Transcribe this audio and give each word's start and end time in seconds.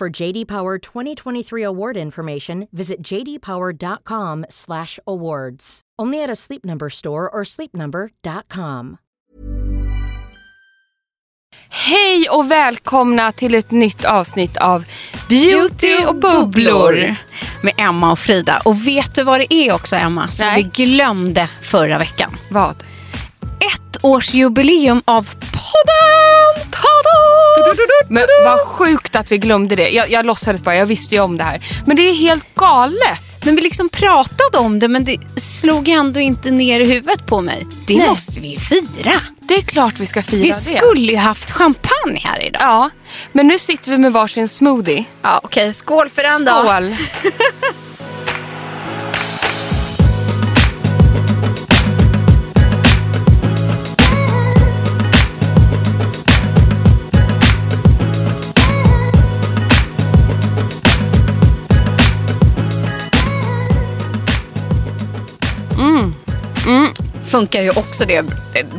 For 0.00 0.22
JD 0.22 0.48
Power 0.48 0.78
2023 0.78 1.66
award 1.66 1.96
information, 1.96 2.66
visit 2.72 3.12
jdpower.com/awards. 3.12 5.80
Only 6.02 6.24
at 6.24 6.30
a 6.30 6.36
Sleep 6.36 6.64
Number 6.64 6.88
store 6.88 7.28
or 7.28 7.44
sleepnumber.com. 7.44 8.96
Hej 11.68 12.28
och 12.30 12.50
välkomna 12.50 13.32
till 13.32 13.54
ett 13.54 13.70
nytt 13.70 14.04
avsnitt 14.04 14.56
av 14.56 14.84
Beauty 15.28 16.04
och 16.08 16.16
bubblor. 16.16 17.14
Med 17.62 17.74
Emma 17.78 18.12
och 18.12 18.18
Frida. 18.18 18.62
Och 18.64 18.86
vet 18.86 19.14
du 19.14 19.24
vad 19.24 19.40
det 19.40 19.54
är 19.54 19.74
också 19.74 19.96
Emma? 19.96 20.28
Som 20.28 20.46
Nej. 20.46 20.70
vi 20.74 20.84
glömde 20.84 21.50
förra 21.62 21.98
veckan. 21.98 22.36
Vad? 22.50 22.76
Ett 23.42 23.96
årsjubileum 24.02 25.02
av 25.04 25.28
podden! 25.34 26.39
Tada! 26.70 27.74
Men 28.08 28.26
vad 28.44 28.60
sjukt 28.60 29.16
att 29.16 29.32
vi 29.32 29.38
glömde 29.38 29.76
det. 29.76 29.88
Jag, 29.90 30.10
jag 30.10 30.26
låtsades 30.26 30.62
bara, 30.62 30.76
jag 30.76 30.86
visste 30.86 31.14
ju 31.14 31.20
om 31.20 31.36
det 31.36 31.44
här. 31.44 31.66
Men 31.86 31.96
det 31.96 32.02
är 32.02 32.14
helt 32.14 32.54
galet. 32.54 33.20
Men 33.44 33.56
vi 33.56 33.62
liksom 33.62 33.88
pratade 33.88 34.58
om 34.58 34.78
det 34.78 34.88
men 34.88 35.04
det 35.04 35.18
slog 35.36 35.88
ändå 35.88 36.20
inte 36.20 36.50
ner 36.50 36.80
i 36.80 36.84
huvudet 36.84 37.26
på 37.26 37.40
mig. 37.40 37.66
Det 37.86 37.96
Nej. 37.96 38.08
måste 38.08 38.40
vi 38.40 38.48
ju 38.48 38.58
fira. 38.58 39.12
Det 39.40 39.54
är 39.54 39.62
klart 39.62 39.94
vi 39.98 40.06
ska 40.06 40.22
fira 40.22 40.42
Vi 40.42 40.48
det. 40.48 40.54
skulle 40.78 41.12
ju 41.12 41.16
haft 41.16 41.50
champagne 41.50 42.20
här 42.24 42.46
idag. 42.46 42.62
Ja, 42.62 42.90
men 43.32 43.46
nu 43.46 43.58
sitter 43.58 43.90
vi 43.90 43.98
med 43.98 44.12
varsin 44.12 44.48
smoothie. 44.48 45.04
Ja, 45.22 45.40
Okej, 45.44 45.74
skål 45.74 46.10
för 46.10 46.22
den 46.38 46.44
då. 46.44 46.62
Skål! 46.62 46.94
Funkar 67.30 67.62
ju 67.62 67.70
också 67.70 68.04
det 68.04 68.22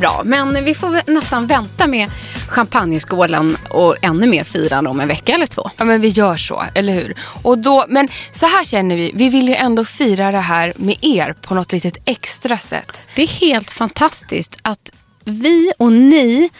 bra. 0.00 0.22
Men 0.24 0.64
vi 0.64 0.74
får 0.74 1.10
nästan 1.12 1.46
vänta 1.46 1.86
med 1.86 2.10
champagneskålen 2.48 3.56
och 3.68 3.96
ännu 4.02 4.26
mer 4.26 4.44
firande 4.44 4.90
om 4.90 5.00
en 5.00 5.08
vecka 5.08 5.34
eller 5.34 5.46
två. 5.46 5.70
Ja 5.76 5.84
men 5.84 6.00
vi 6.00 6.08
gör 6.08 6.36
så, 6.36 6.64
eller 6.74 6.92
hur? 6.92 7.14
Och 7.42 7.58
då, 7.58 7.84
men 7.88 8.08
så 8.32 8.46
här 8.46 8.64
känner 8.64 8.96
vi, 8.96 9.12
vi 9.14 9.28
vill 9.28 9.48
ju 9.48 9.54
ändå 9.54 9.84
fira 9.84 10.30
det 10.30 10.38
här 10.38 10.72
med 10.76 10.96
er 11.02 11.32
på 11.32 11.54
något 11.54 11.72
litet 11.72 11.96
extra 12.04 12.58
sätt. 12.58 13.02
Det 13.14 13.22
är 13.22 13.28
helt 13.28 13.70
fantastiskt 13.70 14.58
att 14.62 14.92
vi 15.24 15.72
och 15.78 15.92
ni 15.92 16.50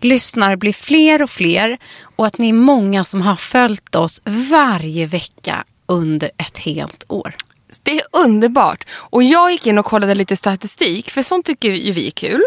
lyssnar 0.00 0.56
blir 0.56 0.72
fler 0.72 1.22
och 1.22 1.30
fler 1.30 1.78
och 2.16 2.26
att 2.26 2.38
ni 2.38 2.48
är 2.48 2.52
många 2.52 3.04
som 3.04 3.22
har 3.22 3.36
följt 3.36 3.94
oss 3.94 4.22
varje 4.24 5.06
vecka 5.06 5.64
under 5.86 6.30
ett 6.36 6.58
helt 6.58 7.04
år. 7.08 7.34
Det 7.82 8.00
är 8.00 8.02
underbart. 8.12 8.84
Och 8.92 9.22
jag 9.22 9.52
gick 9.52 9.66
in 9.66 9.78
och 9.78 9.84
kollade 9.84 10.14
lite 10.14 10.36
statistik, 10.36 11.10
för 11.10 11.22
sånt 11.22 11.46
tycker 11.46 11.72
ju 11.72 11.92
vi 11.92 12.06
är 12.06 12.10
kul. 12.10 12.42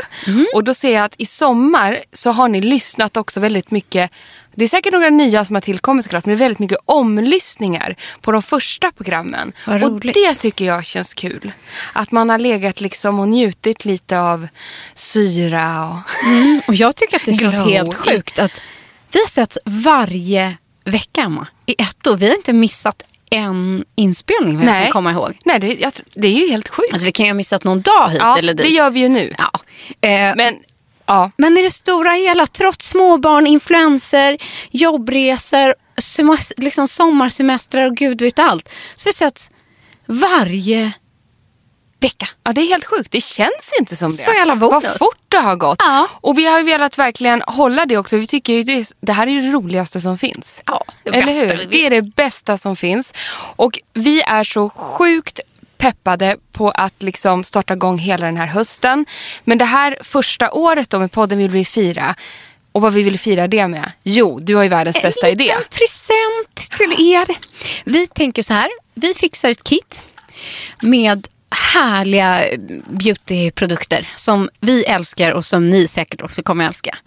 Och 0.53 0.63
då 0.63 0.73
ser 0.73 0.93
jag 0.93 1.05
att 1.05 1.15
i 1.17 1.25
sommar 1.25 1.99
så 2.13 2.31
har 2.31 2.47
ni 2.47 2.61
lyssnat 2.61 3.17
också 3.17 3.39
väldigt 3.39 3.71
mycket. 3.71 4.11
Det 4.55 4.63
är 4.63 4.67
säkert 4.67 4.93
några 4.93 5.09
nya 5.09 5.45
som 5.45 5.55
har 5.55 5.61
tillkommit 5.61 6.05
såklart, 6.05 6.25
men 6.25 6.35
väldigt 6.35 6.59
mycket 6.59 6.77
omlyssningar 6.85 7.95
på 8.21 8.31
de 8.31 8.41
första 8.41 8.91
programmen. 8.91 9.53
Vad 9.67 9.83
och 9.83 9.89
roligt. 9.89 10.13
det 10.13 10.33
tycker 10.33 10.65
jag 10.65 10.85
känns 10.85 11.13
kul. 11.13 11.51
Att 11.93 12.11
man 12.11 12.29
har 12.29 12.39
legat 12.39 12.81
liksom 12.81 13.19
och 13.19 13.27
njutit 13.27 13.85
lite 13.85 14.19
av 14.19 14.47
syra 14.93 15.89
och... 15.89 15.99
Och 16.67 16.75
jag 16.75 16.95
tycker 16.95 17.15
att 17.15 17.25
det 17.25 17.33
känns 17.39 17.55
Glow. 17.55 17.67
helt 17.69 17.95
sjukt 17.95 18.39
att 18.39 18.51
vi 19.11 19.19
har 19.19 19.27
sett 19.27 19.57
varje 19.65 20.57
vecka 20.83 21.21
Emma, 21.21 21.47
i 21.65 21.75
ett 21.77 22.07
år. 22.07 22.17
Vi 22.17 22.27
har 22.27 22.35
inte 22.35 22.53
missat 22.53 23.03
en 23.31 23.85
inspelning 23.95 24.55
vad 24.57 24.65
jag 24.65 24.71
Nej. 24.71 24.83
kan 24.83 24.91
komma 24.91 25.11
ihåg. 25.11 25.37
Nej, 25.45 25.59
det, 25.59 26.01
det 26.13 26.27
är 26.27 26.45
ju 26.45 26.51
helt 26.51 26.67
sjukt. 26.69 26.93
Alltså 26.93 27.05
vi 27.05 27.11
kan 27.11 27.25
ju 27.25 27.29
ha 27.31 27.35
missat 27.35 27.63
någon 27.63 27.81
dag 27.81 28.09
hit 28.09 28.19
ja, 28.21 28.37
eller 28.37 28.53
dit. 28.53 28.65
det 28.65 28.71
gör 28.71 28.89
vi 28.89 28.99
ju 28.99 29.09
nu. 29.09 29.33
Ja. 29.37 29.51
Eh, 30.09 30.35
Men, 30.35 30.55
ja. 31.05 31.31
Men 31.37 31.57
i 31.57 31.61
det 31.61 31.71
stora 31.71 32.11
hela, 32.11 32.47
trots 32.47 32.87
småbarn, 32.87 33.47
influenser, 33.47 34.37
jobbresor, 34.71 35.75
liksom 36.57 36.87
sommarsemestrar 36.87 37.85
och 37.85 37.95
gud 37.97 38.21
vet 38.21 38.39
allt. 38.39 38.69
Så 38.95 39.07
har 39.07 39.11
vi 39.11 39.15
sett 39.15 39.51
varje 40.05 40.91
vecka. 42.05 42.27
Ja, 42.43 42.53
det 42.53 42.61
är 42.61 42.67
helt 42.67 42.85
sjukt. 42.85 43.11
Det 43.11 43.21
känns 43.23 43.71
inte 43.79 43.95
som 43.95 44.09
det. 44.09 44.15
Så 44.15 44.33
jävla 44.33 44.55
bonus. 44.55 44.83
Vad 44.83 44.97
fort 44.97 45.25
det 45.27 45.37
har 45.37 45.55
gått. 45.55 45.77
Ja. 45.79 46.07
Och 46.21 46.37
vi 46.37 46.45
har 46.45 46.57
ju 46.59 46.65
velat 46.65 46.97
verkligen 46.97 47.41
hålla 47.47 47.85
det 47.85 47.97
också. 47.97 48.17
Vi 48.17 48.27
tycker 48.27 48.53
ju 48.53 48.63
det, 48.63 48.91
det 49.01 49.13
här 49.13 49.27
är 49.27 49.41
det 49.41 49.51
roligaste 49.51 50.01
som 50.01 50.17
finns. 50.17 50.61
Ja, 50.65 50.83
det 51.03 51.09
Eller 51.09 51.25
bästa 51.25 51.45
hur? 51.45 51.65
Det 51.71 51.85
är 51.85 51.89
det 51.89 52.01
bästa 52.01 52.57
som 52.57 52.75
finns. 52.75 53.13
Och 53.55 53.79
vi 53.93 54.21
är 54.21 54.43
så 54.43 54.69
sjukt 54.69 55.39
peppade 55.77 56.37
på 56.51 56.69
att 56.69 57.03
liksom 57.03 57.43
starta 57.43 57.73
igång 57.73 57.97
hela 57.97 58.25
den 58.25 58.37
här 58.37 58.47
hösten. 58.47 59.05
Men 59.43 59.57
det 59.57 59.65
här 59.65 59.97
första 60.01 60.51
året 60.51 60.89
då 60.89 60.99
med 60.99 61.11
podden 61.11 61.37
vill 61.37 61.51
vi 61.51 61.65
fira. 61.65 62.15
Och 62.71 62.81
vad 62.81 62.93
vi 62.93 63.03
vill 63.03 63.19
fira 63.19 63.47
det 63.47 63.67
med? 63.67 63.91
Jo, 64.03 64.39
du 64.41 64.55
har 64.55 64.63
ju 64.63 64.69
världens 64.69 65.01
bästa 65.01 65.27
en 65.27 65.33
idé. 65.33 65.43
liten 65.43 65.63
present 65.69 66.71
till 66.77 67.13
er. 67.13 67.27
Vi 67.85 68.07
tänker 68.07 68.43
så 68.43 68.53
här, 68.53 68.69
vi 68.93 69.13
fixar 69.13 69.49
ett 69.51 69.63
kit 69.63 70.03
med 70.81 71.27
härliga 71.51 72.43
beautyprodukter 72.87 74.09
som 74.15 74.49
vi 74.59 74.83
älskar 74.83 75.31
och 75.31 75.45
som 75.45 75.69
ni 75.69 75.87
säkert 75.87 76.21
också 76.21 76.43
kommer 76.43 76.65
älska. 76.67 76.97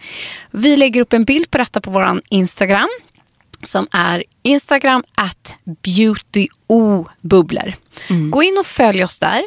Vi 0.50 0.76
lägger 0.76 1.00
upp 1.00 1.12
en 1.12 1.25
bild 1.25 1.50
på 1.50 1.58
detta 1.58 1.81
på 1.81 1.90
vår 1.90 2.20
Instagram 2.29 2.88
som 3.62 3.87
är 3.90 4.25
Instagram 4.43 5.05
at 5.14 5.56
beautybubblor. 5.82 7.75
Gå 8.31 8.43
in 8.43 8.58
och 8.58 8.67
följ 8.67 9.05
oss 9.05 9.19
där. 9.19 9.43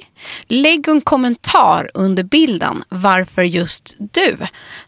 Lägg 0.48 0.88
en 0.88 1.02
kommentar 1.02 1.92
under 1.94 2.24
bilden 2.24 2.84
varför 2.90 3.42
just 3.44 3.96
du 4.00 4.38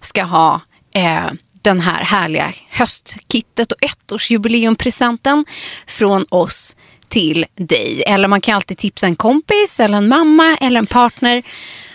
ska 0.01 0.23
ha 0.23 0.61
eh, 0.94 1.31
den 1.61 1.79
här 1.79 2.03
härliga 2.03 2.53
höstkittet 2.69 3.71
och 3.71 3.77
ettårsjubileumpresenten 3.83 5.45
från 5.88 6.25
oss 6.29 6.75
till 7.13 7.45
dig. 7.56 8.04
Eller 8.06 8.27
man 8.27 8.42
kan 8.42 8.56
alltid 8.56 8.77
tipsa 8.77 9.06
en 9.06 9.15
kompis, 9.15 9.80
eller 9.80 9.98
en 9.98 10.07
mamma 10.07 10.57
eller 10.62 10.80
en 10.80 10.88
partner. 10.88 11.44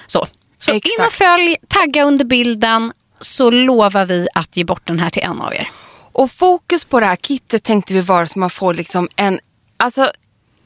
Så, 0.06 0.26
så 0.58 0.72
in 0.72 0.80
och 1.06 1.12
följ, 1.12 1.56
tagga 1.68 2.04
under 2.04 2.24
bilden 2.24 2.92
så 3.20 3.50
lovar 3.50 4.06
vi 4.06 4.28
att 4.34 4.56
ge 4.56 4.64
bort 4.64 4.86
den 4.86 4.98
här 4.98 5.10
till 5.10 5.22
en 5.22 5.40
av 5.40 5.54
er. 5.54 5.68
Och 6.12 6.30
fokus 6.30 6.84
på 6.84 7.00
det 7.00 7.06
här 7.06 7.16
kittet 7.16 7.62
tänkte 7.62 7.94
vi 7.94 8.00
vara 8.00 8.26
så 8.26 8.38
man 8.38 8.50
får 8.50 8.74
liksom 8.74 9.08
en, 9.16 9.40
alltså 9.76 10.10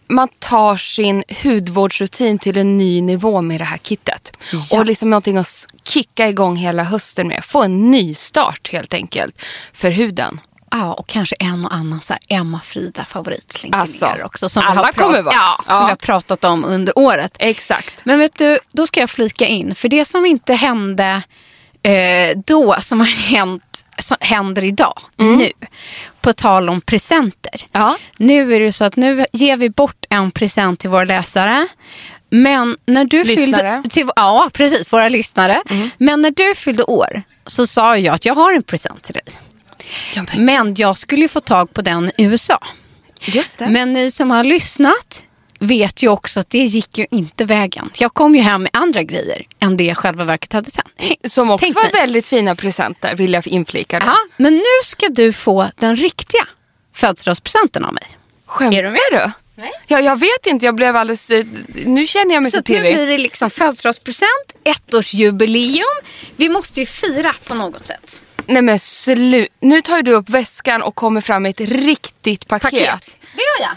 man 0.08 0.28
tar 0.38 0.76
sin 0.76 1.24
hudvårdsrutin 1.42 2.38
till 2.38 2.58
en 2.58 2.78
ny 2.78 3.00
nivå 3.00 3.42
med 3.42 3.60
det 3.60 3.64
här 3.64 3.78
kittet. 3.78 4.38
Ja. 4.52 4.78
Och 4.78 4.86
liksom 4.86 5.10
någonting 5.10 5.36
att 5.36 5.66
kicka 5.84 6.28
igång 6.28 6.56
hela 6.56 6.82
hösten 6.82 7.28
med. 7.28 7.44
Få 7.44 7.62
en 7.62 7.90
ny 7.90 8.14
start 8.14 8.68
helt 8.72 8.94
enkelt 8.94 9.42
för 9.72 9.90
huden. 9.90 10.40
Ja, 10.74 10.92
och 10.92 11.06
kanske 11.06 11.36
en 11.38 11.64
och 11.64 11.74
annan 11.74 12.00
så 12.00 12.12
här 12.12 12.22
Emma-Frida 12.28 13.04
favorit 13.04 13.52
slinker 13.52 13.78
Alltså, 13.78 14.16
också. 14.24 14.48
Som 14.48 14.62
alla 14.66 14.92
kommer 14.92 15.22
vara. 15.22 15.34
Ja, 15.34 15.60
som 15.66 15.74
Ja. 15.74 15.84
vi 15.84 15.88
har 15.90 15.96
pratat 15.96 16.44
om 16.44 16.64
under 16.64 16.98
året. 16.98 17.36
Exakt. 17.38 17.94
Men 18.04 18.18
vet 18.18 18.38
du, 18.38 18.58
då 18.72 18.86
ska 18.86 19.00
jag 19.00 19.10
flika 19.10 19.46
in. 19.46 19.74
För 19.74 19.88
det 19.88 20.04
som 20.04 20.26
inte 20.26 20.54
hände 20.54 21.22
eh, 21.82 22.38
då, 22.46 22.76
som 22.80 23.00
har 23.00 23.06
hänt, 23.06 23.84
som 23.98 24.16
händer 24.20 24.64
idag, 24.64 25.00
nu. 25.16 25.52
På 26.20 26.32
tal 26.32 26.68
om 26.68 26.80
presenter. 26.80 27.66
Ja. 27.72 27.96
Nu 28.18 28.54
är 28.54 28.60
det 28.60 28.72
så 28.72 28.84
att 28.84 28.96
nu 28.96 29.26
ger 29.32 29.56
vi 29.56 29.70
bort 29.70 30.04
en 30.10 30.30
present 30.30 30.80
till 30.80 30.90
våra 30.90 31.04
läsare. 31.04 31.68
Men 32.30 32.76
när 32.86 33.04
du 33.04 33.24
Lyssnare. 33.24 33.82
fyllde... 33.82 33.94
Till, 33.94 34.08
ja, 34.16 34.50
precis. 34.52 34.92
Våra 34.92 35.08
lyssnare. 35.08 35.62
Men 35.98 36.22
när 36.22 36.30
du 36.30 36.54
fyllde 36.54 36.84
år 36.84 37.22
så 37.46 37.66
sa 37.66 37.96
jag 37.98 38.14
att 38.14 38.24
jag 38.24 38.34
har 38.34 38.52
en 38.52 38.62
present 38.62 39.02
till 39.02 39.14
dig. 39.14 39.22
Men, 40.36 40.74
jag 40.74 40.98
skulle 40.98 41.22
ju 41.22 41.28
få 41.28 41.40
tag 41.40 41.72
på 41.74 41.82
den 41.82 42.10
i 42.18 42.22
USA. 42.24 42.58
just 43.24 43.58
det. 43.58 43.68
Men 43.68 43.92
ni 43.92 44.10
som 44.10 44.30
har 44.30 44.44
lyssnat 44.44 45.24
vet 45.58 46.02
ju 46.02 46.08
också 46.08 46.40
att 46.40 46.50
det 46.50 46.58
gick 46.58 46.98
ju 46.98 47.06
inte 47.10 47.44
vägen. 47.44 47.90
Jag 47.94 48.14
kom 48.14 48.34
ju 48.34 48.40
hem 48.42 48.62
med 48.62 48.70
andra 48.72 49.02
grejer 49.02 49.42
än 49.60 49.76
det 49.76 49.84
jag 49.84 49.96
själva 49.96 50.24
verket 50.24 50.52
hade 50.52 50.70
sen. 50.70 50.84
Som 51.28 51.50
också 51.50 51.64
Tänk 51.64 51.74
var 51.76 51.82
mig. 51.82 51.92
väldigt 51.94 52.26
fina 52.26 52.54
presenter 52.54 53.14
vill 53.16 53.32
jag 53.32 53.46
inflika. 53.48 54.00
Då. 54.00 54.06
Ja, 54.06 54.16
men 54.36 54.54
nu 54.54 54.62
ska 54.84 55.08
du 55.08 55.32
få 55.32 55.70
den 55.78 55.96
riktiga 55.96 56.46
födelsedagspresenten 56.94 57.84
av 57.84 57.94
mig. 57.94 58.08
Skämtar 58.46 58.78
Är 58.78 58.82
du 58.82 58.90
med? 58.90 58.98
du? 59.10 59.30
Nej. 59.54 59.70
Ja, 59.86 60.00
jag 60.00 60.20
vet 60.20 60.46
inte, 60.46 60.66
jag 60.66 60.74
blev 60.74 60.96
alldeles... 60.96 61.30
eh, 61.30 61.44
Nu 61.84 62.06
känner 62.06 62.34
jag 62.34 62.42
mig 62.42 62.50
Så 62.50 62.56
så, 62.56 62.60
att 62.60 62.68
nu 62.68 62.74
pirrig. 62.74 62.94
blir 62.94 63.06
det 63.06 63.18
liksom 63.18 63.50
födelsedagspresent, 63.50 64.28
ettårsjubileum. 64.64 65.84
Vi 66.36 66.48
måste 66.48 66.80
ju 66.80 66.86
fira 66.86 67.34
på 67.46 67.54
något 67.54 67.86
sätt. 67.86 68.22
Nej 68.46 68.62
men 68.62 68.78
slut. 68.78 69.48
Nu 69.60 69.80
tar 69.82 70.02
du 70.02 70.12
upp 70.12 70.28
väskan 70.28 70.82
och 70.82 70.94
kommer 70.94 71.20
fram 71.20 71.42
med 71.42 71.50
ett 71.50 71.60
riktigt 71.70 72.48
paket. 72.48 73.16
Det 73.34 73.42
gör 73.42 73.60
jag. 73.68 73.76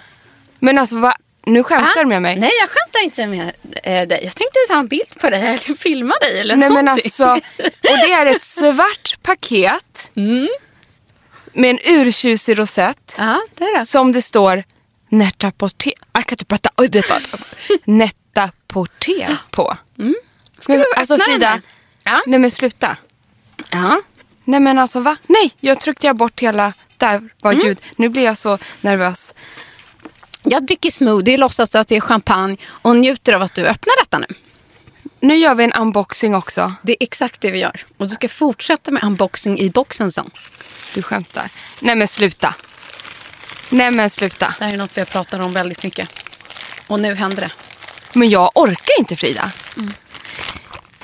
Men 0.60 0.78
alltså 0.78 0.96
vad, 0.98 1.14
nu 1.46 1.64
skämtar 1.64 2.00
du 2.04 2.06
med 2.06 2.22
mig? 2.22 2.36
Nej, 2.40 2.52
jag 2.62 2.70
skämtar 2.70 3.04
inte 3.04 3.28
med 3.28 3.52
eh, 3.84 4.08
dig. 4.08 4.20
Jag 4.24 4.36
tänkte 4.36 4.60
ta 4.68 4.80
en 4.80 4.88
bild 4.88 5.20
på 5.20 5.30
dig 5.30 5.42
eller 5.48 5.76
filma 5.76 6.16
dig 6.22 6.40
eller 6.40 6.56
Nej 6.56 6.70
men 6.70 6.86
någonting. 6.86 7.06
alltså, 7.06 7.26
och 7.64 7.98
det 7.98 8.12
är 8.12 8.26
ett 8.26 8.44
svart 8.44 9.18
paket 9.22 10.12
med 11.54 11.70
en 11.70 11.80
urtjusig 11.84 12.60
rosett 12.60 13.16
Ja, 13.18 13.42
det 13.56 13.64
är 13.64 13.80
det. 13.80 13.86
som 13.86 14.12
det 14.12 14.22
står 14.22 14.64
Netta 15.10 15.52
Porté. 15.52 15.92
Jag 16.14 16.26
kan 16.26 16.34
inte 16.34 16.46
prata. 16.46 16.70
Netta 17.86 18.52
Porté 18.68 19.36
på. 19.52 19.78
Ska 20.60 20.74
Men, 20.74 20.80
du 20.82 20.86
alltså 20.96 21.14
öppna 21.14 21.26
den 21.26 21.34
Frida, 21.34 21.48
här? 21.48 21.62
Ja. 22.04 22.22
nej 22.28 22.40
men 22.40 22.52
sluta. 22.52 22.98
ja. 23.72 24.02
Nej 24.46 24.60
men 24.60 24.80
alltså 24.80 25.00
va? 25.00 25.18
Nej, 25.28 25.52
jag 25.60 25.80
tryckte 25.80 26.08
jag 26.08 26.16
bort 26.16 26.40
hela, 26.40 26.74
där 26.98 27.30
var 27.42 27.52
Mm. 27.54 27.66
ljud. 27.68 27.78
Nu 27.96 28.10
blir 28.10 28.24
jag 28.24 28.38
så 28.38 28.58
nervös. 28.82 29.34
Jag 30.44 30.66
dricker 30.66 30.92
smoothie, 30.92 31.38
låtsas 31.38 31.76
att 31.76 31.88
det 31.88 31.96
är 31.96 32.02
champagne 32.02 32.58
och 32.68 32.96
njuter 32.96 33.34
av 33.34 33.42
att 33.42 33.54
du 33.54 33.66
öppnar 33.66 33.94
detta 34.04 34.18
nu. 34.20 34.28
Nu 35.20 35.36
gör 35.36 35.56
vi 35.56 35.64
en 35.64 35.74
unboxing 35.74 36.36
också. 36.36 36.74
Det 36.82 36.92
är 36.92 36.98
exakt 37.00 37.42
det 37.42 37.52
vi 37.52 37.60
gör. 37.60 37.86
Och 37.98 38.08
du 38.08 38.14
ska 38.14 38.30
fortsätta 38.30 38.92
med 38.92 39.04
unboxing 39.04 39.60
i 39.60 39.70
boxen 39.70 40.12
sen. 40.12 40.32
Du 40.96 41.02
skämtar. 41.02 41.52
Nej 41.82 41.96
men 41.96 42.08
sluta. 42.08 42.56
Nej 43.70 43.92
men 43.92 44.10
sluta. 44.10 44.54
Det 44.60 44.66
här 44.66 44.74
är 44.74 44.78
något 44.78 44.98
vi 44.98 45.02
har 45.02 45.06
pratat 45.06 45.40
om 45.46 45.54
väldigt 45.54 45.84
mycket. 45.84 46.10
Och 46.88 47.00
nu 47.00 47.16
händer 47.16 47.42
det. 47.42 47.52
Men 48.14 48.30
jag 48.30 48.52
orkar 48.56 49.00
inte 49.00 49.16
Frida. 49.16 49.52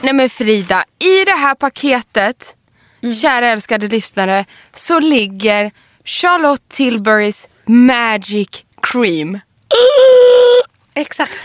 Nej 0.02 0.14
men 0.14 0.30
Frida, 0.30 0.86
i 1.00 1.26
det 1.26 1.36
här 1.36 1.56
paketet, 1.56 2.56
kära 3.22 3.48
älskade 3.48 3.88
lyssnare, 3.88 4.46
så 4.76 5.00
ligger 5.00 5.72
Charlotte 6.06 6.70
Tilburys 6.70 7.48
Magic 7.66 8.50
Cream. 8.82 9.40
Exakt. 10.96 11.40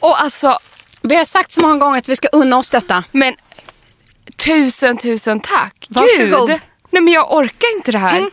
Och 0.00 0.20
alltså, 0.22 0.58
Vi 1.02 1.16
har 1.16 1.24
sagt 1.24 1.50
så 1.52 1.60
många 1.60 1.76
gånger 1.78 1.98
att 1.98 2.08
vi 2.08 2.16
ska 2.16 2.28
unna 2.28 2.58
oss 2.58 2.70
detta. 2.70 3.04
men 3.12 3.34
tusen 4.44 4.96
tusen 4.96 5.40
tack. 5.40 5.86
Varsågod. 5.88 6.48
Gud. 6.48 6.60
Nej 6.90 7.02
men 7.02 7.12
jag 7.14 7.32
orkar 7.32 7.76
inte 7.76 7.92
det 7.92 7.98
här. 7.98 8.30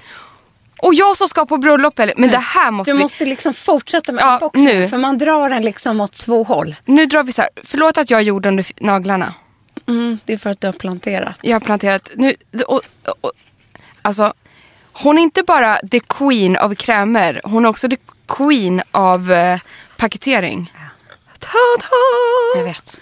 Och 0.81 0.94
jag 0.94 1.18
som 1.18 1.27
ska 1.27 1.45
på 1.45 1.57
bröllop, 1.57 2.00
eller, 2.00 2.13
men 2.18 2.30
det 2.30 2.38
här 2.38 2.72
måste 2.72 2.92
Du 2.92 2.98
vi... 2.98 3.04
måste 3.04 3.25
liksom 3.25 3.54
fortsätta 3.54 4.12
med 4.12 4.22
Ja, 4.22 4.33
unboxing. 4.33 4.65
nu. 4.65 4.88
För 4.89 4.98
man 4.98 5.18
drar 5.18 5.50
den 5.50 5.62
liksom 5.63 6.01
åt 6.01 6.13
två 6.13 6.44
håll. 6.44 6.75
Nu 6.86 7.06
drar 7.06 7.24
vi 7.24 7.33
så 7.33 7.42
här. 7.42 7.50
Förlåt 7.63 7.98
att 7.98 8.10
jag 8.10 8.22
gjorde 8.24 8.50
under 8.50 8.65
naglarna. 8.86 9.33
Mm, 9.89 10.19
det 10.25 10.33
är 10.33 10.38
för 10.38 10.50
att 10.50 10.62
du 10.62 10.68
har 10.68 10.74
planterat. 10.74 11.39
Jag 11.41 11.56
har 11.56 11.59
planterat. 11.59 12.09
Nu, 12.15 12.36
och, 12.68 12.81
och, 13.21 13.31
alltså, 14.01 14.33
hon 14.94 15.18
är 15.18 15.21
inte 15.21 15.44
bara 15.44 15.80
the 15.91 16.00
queen 16.00 16.57
av 16.57 16.75
krämer. 16.75 17.41
Hon 17.44 17.65
är 17.65 17.69
också 17.69 17.89
the 17.89 17.97
queen 18.27 18.81
av 18.91 19.31
eh, 19.31 19.59
paketering. 19.97 20.74
Ta-da! 21.39 21.89
Jag 22.56 22.63
vet. 22.63 23.00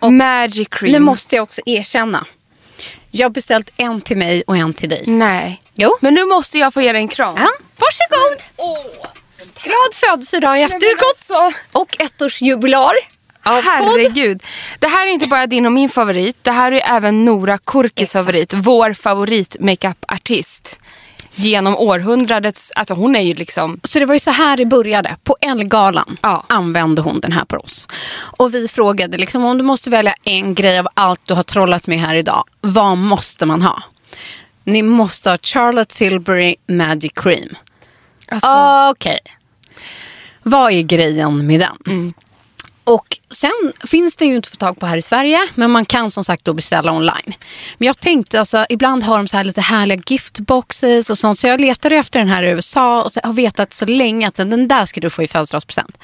Magic 0.00 0.68
cream. 0.70 0.92
Nu 0.92 0.98
måste 0.98 1.36
jag 1.36 1.42
också 1.42 1.60
erkänna. 1.66 2.26
Jag 3.10 3.24
har 3.24 3.30
beställt 3.30 3.70
en 3.76 4.00
till 4.00 4.16
mig 4.16 4.42
och 4.46 4.56
en 4.56 4.74
till 4.74 4.88
dig. 4.88 5.04
Nej. 5.06 5.62
Jo. 5.74 5.98
Men 6.00 6.14
nu 6.14 6.24
måste 6.24 6.58
jag 6.58 6.74
få 6.74 6.80
ge 6.80 6.92
dig 6.92 7.00
en 7.00 7.08
kram. 7.08 7.34
Ja, 7.36 7.48
varsågod. 7.76 8.42
Glad 9.62 9.94
födelsedag 9.94 10.58
i 10.60 10.62
efterskott. 10.62 11.04
alltså. 11.08 11.52
Och 11.72 11.96
ettårsjubilar. 12.00 13.13
Herregud. 13.44 14.42
Det 14.78 14.86
här 14.86 15.06
är 15.06 15.10
inte 15.10 15.28
bara 15.28 15.46
din 15.46 15.66
och 15.66 15.72
min 15.72 15.88
favorit. 15.88 16.36
Det 16.42 16.50
här 16.50 16.72
är 16.72 16.96
även 16.96 17.24
Nora 17.24 17.58
Kurkis 17.58 18.12
favorit. 18.12 18.52
Vår 18.54 18.92
favorit 18.94 19.56
makeup-artist. 19.60 20.78
Genom 21.34 21.76
århundradets... 21.76 22.72
Alltså 22.76 22.94
hon 22.94 23.16
är 23.16 23.20
ju 23.20 23.34
liksom... 23.34 23.80
Så 23.84 23.98
det 23.98 24.06
var 24.06 24.14
ju 24.14 24.18
så 24.18 24.30
här 24.30 24.56
det 24.56 24.66
började. 24.66 25.16
På 25.24 25.36
Ellegalan 25.40 26.16
Ja. 26.22 26.44
använde 26.48 27.02
hon 27.02 27.20
den 27.20 27.32
här 27.32 27.44
på 27.44 27.56
oss. 27.56 27.88
Och 28.38 28.54
vi 28.54 28.68
frågade 28.68 29.18
liksom, 29.18 29.44
om 29.44 29.58
du 29.58 29.64
måste 29.64 29.90
välja 29.90 30.14
en 30.24 30.54
grej 30.54 30.78
av 30.78 30.86
allt 30.94 31.24
du 31.28 31.34
har 31.34 31.42
trollat 31.42 31.86
med 31.86 31.98
här 32.00 32.14
idag. 32.14 32.44
Vad 32.60 32.96
måste 32.98 33.46
man 33.46 33.62
ha? 33.62 33.82
Ni 34.64 34.82
måste 34.82 35.30
ha 35.30 35.38
Charlotte 35.42 35.88
Tilbury 35.88 36.56
Magic 36.68 37.12
Cream. 37.14 37.48
Alltså, 38.28 38.48
Okej. 38.90 39.18
Vad 40.42 40.72
är 40.72 40.82
grejen 40.82 41.46
med 41.46 41.60
den? 41.60 42.14
Och 42.84 43.18
sen 43.30 43.72
finns 43.86 44.16
det 44.16 44.24
ju 44.24 44.36
inte 44.36 44.46
att 44.46 44.50
få 44.50 44.56
tag 44.56 44.80
på 44.80 44.86
här 44.86 44.96
i 44.96 45.02
Sverige, 45.02 45.38
men 45.54 45.70
man 45.70 45.84
kan 45.84 46.10
som 46.10 46.24
sagt 46.24 46.44
då 46.44 46.52
beställa 46.52 46.92
online. 46.92 47.34
Men 47.78 47.86
jag 47.86 48.00
tänkte, 48.00 48.40
alltså, 48.40 48.66
ibland 48.68 49.02
har 49.02 49.16
de 49.16 49.28
så 49.28 49.36
här 49.36 49.44
lite 49.44 49.60
härliga 49.60 50.02
giftboxes 50.06 51.10
och 51.10 51.18
sånt, 51.18 51.38
så 51.38 51.46
jag 51.46 51.60
letade 51.60 51.96
efter 51.96 52.18
den 52.18 52.28
här 52.28 52.42
i 52.42 52.48
USA 52.48 53.02
och 53.02 53.12
så 53.12 53.20
har 53.24 53.32
vetat 53.32 53.72
så 53.72 53.86
länge 53.86 54.28
att 54.28 54.34
den 54.34 54.68
där 54.68 54.86
ska 54.86 55.00
du 55.00 55.10
få 55.10 55.22
i 55.22 55.28
födelsedagspresent. 55.28 55.98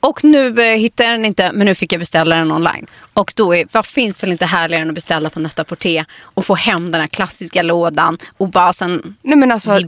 Och 0.00 0.24
nu 0.24 0.62
eh, 0.62 0.78
hittade 0.78 1.08
jag 1.08 1.18
den 1.18 1.24
inte, 1.24 1.52
men 1.52 1.66
nu 1.66 1.74
fick 1.74 1.92
jag 1.92 2.00
beställa 2.00 2.36
den 2.36 2.52
online. 2.52 2.86
Och 3.12 3.32
då 3.36 3.54
är, 3.54 3.66
vad 3.72 3.86
finns 3.86 4.22
väl 4.22 4.32
inte 4.32 4.46
härligare 4.46 4.82
än 4.82 4.88
att 4.88 4.94
beställa 4.94 5.30
på 5.30 5.40
Net-a-Porter 5.40 6.04
och 6.22 6.46
få 6.46 6.54
hem 6.54 6.90
den 6.90 7.00
här 7.00 7.08
klassiska 7.08 7.62
lådan 7.62 8.18
och 8.36 8.48
bara 8.48 8.72
sen 8.72 9.16
nej 9.22 9.36
men 9.36 9.52
alltså, 9.52 9.78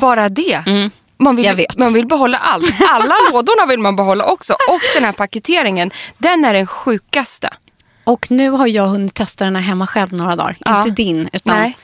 bara 0.00 0.28
det. 0.28 0.90
Man 1.18 1.36
vill, 1.36 1.66
man 1.76 1.92
vill 1.92 2.06
behålla 2.06 2.38
allt. 2.38 2.74
Alla 2.90 3.14
lådorna 3.32 3.66
vill 3.66 3.78
man 3.78 3.96
behålla 3.96 4.24
också. 4.24 4.52
Och 4.52 4.80
den 4.94 5.04
här 5.04 5.12
paketeringen, 5.12 5.90
den 6.18 6.44
är 6.44 6.52
den 6.52 6.66
sjukaste. 6.66 7.48
Och 8.04 8.30
nu 8.30 8.50
har 8.50 8.66
jag 8.66 8.86
hunnit 8.86 9.14
testa 9.14 9.44
den 9.44 9.56
här 9.56 9.62
hemma 9.62 9.86
själv 9.86 10.12
några 10.12 10.36
dagar. 10.36 10.56
Ja. 10.60 10.78
Inte 10.78 10.90
din, 10.90 11.28
utan 11.32 11.58
Nej. 11.58 11.76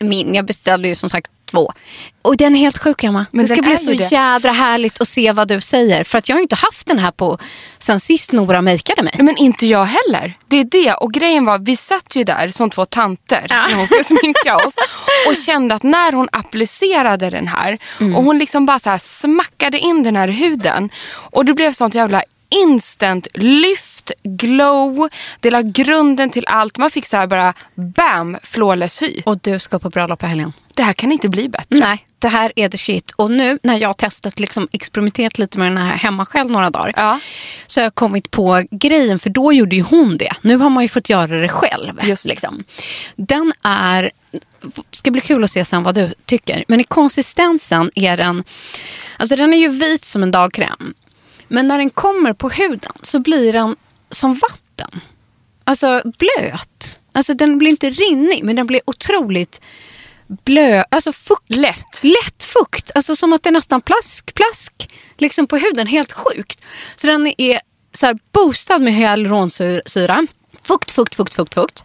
min. 0.00 0.34
Jag 0.34 0.46
beställde 0.46 0.88
ju 0.88 0.94
som 0.94 1.10
sagt 1.10 1.30
två. 1.52 1.72
Och 2.22 2.36
den 2.36 2.54
är 2.54 2.58
helt 2.58 2.78
sjuk, 2.78 3.04
Emma. 3.04 3.26
Men 3.30 3.46
det 3.46 3.54
ska 3.54 3.62
bli 3.62 3.76
så 3.76 3.90
det. 3.90 4.12
jädra 4.12 4.52
härligt 4.52 5.00
att 5.00 5.08
se 5.08 5.32
vad 5.32 5.48
du 5.48 5.60
säger. 5.60 6.04
För 6.04 6.18
att 6.18 6.28
jag 6.28 6.36
har 6.36 6.40
inte 6.42 6.56
haft 6.56 6.86
den 6.86 6.98
här 6.98 7.10
på 7.10 7.38
sen 7.78 8.00
sist 8.00 8.32
Nora 8.32 8.62
makeade 8.62 9.02
mig. 9.02 9.14
Men 9.18 9.36
inte 9.36 9.66
jag 9.66 9.84
heller. 9.84 10.34
Det 10.48 10.56
är 10.60 10.64
det. 10.64 10.94
Och 10.94 11.12
grejen 11.12 11.44
var, 11.44 11.58
vi 11.58 11.76
satt 11.76 12.16
ju 12.16 12.24
där 12.24 12.50
som 12.50 12.70
två 12.70 12.84
tanter 12.84 13.46
Ja. 13.48 13.66
när 13.68 13.74
hon 13.76 13.86
skulle 13.86 14.04
sminka 14.04 14.56
oss. 14.56 14.74
Och 15.28 15.36
kände 15.36 15.74
att 15.74 15.82
när 15.82 16.12
hon 16.12 16.28
applicerade 16.32 17.30
den 17.30 17.48
här 17.48 17.78
Mm. 18.00 18.16
och 18.16 18.22
hon 18.24 18.38
liksom 18.38 18.66
bara 18.66 18.78
så 18.78 18.90
här 18.90 18.98
smackade 18.98 19.78
in 19.78 20.02
den 20.02 20.16
här 20.16 20.28
huden. 20.28 20.90
Och 21.14 21.44
det 21.44 21.54
blev 21.54 21.72
sånt 21.72 21.94
jävla 21.94 22.22
instant 22.54 23.26
lyft, 23.34 23.91
glow. 24.22 25.08
Det 25.40 25.50
la 25.50 25.62
grunden 25.62 26.30
till 26.30 26.46
allt. 26.46 26.78
Man 26.78 26.90
fick 26.90 27.06
så 27.06 27.16
här 27.16 27.26
bara 27.26 27.54
bam, 27.74 28.36
flawless 28.42 29.02
hy. 29.02 29.22
Och 29.24 29.38
du 29.38 29.58
ska 29.58 29.78
på 29.78 29.90
bröllop 29.90 30.22
i 30.22 30.26
helgen. 30.26 30.52
Det 30.74 30.82
här 30.82 30.92
kan 30.92 31.12
inte 31.12 31.28
bli 31.28 31.48
bättre. 31.48 31.78
Nej, 31.78 32.06
det 32.18 32.28
här 32.28 32.52
är 32.56 32.68
the 32.68 32.78
shit. 32.78 33.10
Och 33.16 33.30
nu 33.30 33.58
när 33.62 33.76
jag 33.76 33.88
har 33.88 33.94
testat, 33.94 34.40
liksom, 34.40 34.68
experimenterat 34.72 35.38
lite 35.38 35.58
med 35.58 35.66
den 35.66 35.76
här 35.76 35.96
hemma 35.96 36.26
själv 36.26 36.50
några 36.50 36.70
dagar. 36.70 36.92
Ja. 36.96 37.20
Så 37.66 37.80
har 37.80 37.84
jag 37.84 37.94
kommit 37.94 38.30
på 38.30 38.64
grejen, 38.70 39.18
för 39.18 39.30
då 39.30 39.52
gjorde 39.52 39.76
ju 39.76 39.82
hon 39.82 40.16
det. 40.16 40.32
Nu 40.42 40.56
har 40.56 40.70
man 40.70 40.84
ju 40.84 40.88
fått 40.88 41.08
göra 41.08 41.40
det 41.40 41.48
själv. 41.48 42.00
Just. 42.02 42.24
Liksom. 42.24 42.64
Den 43.16 43.52
är, 43.62 44.10
ska 44.90 45.10
bli 45.10 45.20
kul 45.20 45.44
att 45.44 45.50
se 45.50 45.64
sen 45.64 45.82
vad 45.82 45.94
du 45.94 46.14
tycker. 46.26 46.64
Men 46.68 46.80
i 46.80 46.84
konsistensen 46.84 47.90
är 47.94 48.16
den, 48.16 48.44
alltså 49.16 49.36
den 49.36 49.52
är 49.52 49.58
ju 49.58 49.68
vit 49.68 50.04
som 50.04 50.22
en 50.22 50.30
dagkräm. 50.30 50.94
Men 51.48 51.68
när 51.68 51.78
den 51.78 51.90
kommer 51.90 52.32
på 52.32 52.48
huden 52.48 52.92
så 53.02 53.18
blir 53.18 53.52
den 53.52 53.76
som 54.12 54.34
vatten. 54.34 55.00
Alltså 55.64 56.02
blöt. 56.04 57.00
Alltså 57.12 57.34
den 57.34 57.58
blir 57.58 57.70
inte 57.70 57.90
rinnig 57.90 58.44
men 58.44 58.56
den 58.56 58.66
blir 58.66 58.80
otroligt 58.84 59.60
blö, 60.44 60.84
alltså 60.88 61.12
fukt. 61.12 61.56
Lätt. 61.56 62.02
Lätt 62.02 62.42
fukt. 62.42 62.90
Alltså 62.94 63.16
som 63.16 63.32
att 63.32 63.42
det 63.42 63.48
är 63.48 63.52
nästan 63.52 63.80
plask, 63.80 64.34
plask 64.34 64.90
liksom 65.18 65.46
på 65.46 65.56
huden. 65.56 65.86
Helt 65.86 66.12
sjukt. 66.12 66.64
Så 66.96 67.06
den 67.06 67.26
är 67.38 67.60
så 67.92 68.06
här 68.06 68.18
boostad 68.32 68.78
med 68.78 68.94
hyaluronsyra. 68.94 70.26
Fukt, 70.62 70.90
fukt, 70.90 71.14
fukt, 71.14 71.34
fukt, 71.34 71.54
fukt. 71.54 71.84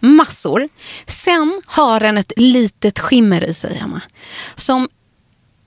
Massor. 0.00 0.68
Sen 1.06 1.62
har 1.66 2.00
den 2.00 2.18
ett 2.18 2.32
litet 2.36 2.98
skimmer 2.98 3.44
i 3.44 3.54
sig, 3.54 3.78
Emma. 3.78 4.00
Som 4.54 4.88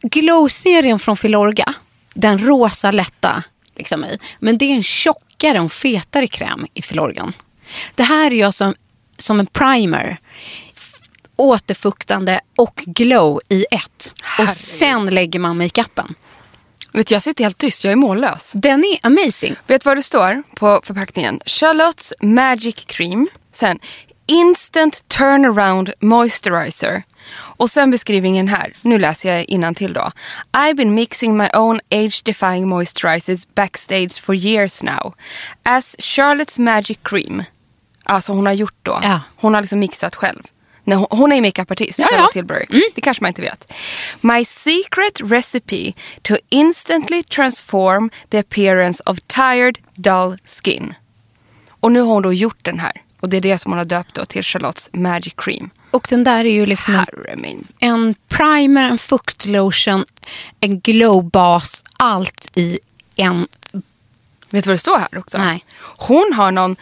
Glow-serien 0.01 0.99
från 0.99 1.17
Filorga, 1.17 1.73
den 2.13 2.39
rosa 2.39 2.91
lätta 2.91 3.43
liksom 3.75 4.05
i. 4.05 4.17
Men 4.39 4.57
det 4.57 4.65
är 4.65 4.75
en 4.75 4.83
tjockare 5.43 5.59
och 5.59 5.71
fetare 5.71 6.27
kräm 6.27 6.67
i 6.73 6.81
Filorgan. 6.81 7.33
Det 7.95 8.03
här 8.03 8.31
är 8.31 8.35
jag 8.35 8.53
som, 8.53 8.73
som 9.17 9.39
en 9.39 9.45
primer. 9.45 10.19
Återfuktande 11.35 12.41
och 12.57 12.83
glow 12.85 13.41
i 13.49 13.65
ett. 13.71 14.13
Och 14.15 14.23
Herregud. 14.23 14.55
sen 14.55 15.05
lägger 15.05 15.39
man 15.39 15.57
makeupen. 15.57 16.15
Vet 16.93 17.11
jag 17.11 17.21
sitter 17.21 17.43
helt 17.43 17.57
tyst, 17.57 17.83
jag 17.83 17.91
är 17.91 17.95
mållös. 17.95 18.51
Den 18.55 18.83
är 18.83 18.99
amazing. 19.01 19.55
Vet 19.67 19.83
du 19.83 19.89
vad 19.89 19.97
det 19.97 20.03
står 20.03 20.43
på 20.55 20.81
förpackningen? 20.83 21.39
Charlottes 21.45 22.13
Magic 22.21 22.85
Cream. 22.85 23.27
Sen 23.51 23.79
Instant 24.27 25.07
Turnaround 25.07 25.93
Moisturizer. 25.99 27.03
Och 27.31 27.69
sen 27.69 27.91
beskrivningen 27.91 28.47
här. 28.47 28.73
Nu 28.81 28.99
läser 28.99 29.45
jag 29.47 29.75
till 29.75 29.93
då. 29.93 30.11
I've 30.51 30.75
been 30.75 30.93
mixing 30.93 31.37
my 31.37 31.47
own 31.53 31.79
age-defying 31.89 32.65
moisturizers 32.65 33.47
backstage 33.55 34.21
for 34.21 34.35
years 34.35 34.83
now. 34.83 35.13
As 35.63 35.95
Charlotte's 35.99 36.59
Magic 36.59 36.97
Cream. 37.03 37.43
Alltså 38.03 38.33
hon 38.33 38.45
har 38.45 38.53
gjort 38.53 38.77
då. 38.81 38.99
Ja. 39.03 39.21
Hon 39.35 39.53
har 39.53 39.61
liksom 39.61 39.79
mixat 39.79 40.15
själv. 40.15 40.43
Nej, 40.83 40.97
hon, 40.97 41.07
hon 41.09 41.31
är 41.31 41.35
ju 41.35 41.41
makeupartist, 41.41 41.99
Ja, 41.99 42.07
ja. 42.11 42.17
Charlotte 42.17 42.33
Tilbury. 42.33 42.65
Det 42.95 43.01
kanske 43.01 43.23
man 43.23 43.27
inte 43.27 43.41
vet. 43.41 43.73
My 44.21 44.45
secret 44.45 45.21
recipe 45.23 45.93
to 46.21 46.35
instantly 46.49 47.23
transform 47.23 48.09
the 48.29 48.37
appearance 48.39 49.03
of 49.05 49.17
tired, 49.27 49.77
dull 49.95 50.37
skin. 50.45 50.93
Och 51.79 51.91
nu 51.91 51.99
har 52.01 52.13
hon 52.13 52.23
då 52.23 52.33
gjort 52.33 52.59
den 52.61 52.79
här. 52.79 52.91
Och 53.23 53.29
det 53.29 53.37
är 53.37 53.41
det 53.41 53.57
som 53.57 53.71
hon 53.71 53.77
har 53.77 53.85
döpt 53.85 54.15
då 54.15 54.25
till 54.25 54.43
Charlottes 54.43 54.89
Magic 54.93 55.33
Cream. 55.37 55.69
Och 55.91 56.07
den 56.09 56.23
där 56.23 56.45
är 56.45 56.51
ju 56.51 56.65
liksom 56.65 57.05
en, 57.27 57.67
en 57.79 58.15
primer, 58.27 58.89
en 58.89 58.97
fuktlotion, 58.97 60.05
en 60.59 60.79
glowbas. 60.79 61.83
Allt 61.99 62.51
i 62.55 62.79
en... 63.15 63.47
Vet 64.49 64.63
du 64.63 64.69
vad 64.69 64.73
det 64.73 64.77
står 64.77 64.97
här 64.97 65.17
också? 65.17 65.37
Nej. 65.37 65.65
Hon 65.81 66.33
har 66.35 66.51
någon 66.51 66.75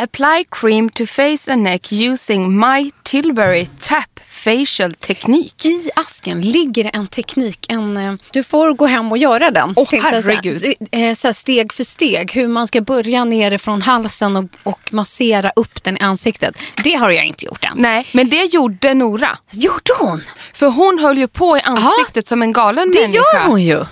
Apply 0.00 0.44
cream 0.50 0.90
to 0.90 1.06
face 1.06 1.52
and 1.52 1.62
neck 1.62 1.92
using 1.92 2.58
My 2.58 2.90
Tilbury 3.02 3.66
Tap 3.80 4.20
Facial 4.30 4.94
teknik. 4.94 5.64
I 5.64 5.90
asken 5.96 6.40
ligger 6.40 6.84
det 6.84 6.90
en 6.90 7.06
teknik. 7.08 7.66
En, 7.68 7.96
eh, 7.96 8.14
du 8.32 8.44
får 8.44 8.72
gå 8.72 8.86
hem 8.86 9.12
och 9.12 9.18
göra 9.18 9.50
den. 9.50 9.72
Åh, 9.76 9.88
Tänkte 9.88 10.08
jag 10.14 10.24
säga. 10.24 10.36
herregud. 10.44 10.74
Eh, 10.92 11.14
Så 11.14 11.28
här 11.28 11.32
steg 11.32 11.72
för 11.72 11.84
steg. 11.84 12.32
Hur 12.32 12.48
man 12.48 12.66
ska 12.66 12.80
börja 12.80 13.24
nerifrån 13.24 13.82
halsen 13.82 14.36
och, 14.36 14.44
och 14.62 14.92
massera 14.92 15.52
upp 15.56 15.84
den 15.84 15.96
i 15.96 16.00
ansiktet. 16.00 16.58
Det 16.84 16.94
har 16.94 17.10
jag 17.10 17.24
inte 17.24 17.44
gjort 17.44 17.64
än. 17.64 17.72
Nej, 17.76 18.06
men 18.12 18.28
det 18.30 18.44
gjorde 18.54 18.94
Nora. 18.94 19.38
Gjorde 19.50 19.92
hon? 19.98 20.22
För 20.52 20.66
hon 20.66 20.98
höll 20.98 21.18
ju 21.18 21.28
på 21.28 21.56
i 21.56 21.60
ansiktet 21.60 22.26
som 22.26 22.42
en 22.42 22.52
galen 22.52 22.90
Det 22.90 23.00
människa. 23.00 23.16
gör 23.34 23.46
hon 23.46 23.62
ju. 23.62 23.78
Nu 23.78 23.86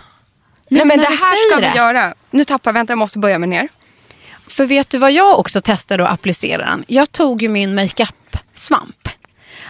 Nej, 0.68 0.87
men 0.87 0.99
det 0.99 1.06
här 1.06 1.16
ska 1.49 1.56
vi 1.56 1.62
det. 1.62 1.73
göra. 1.76 2.14
Nu 2.30 2.44
tappar 2.44 2.70
jag, 2.70 2.75
vänta 2.75 2.90
jag 2.90 2.99
måste 2.99 3.18
böja 3.18 3.38
mig 3.38 3.49
ner. 3.49 3.68
För 4.54 4.66
vet 4.66 4.90
du 4.90 4.99
vad 4.99 5.12
jag 5.12 5.38
också 5.38 5.61
testade 5.61 6.04
att 6.06 6.12
applicera 6.12 6.64
den? 6.66 6.84
Jag 6.88 7.12
tog 7.12 7.42
ju 7.42 7.49
min 7.49 7.75
makeup-svamp. 7.75 9.08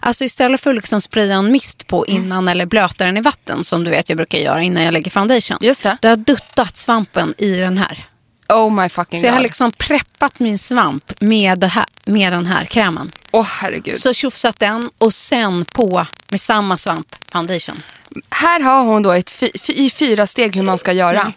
Alltså 0.00 0.24
istället 0.24 0.60
för 0.60 0.70
att 0.70 0.76
liksom 0.76 1.00
spraya 1.00 1.34
en 1.34 1.52
mist 1.52 1.86
på 1.86 2.04
Mm. 2.08 2.22
innan 2.24 2.48
eller 2.48 2.66
blöta 2.66 3.04
den 3.06 3.16
i 3.16 3.20
vatten 3.20 3.64
som 3.64 3.84
du 3.84 3.90
vet 3.90 4.08
jag 4.08 4.16
brukar 4.16 4.38
göra 4.38 4.62
innan 4.62 4.82
jag 4.82 4.92
lägger 4.92 5.10
foundation. 5.10 5.58
Just 5.60 5.82
det. 5.82 5.98
Då 6.02 6.08
har 6.08 6.10
jag 6.10 6.18
duttat 6.18 6.76
svampen 6.76 7.34
i 7.38 7.56
den 7.56 7.78
här. 7.78 8.06
Oh 8.48 8.70
my 8.82 8.88
fucking 8.88 9.20
Så 9.20 9.26
jag 9.26 9.32
har 9.32 9.38
god. 9.38 9.42
liksom 9.44 9.72
preppat 9.72 10.38
min 10.38 10.58
svamp 10.58 11.12
med, 11.20 11.64
här, 11.64 11.86
med 12.04 12.32
den 12.32 12.46
här 12.46 12.64
krämen. 12.64 13.10
Åh 13.30 13.46
herregud. 13.60 13.96
Så 13.96 14.12
tjofsat 14.14 14.58
den 14.58 14.90
och 14.98 15.14
sen 15.14 15.64
på 15.64 16.06
med 16.28 16.40
samma 16.40 16.78
svamp 16.78 17.14
foundation. 17.32 17.82
Här 18.30 18.60
har 18.60 18.82
hon 18.84 19.02
då 19.02 19.12
ett 19.12 19.42
i 19.68 19.90
fyra 19.90 20.26
steg 20.26 20.56
hur 20.56 20.62
man 20.62 20.78
ska 20.78 20.92
göra. 20.92 21.32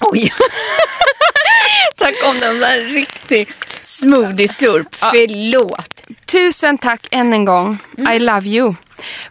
Oj. 0.00 0.32
Tack 1.96 2.14
om 2.24 2.38
den 2.38 2.60
där 2.60 2.80
riktig 2.80 3.48
smoothie-slurp. 3.82 4.86
Förlåt. 4.90 6.04
Tusen 6.26 6.78
tack 6.78 7.06
än 7.10 7.32
en 7.32 7.44
gång. 7.44 7.78
I 8.14 8.18
love 8.18 8.46
you. 8.48 8.74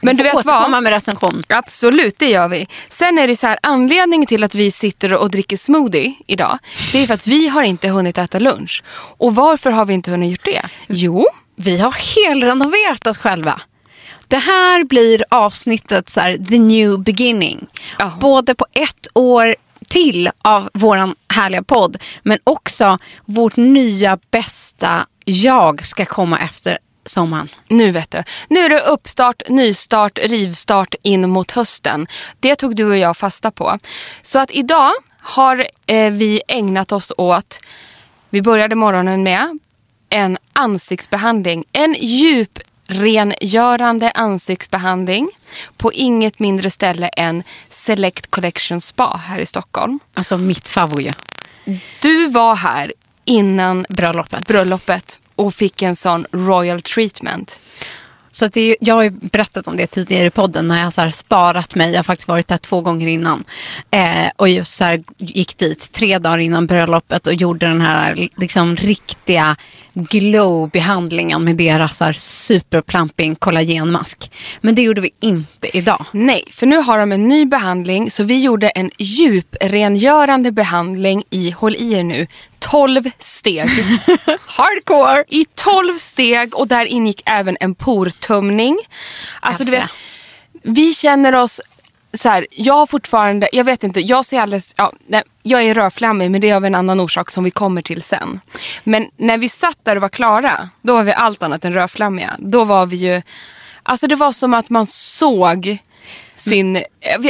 Men 0.02 0.18
du 0.18 0.24
vet 0.24 0.34
återkomma 0.36 0.70
vad? 0.70 0.84
med 0.84 0.92
recension. 0.94 1.44
Absolut, 1.50 2.20
det 2.20 2.30
gör 2.30 2.48
vi. 2.48 2.68
Sen 2.90 3.18
är 3.18 3.28
det 3.28 3.36
så 3.36 3.48
här, 3.48 3.60
anledningen 3.64 4.28
till 4.28 4.44
att 4.44 4.56
vi 4.56 4.72
sitter 4.72 5.14
och 5.14 5.32
dricker 5.32 5.58
smoothie 5.58 6.14
idag, 6.28 6.60
det 6.92 7.00
är 7.00 7.08
för 7.08 7.14
att 7.14 7.28
vi 7.28 7.48
har 7.48 7.64
inte 7.64 7.88
hunnit 7.88 8.18
äta 8.18 8.40
lunch. 8.40 8.84
Och 9.18 9.36
varför 9.36 9.70
har 9.72 9.86
vi 9.86 9.94
inte 9.94 10.12
hunnit 10.12 10.32
gjort 10.32 10.46
det? 10.46 10.62
Jo, 10.88 11.28
Vi 11.56 11.78
har 11.78 11.92
helrenoverat 11.92 13.08
oss 13.08 13.18
själva. 13.18 13.62
Det 14.28 14.38
här 14.38 14.84
blir 14.84 15.24
avsnittet 15.30 16.10
så 16.10 16.22
här, 16.22 16.38
the 16.50 16.60
new 16.60 17.00
beginning. 17.00 17.68
Ja. 18.00 18.12
Både 18.20 18.56
på 18.56 18.66
ett 18.74 19.08
år 19.14 19.56
till 19.90 20.30
av 20.42 20.70
våran 20.74 21.16
härliga 21.30 21.64
podd. 21.64 21.98
Men 22.24 22.40
också 22.44 22.98
vårt 23.26 23.56
nya 23.56 24.20
bästa 24.32 25.08
jag 25.26 25.86
ska 25.86 26.06
komma 26.06 26.40
efter 26.40 26.78
sommaren. 27.06 27.50
nu 27.68 27.92
vet 27.92 28.12
du. 28.12 28.24
Nu 28.50 28.60
är 28.60 28.70
det 28.70 28.80
uppstart, 28.80 29.42
nystart, 29.50 30.20
rivstart 30.24 30.96
in 31.04 31.30
mot 31.30 31.52
hösten. 31.52 32.08
Det 32.40 32.56
tog 32.56 32.76
du 32.76 32.86
och 32.86 32.98
jag 32.98 33.18
fasta 33.18 33.52
på. 33.52 33.80
Så 34.22 34.40
att 34.40 34.52
idag 34.52 34.92
har 35.20 35.68
eh, 35.86 36.12
vi 36.12 36.42
ägnat 36.48 36.92
oss 36.92 37.12
åt, 37.18 37.60
vi 38.30 38.42
började 38.42 38.76
morgonen 38.76 39.24
med 39.24 39.60
en 40.10 40.38
ansiktsbehandling. 40.54 41.66
En 41.72 41.96
djup 42.00 42.60
djuprengörande 42.90 44.12
ansiktsbehandling 44.12 45.30
på 45.78 45.94
inget 45.94 46.40
mindre 46.40 46.72
ställe 46.72 47.08
än 47.08 47.44
Select 47.70 48.32
Collection 48.32 48.82
Spa 48.82 49.22
här 49.28 49.40
i 49.40 49.46
Stockholm. 49.46 50.00
Alltså 50.14 50.38
mitt 50.38 50.68
favorit. 50.68 51.16
Du 52.02 52.28
var 52.30 52.56
här 52.56 52.94
innan 53.26 53.86
Bröllopet. 53.90 54.48
bröllopet 54.48 55.20
och 55.36 55.54
fick 55.54 55.82
en 55.82 55.96
sån 55.96 56.26
royal 56.32 56.82
treatment. 56.82 57.60
Så 58.38 58.46
att 58.46 58.54
det 58.54 58.62
är, 58.72 58.76
jag 58.80 58.96
har 58.96 59.04
ju 59.04 59.10
berättat 59.10 59.68
om 59.68 59.78
det 59.78 59.88
tidigare 59.88 60.26
i 60.26 60.30
podden 60.30 60.68
när 60.68 60.82
jag 60.82 60.94
så 60.94 61.12
sparat 61.12 61.76
mig. 61.76 61.92
Jag 61.92 61.98
har 61.98 62.04
faktiskt 62.04 62.28
varit 62.28 62.48
där 62.48 62.58
två 62.58 62.82
gånger 62.82 63.08
innan. 63.08 63.44
Eh, 63.92 64.32
och 64.36 64.50
just 64.50 64.78
så 64.78 64.84
här 64.84 65.04
gick 65.18 65.58
dit 65.58 65.92
tre 65.92 66.18
dagar 66.18 66.38
innan 66.38 66.68
bröllopet 66.68 67.28
och 67.28 67.34
gjorde 67.34 67.68
den 67.68 67.82
här 67.82 68.30
liksom 68.38 68.76
riktiga 68.76 69.56
glow-behandlingen 69.94 71.44
med 71.44 71.56
deras 71.56 71.98
så 71.98 72.06
här 72.06 72.14
superplumping 72.14 73.36
kollagenmask. 73.36 74.32
Men 74.62 74.76
det 74.76 74.82
gjorde 74.82 75.02
vi 75.02 75.10
inte 75.20 75.78
idag. 75.78 76.06
Nej, 76.12 76.44
för 76.52 76.66
nu 76.66 76.78
har 76.78 77.00
de 77.00 77.12
en 77.12 77.28
ny 77.28 77.46
behandling 77.46 78.12
så 78.12 78.24
vi 78.24 78.44
gjorde 78.44 78.70
en 78.70 78.92
djuprengörande 78.98 80.52
behandling 80.52 81.24
i, 81.30 81.52
håll 81.52 81.76
i 81.76 81.94
er 81.94 82.04
nu, 82.04 82.28
12 82.60 83.12
steg. 83.20 83.68
Hardcore! 84.46 85.24
I 85.28 85.46
12 85.56 85.98
steg 85.98 86.56
och 86.56 86.68
där 86.68 86.86
ingick 86.86 87.22
även 87.26 87.58
en 87.60 87.76
portömning. 87.76 88.78
Alltså 89.40 89.64
du 89.64 89.72
vet, 89.72 89.90
vi 90.64 90.94
känner 90.94 91.36
oss 91.36 91.62
så 92.14 92.30
här, 92.30 92.48
jag 92.52 92.74
har 92.74 92.86
fortfarande, 92.86 93.50
jag 93.52 93.64
vet 93.64 93.84
inte, 93.84 94.00
jag 94.00 94.26
ser 94.26 94.42
alldeles, 94.42 94.74
ja, 94.78 94.94
nej, 95.08 95.24
jag 95.44 95.64
är 95.64 95.74
rödflammig 95.74 96.32
men 96.32 96.42
det 96.42 96.50
är 96.50 96.56
av 96.56 96.66
en 96.66 96.76
annan 96.76 97.00
orsak 97.00 97.32
som 97.32 97.44
vi 97.44 97.52
kommer 97.52 97.82
till 97.82 98.02
sen. 98.04 98.40
Men 98.84 99.10
när 99.18 99.38
vi 99.38 99.50
satt 99.50 99.78
där 99.84 99.96
och 99.96 100.02
var 100.02 100.10
klara, 100.10 100.70
då 100.82 100.94
var 100.94 101.04
vi 101.04 101.14
allt 101.14 101.44
annat 101.44 101.66
än 101.66 101.74
rödflammiga. 101.74 102.36
Då 102.40 102.64
var 102.64 102.86
vi 102.86 102.96
ju, 102.96 103.22
alltså 103.84 104.08
det 104.08 104.16
var 104.16 104.32
som 104.32 104.54
att 104.54 104.70
man 104.70 104.86
såg 104.86 105.78
sin, 106.38 106.84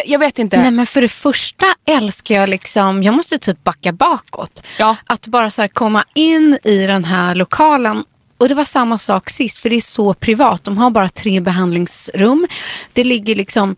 jag 0.06 0.20
vet, 0.20 0.40
inte. 0.40 0.58
Nej 0.58 0.72
men 0.72 0.86
för 0.88 1.02
det 1.02 1.10
första 1.10 1.66
älskar 1.86 2.36
jag 2.36 2.50
liksom, 2.50 3.04
jag 3.04 3.16
måste 3.16 3.38
typ 3.38 3.64
backa 3.64 3.92
bakåt. 3.92 4.64
Ja. 4.80 4.96
Att 5.06 5.28
bara 5.28 5.52
så 5.52 5.68
komma 5.68 6.04
in 6.16 6.58
i 6.64 6.78
den 6.78 7.06
här 7.06 7.36
lokalen. 7.36 8.04
Och 8.38 8.50
det 8.50 8.56
var 8.56 8.66
samma 8.66 8.98
sak 8.98 9.30
sist 9.30 9.60
för 9.60 9.70
det 9.70 9.76
är 9.76 9.82
så 9.82 10.14
privat. 10.14 10.64
De 10.64 10.78
har 10.78 10.90
bara 10.90 11.10
tre 11.10 11.40
behandlingsrum. 11.40 12.48
Det 12.94 13.04
ligger 13.04 13.36
liksom 13.36 13.76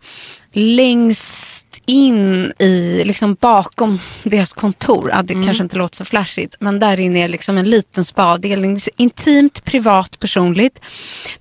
längst 0.52 1.82
in 1.86 2.52
i, 2.58 3.02
liksom 3.04 3.34
bakom 3.40 4.00
deras 4.22 4.52
kontor. 4.52 5.10
Ja, 5.14 5.22
det 5.22 5.34
kanske 5.34 5.62
inte 5.62 5.76
låter 5.76 5.96
så 5.96 6.04
flashigt, 6.04 6.56
men 6.60 6.78
där 6.78 7.00
inne 7.00 7.24
är 7.24 7.28
liksom 7.28 7.58
en 7.58 7.70
liten 7.70 8.04
spaavdelning. 8.04 8.80
Så 8.80 8.90
Intimt, 8.96 9.64
privat, 9.64 10.18
personligt. 10.18 10.80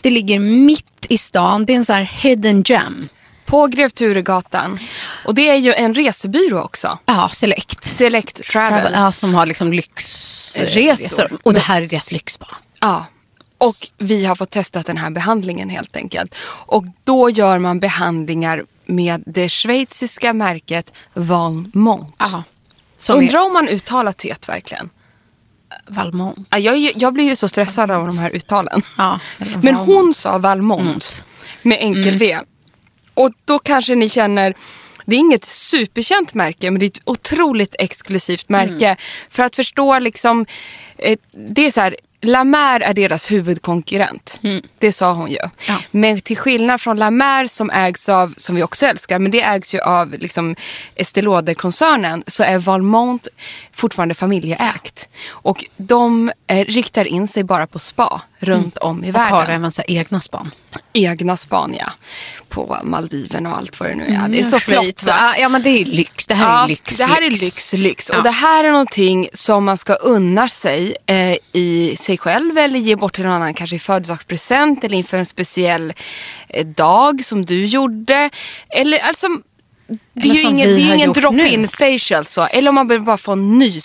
Det 0.02 0.10
ligger 0.10 0.40
mitt 0.40 1.06
i 1.10 1.18
stan. 1.18 1.66
Det 1.66 1.74
är 1.74 1.78
en 1.78 1.86
sån 1.86 1.96
här 1.96 2.12
hidden 2.22 2.64
gem. 2.64 3.10
På 3.50 3.68
Grev 3.68 3.90
Turegatan. 3.90 4.80
Och 5.26 5.36
det 5.36 5.50
är 5.50 5.56
ju 5.56 5.74
en 5.74 5.94
resebyrå 5.94 6.62
också. 6.62 7.00
Ja, 7.06 7.30
Select. 7.34 7.84
Select 7.84 8.44
Travel. 8.44 8.92
Ja, 8.96 9.12
som 9.12 9.34
har 9.34 9.46
liksom 9.46 9.74
lyxresor. 9.74 10.82
Resor. 10.82 11.38
Och 11.44 11.54
det 11.54 11.60
här 11.60 11.82
är 11.82 11.88
deras 11.88 12.12
lyxspa. 12.12 12.48
Ja. 12.80 13.06
Och 13.58 13.76
vi 13.98 14.26
har 14.26 14.36
fått 14.36 14.50
testa 14.50 14.82
den 14.82 14.98
här 14.98 15.10
behandlingen 15.10 15.70
helt 15.70 15.96
enkelt. 15.96 16.36
Och 16.66 16.84
då 17.04 17.30
gör 17.30 17.60
man 17.60 17.80
behandlingar 17.80 18.64
med 18.86 19.24
det 19.26 19.50
schweiziska 19.50 20.34
märket 20.34 20.94
Valmont. 21.14 22.16
Som 22.98 23.18
Undrar 23.18 23.40
är 23.40 23.46
om 23.46 23.54
man 23.54 23.68
uttalar 23.68 24.12
T 24.12 24.36
verkligen. 24.48 24.90
Valmont. 25.88 26.48
Ja, 26.50 26.58
Jag, 26.58 26.92
jag 26.96 27.14
blir 27.14 27.26
ju 27.26 27.36
så 27.36 27.48
stressad 27.48 27.92
av 27.92 28.08
de 28.08 28.18
här 28.18 28.30
uttalen. 28.30 28.82
Ja, 28.98 29.20
Men 29.38 29.76
hon 29.76 30.14
sa 30.14 30.38
Valmont 30.38 31.26
med 31.62 31.78
enkel 31.82 32.18
V. 32.18 32.40
Och 33.20 33.32
då 33.46 33.60
kanske 33.60 33.96
ni 33.96 34.10
känner, 34.10 34.54
det 35.06 35.16
är 35.16 35.20
inget 35.20 35.46
superkänt 35.46 36.34
märke 36.34 36.72
men 36.72 36.80
det 36.80 36.86
är 36.86 36.88
ett 36.88 37.02
otroligt 37.04 37.76
exklusivt 37.80 38.50
märke. 38.50 38.96
För 39.30 39.44
att 39.44 39.56
förstå 39.56 40.00
liksom, 40.00 40.46
eh, 40.98 41.18
det 41.32 41.68
är 41.68 41.72
så 41.72 41.82
här, 41.82 41.96
La 42.22 42.44
Mer 42.44 42.82
är 42.82 42.94
deras 42.94 43.32
huvudkonkurrent. 43.32 44.40
Det 44.80 44.92
sa 44.92 45.14
hon 45.14 45.32
ju. 45.32 45.38
Ja. 45.68 45.82
Men 45.92 46.22
till 46.22 46.38
skillnad 46.38 46.82
från 46.82 46.98
La 46.98 47.12
Mer 47.12 47.48
som 47.48 47.70
ägs 47.70 48.10
av, 48.10 48.34
som 48.38 48.56
vi 48.56 48.64
också 48.64 48.86
älskar, 48.86 49.20
men 49.20 49.32
det 49.32 49.42
ägs 49.42 49.74
ju 49.74 49.80
av 49.80 50.12
liksom 50.12 50.56
Estée 50.96 51.22
Lauder-koncernen 51.22 52.24
så 52.28 52.44
är 52.44 52.58
Valmont 52.58 53.28
fortfarande 53.74 54.16
familjeägt. 54.16 55.10
Och 55.28 55.66
de 55.78 56.32
eh, 56.48 56.66
riktar 56.66 57.06
in 57.06 57.28
sig 57.28 57.44
bara 57.44 57.68
på 57.68 57.80
spa 57.80 58.22
runt 58.40 58.78
om 58.78 59.04
i 59.04 59.12
Och 59.12 59.20
har 59.20 59.32
världen 59.40 59.56
även 59.56 59.72
så 59.72 59.82
egna 59.88 60.22
span. 60.22 60.52
egna 60.94 61.38
Spania 61.38 61.94
på 62.50 62.78
Maldiverna 62.84 63.50
och 63.52 63.58
allt 63.58 63.80
vad 63.80 63.90
det 63.90 63.96
nu 63.96 64.04
är. 64.04 64.28
Det 64.30 64.40
är 64.40 64.44
så 64.44 64.60
flott 64.60 65.04
va? 65.08 65.14
Ja, 65.18 65.36
ja, 65.38 65.50
men 65.50 65.64
det 65.64 65.70
är 65.70 65.86
lyx. 65.86 66.28
Det 66.28 66.34
här 66.36 66.50
Ja, 66.58 66.64
är 66.64 66.68
lyx. 66.68 66.98
det 66.98 67.04
här 67.06 67.22
är 67.22 67.30
lyx, 67.30 67.74
lyx. 67.74 68.10
Ja. 68.12 68.18
Och 68.18 68.24
det 68.24 68.30
här 68.32 68.64
är 68.64 68.72
någonting 68.72 69.30
som 69.34 69.66
man 69.66 69.78
ska 69.78 69.94
unna 69.94 70.50
sig 70.50 70.96
eh, 71.06 71.36
i 71.54 71.96
sig 72.00 72.18
själv 72.18 72.58
eller 72.58 72.80
ge 72.80 72.96
bort 72.96 73.16
till 73.16 73.24
någon 73.24 73.34
annan, 73.34 73.54
kanske 73.54 73.76
i 73.76 73.80
födelsedagspresent 73.80 74.84
eller 74.84 74.98
inför 74.98 75.18
en 75.18 75.26
speciell 75.26 75.94
eh, 76.50 76.66
dag 76.66 77.26
som 77.26 77.46
du 77.46 77.66
gjorde. 77.66 78.30
Eller 78.70 79.00
alltså, 79.00 79.28
det 80.14 80.30
är 80.30 80.46
ingen, 80.46 80.68
det 80.68 80.82
är 80.82 80.88
har 80.88 80.96
ingen 80.96 81.14
drop-in 81.14 81.68
facial 81.68 82.26
så. 82.26 82.46
Eller 82.46 82.70
om 82.70 82.76
man 82.76 82.88
behöver 82.88 83.06
bara 83.06 83.18
få 83.18 83.32
en 83.32 83.60
ny 83.60 83.82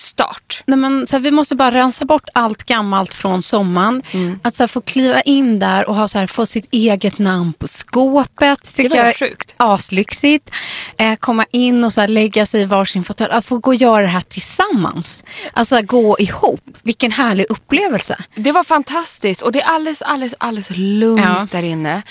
Nej, 0.67 0.79
men, 0.79 1.07
så 1.07 1.17
här, 1.17 1.21
vi 1.21 1.31
måste 1.31 1.55
bara 1.57 1.71
rensa 1.71 2.05
bort 2.05 2.29
allt 2.35 2.65
gammalt 2.65 3.15
från 3.15 3.43
sommaren. 3.43 4.03
Mm. 4.13 4.41
Att 4.43 4.55
så 4.55 4.63
här, 4.63 4.69
få 4.69 4.81
kliva 4.81 5.21
in 5.21 5.59
där 5.59 5.89
och 5.89 5.95
ha, 5.97 6.09
så 6.09 6.19
här, 6.19 6.27
få 6.27 6.47
sitt 6.47 6.69
eget 6.71 7.19
namn 7.19 7.53
på 7.53 7.67
skåpet. 7.69 8.75
tycker 8.77 8.97
var 8.97 9.05
jag 9.07 9.17
sjukt. 9.17 9.55
Aslyxigt. 9.57 10.51
Eh, 10.97 11.17
komma 11.17 11.45
in 11.51 11.85
och 11.85 11.93
så 11.93 12.07
lägga 12.07 12.47
sig 12.47 12.63
i 12.63 12.65
varsin 12.65 13.05
fåtölj. 13.05 13.33
Att 13.33 13.45
få 13.47 13.59
gå 13.59 13.71
och 13.71 13.75
göra 13.75 14.01
det 14.03 14.09
här 14.09 14.21
tillsammans. 14.21 15.25
Alltså 15.53 15.83
gå 15.83 16.17
ihop. 16.19 16.61
Vilken 16.83 17.11
härlig 17.13 17.47
upplevelse. 17.49 18.17
Det 18.37 18.53
var 18.53 18.65
fantastiskt 18.65 19.43
och 19.43 19.53
det 19.53 19.61
är 19.63 19.67
alldeles, 19.67 20.03
alldeles, 20.03 20.35
alldeles 20.39 20.71
lugnt 20.75 21.25
Ja. 21.25 21.47
där 21.51 21.63
inne. 21.63 22.03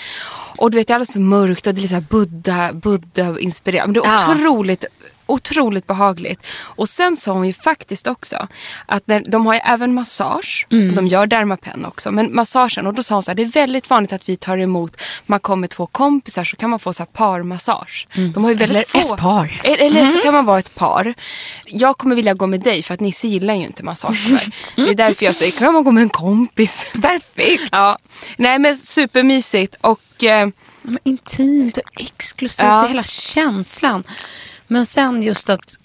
Och 0.56 0.70
du 0.70 0.76
vet, 0.78 0.86
det 0.86 0.92
är 0.92 0.94
alldeles 0.94 1.16
mörkt 1.16 1.66
och 1.66 1.74
det 1.74 1.78
är 1.78 1.82
lite 1.82 1.94
så 1.94 2.00
här 2.00 2.06
Buddha, 2.10 2.72
Buddha-inspirerat. 2.72 3.86
Men 3.86 3.94
det 3.94 4.00
är 4.00 4.04
Ja. 4.12 4.32
otroligt, 4.34 4.84
otroligt 5.26 5.86
behagligt. 5.86 6.46
Och 6.60 6.88
sen 6.88 7.16
sa 7.16 7.32
hon 7.32 7.46
ju 7.46 7.52
faktiskt 7.52 8.06
också 8.06 8.46
att 8.86 9.06
när, 9.06 9.20
de 9.20 9.46
har 9.46 9.54
ju 9.54 9.60
även 9.64 9.94
massage. 9.94 10.66
Mm. 10.72 10.88
Och 10.88 10.94
de 10.94 11.06
gör 11.06 11.26
Dermapen 11.26 11.84
också. 11.84 12.10
Men 12.10 12.34
massagen, 12.34 12.86
och 12.86 12.94
då 12.94 13.02
sa 13.02 13.14
hon 13.14 13.22
så 13.22 13.30
här, 13.30 13.34
det 13.36 13.42
är 13.42 13.46
väldigt 13.46 13.90
vanligt 13.90 14.12
att 14.12 14.28
vi 14.28 14.36
tar 14.36 14.58
emot, 14.58 14.96
man 15.26 15.40
kommer 15.40 15.68
två 15.68 15.86
kompisar 15.86 16.44
så 16.44 16.56
kan 16.56 16.70
man 16.70 16.78
få 16.78 16.92
så 16.92 17.02
här 17.02 17.06
parmassage. 17.06 18.08
De 18.34 18.44
har 18.44 18.50
ju 18.50 18.56
väldigt 18.56 18.74
Mm. 18.74 18.84
Eller 18.94 19.06
få. 19.08 19.14
ett 19.14 19.20
par. 19.20 19.60
Eller, 19.64 19.86
eller 19.86 20.06
så 20.06 20.18
kan 20.18 20.34
man 20.34 20.44
vara 20.46 20.58
ett 20.58 20.74
par. 20.74 21.14
Jag 21.66 21.98
kommer 21.98 22.16
vilja 22.16 22.34
gå 22.34 22.46
med 22.46 22.60
dig 22.60 22.82
för 22.82 22.94
att 22.94 23.00
Nisse 23.00 23.26
gillar 23.28 23.54
ju 23.54 23.62
inte 23.62 23.82
massage 23.82 24.24
tyvärr. 24.26 24.54
Det 24.76 24.90
är 24.90 24.94
därför 24.94 25.24
jag 25.26 25.34
säger, 25.34 25.52
kan 25.52 25.72
man 25.72 25.84
gå 25.84 25.90
med 25.90 26.02
en 26.02 26.08
kompis? 26.08 26.86
Perfekt. 27.02 27.68
Ja, 27.72 27.98
nej 28.36 28.58
men 28.58 28.76
supermysigt 28.76 29.76
och 29.80 30.24
eh, 30.24 30.48
intimt 31.04 31.76
och 31.76 32.00
exklusivt 32.02 32.66
Ja. 32.66 32.82
och 32.82 32.88
hela 32.88 33.04
känslan. 33.04 34.04
Men 34.74 34.86
sen 34.86 35.22
just 35.22 35.50
att 35.50 35.76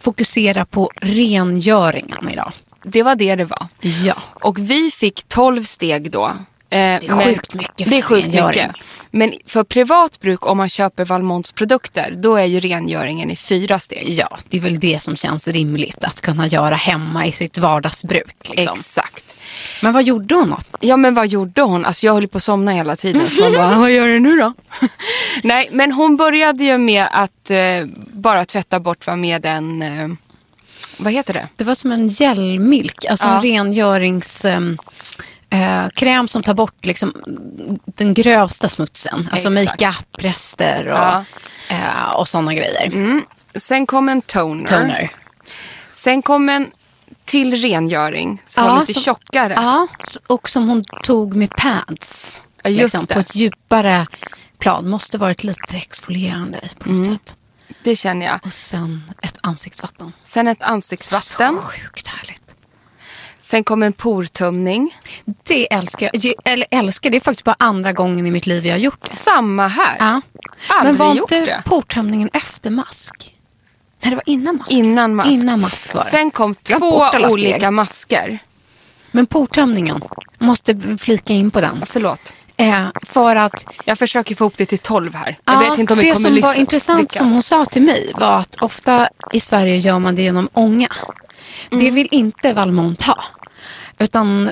fokusera 0.00 0.64
på 0.64 0.90
rengöringen 0.96 2.28
idag. 2.30 2.52
det 2.84 3.02
var 3.02 3.14
det 3.14 3.36
det 3.36 3.44
var. 3.44 3.66
Ja. 3.80 4.14
Och 4.34 4.58
vi 4.58 4.90
fick 4.90 5.28
12 5.28 5.64
steg 5.64 6.10
då. 6.10 6.32
Det 6.68 6.76
är 6.76 7.24
sjukt 7.24 7.54
mycket 7.54 7.90
Det 7.90 7.98
är 7.98 8.02
sjukt 8.02 8.26
mycket. 8.26 8.70
Men 9.10 9.32
för 9.46 9.64
privat 9.64 10.20
bruk 10.20 10.46
om 10.46 10.56
man 10.56 10.68
köper 10.68 11.04
Valmonts 11.04 11.52
produkter 11.52 12.14
då 12.16 12.36
är 12.36 12.44
ju 12.44 12.60
rengöringen 12.60 13.30
i 13.30 13.36
fyra 13.36 13.78
steg. 13.78 14.10
Ja, 14.10 14.38
det 14.48 14.56
är 14.56 14.60
väl 14.60 14.80
det 14.80 15.02
som 15.02 15.16
känns 15.16 15.48
rimligt 15.48 16.04
att 16.04 16.20
kunna 16.20 16.46
göra 16.46 16.74
hemma 16.74 17.26
i 17.26 17.32
sitt 17.32 17.58
vardagsbruk. 17.58 18.50
Liksom. 18.50 18.76
Exakt. 18.78 19.34
Men 19.82 19.92
vad 19.92 20.04
gjorde 20.04 20.34
hon 20.34 20.50
då? 20.50 20.58
Ja 20.80 20.96
men 20.96 21.14
vad 21.14 21.26
gjorde 21.26 21.62
hon? 21.62 21.84
Alltså 21.84 22.06
jag 22.06 22.14
höll 22.14 22.28
på 22.28 22.36
att 22.36 22.42
somna 22.42 22.72
hela 22.72 22.96
tiden. 22.96 23.30
Så 23.30 23.40
man 23.40 23.52
bara, 23.52 23.78
vad 23.78 23.90
gör 23.90 24.08
du 24.08 24.20
nu 24.20 24.36
då? 24.36 24.54
Nej 25.42 25.68
men 25.72 25.92
hon 25.92 26.16
började 26.16 26.64
ju 26.64 26.78
med 26.78 27.06
att 27.10 27.50
eh, 27.50 27.84
bara 28.12 28.44
tvätta 28.44 28.80
bort 28.80 29.06
va, 29.06 29.16
med 29.16 29.46
en, 29.46 29.82
eh, 29.82 30.08
vad 30.96 31.12
heter 31.12 31.32
det? 31.34 31.48
Det 31.56 31.64
var 31.64 31.74
som 31.74 31.92
en 31.92 32.08
gelmilk, 32.08 33.04
alltså 33.04 33.26
Ja. 33.26 33.36
en 33.36 33.42
rengörings... 33.42 34.44
ehm, 34.44 34.78
eh, 35.50 35.88
kräm 35.94 36.28
som 36.28 36.42
tar 36.42 36.54
bort 36.54 36.84
liksom, 36.86 37.12
den 37.84 38.14
grövsta 38.14 38.68
smutsen. 38.68 39.28
Alltså 39.32 39.52
Exakt. 39.52 39.80
makeup-rester 39.80 40.82
och, 40.88 40.98
Ja. 40.98 41.24
eh, 41.68 42.10
och 42.14 42.28
sådana 42.28 42.54
grejer. 42.54 43.20
Sen 43.54 43.86
kom 43.86 44.08
en 44.08 44.22
toner. 44.22 44.64
Toner. 44.66 45.10
Sen 45.90 46.22
kom 46.22 46.48
en 46.48 46.70
till 47.24 47.54
rengöring 47.62 48.42
som 48.44 48.64
var 48.64 48.80
lite 48.80 48.92
som- 48.92 49.02
tjockare. 49.02 49.52
Ja, 49.56 49.86
och 50.26 50.48
som 50.48 50.68
hon 50.68 50.82
tog 51.04 51.36
med 51.36 51.50
pads. 51.50 52.42
Ja, 52.62 52.70
just 52.70 52.94
liksom. 52.94 53.06
På 53.06 53.18
ett 53.18 53.34
djupare 53.36 54.06
plan. 54.64 54.88
Måste 54.88 55.18
varit 55.18 55.44
lite 55.44 55.76
exfolierande 55.76 56.58
i 56.58 56.68
på 56.78 56.88
något 56.88 57.06
Mm. 57.06 57.18
sätt. 57.18 57.36
Det 57.82 57.96
känner 57.96 58.26
jag. 58.26 58.40
Och 58.46 58.52
sen 58.52 59.04
ett 59.22 59.38
ansiktsvatten. 59.40 60.12
Sen 60.24 60.48
ett 60.48 60.62
ansiktsvatten. 60.62 61.54
Så 61.54 61.60
sjukt 61.60 62.06
härligt. 62.08 62.54
Sen 63.38 63.64
kom 63.64 63.82
en 63.82 63.92
portumning. 63.92 64.94
Det 65.42 65.72
älskar 65.72 66.10
jag. 66.12 66.34
Eller 66.44 66.66
älskar, 66.70 67.10
det 67.10 67.16
är 67.16 67.20
faktiskt 67.20 67.44
bara 67.44 67.56
andra 67.58 67.92
gången 67.92 68.26
i 68.26 68.30
mitt 68.30 68.46
liv 68.46 68.66
jag 68.66 68.72
har 68.74 68.78
gjort 68.78 69.00
det. 69.02 69.08
Samma 69.10 69.68
här. 69.68 69.96
Ja. 69.98 70.20
Aldrig 70.68 70.92
Men 70.92 70.96
var 70.96 71.14
gjort 71.14 71.32
inte 71.32 71.46
det. 71.46 71.62
portömningen 71.64 72.30
efter 72.32 72.70
mask? 72.70 73.30
Nej, 74.02 74.10
det 74.10 74.16
var 74.16 74.22
innan 74.26 74.56
mask. 74.56 74.70
Innan 74.70 75.14
mask. 75.14 75.30
Innan 75.30 75.60
mask 75.60 75.94
var 75.94 76.04
det. 76.04 76.10
Sen 76.10 76.30
kom 76.30 76.54
två 76.54 77.10
olika 77.30 77.70
masker. 77.70 78.38
Men 79.10 79.26
portömningen, 79.26 80.02
måste 80.38 80.96
flika 80.98 81.32
in 81.32 81.50
på 81.50 81.60
den. 81.60 81.82
Förlåt. 81.86 82.32
Eh, 82.56 82.86
för 83.02 83.36
att 83.36 83.64
Jag 83.84 83.98
försöker 83.98 84.34
få 84.34 84.44
ihop 84.44 84.54
det 84.56 84.66
till 84.66 84.78
12 84.78 85.14
här. 85.14 85.36
Jag 85.44 85.54
Ja, 85.54 85.70
vet 85.70 85.78
inte 85.78 85.92
om 85.92 85.98
vi 85.98 86.04
det 86.04 86.12
kommer 86.14 86.30
som 86.40 86.40
var 86.48 86.54
intressant 86.54 87.00
lyckas. 87.00 87.18
som 87.18 87.32
hon 87.32 87.42
sa 87.42 87.64
till 87.64 87.82
mig 87.82 88.12
var 88.14 88.38
att 88.38 88.56
ofta 88.62 89.08
i 89.32 89.40
Sverige 89.40 89.76
gör 89.76 89.98
man 89.98 90.14
det 90.14 90.22
genom 90.22 90.48
ånga. 90.52 90.88
Det 91.70 91.76
Mm. 91.76 91.94
vill 91.94 92.08
inte 92.10 92.52
Valmont 92.52 93.02
ha. 93.02 93.24
Utan 93.98 94.50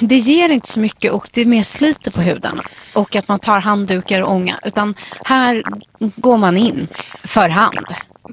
det 0.00 0.16
ger 0.16 0.48
inte 0.48 0.68
så 0.68 0.80
mycket 0.80 1.12
och 1.12 1.28
det 1.32 1.40
är 1.40 1.46
mer 1.46 1.62
sliter 1.62 2.10
på 2.10 2.20
huden. 2.20 2.60
Och 2.92 3.16
att 3.16 3.28
man 3.28 3.38
tar 3.38 3.60
handdukar 3.60 4.22
och 4.22 4.32
ånga. 4.32 4.58
Utan 4.64 4.94
här 5.24 5.62
går 5.98 6.36
man 6.36 6.56
in 6.56 6.88
för 7.24 7.48
hand. 7.48 7.86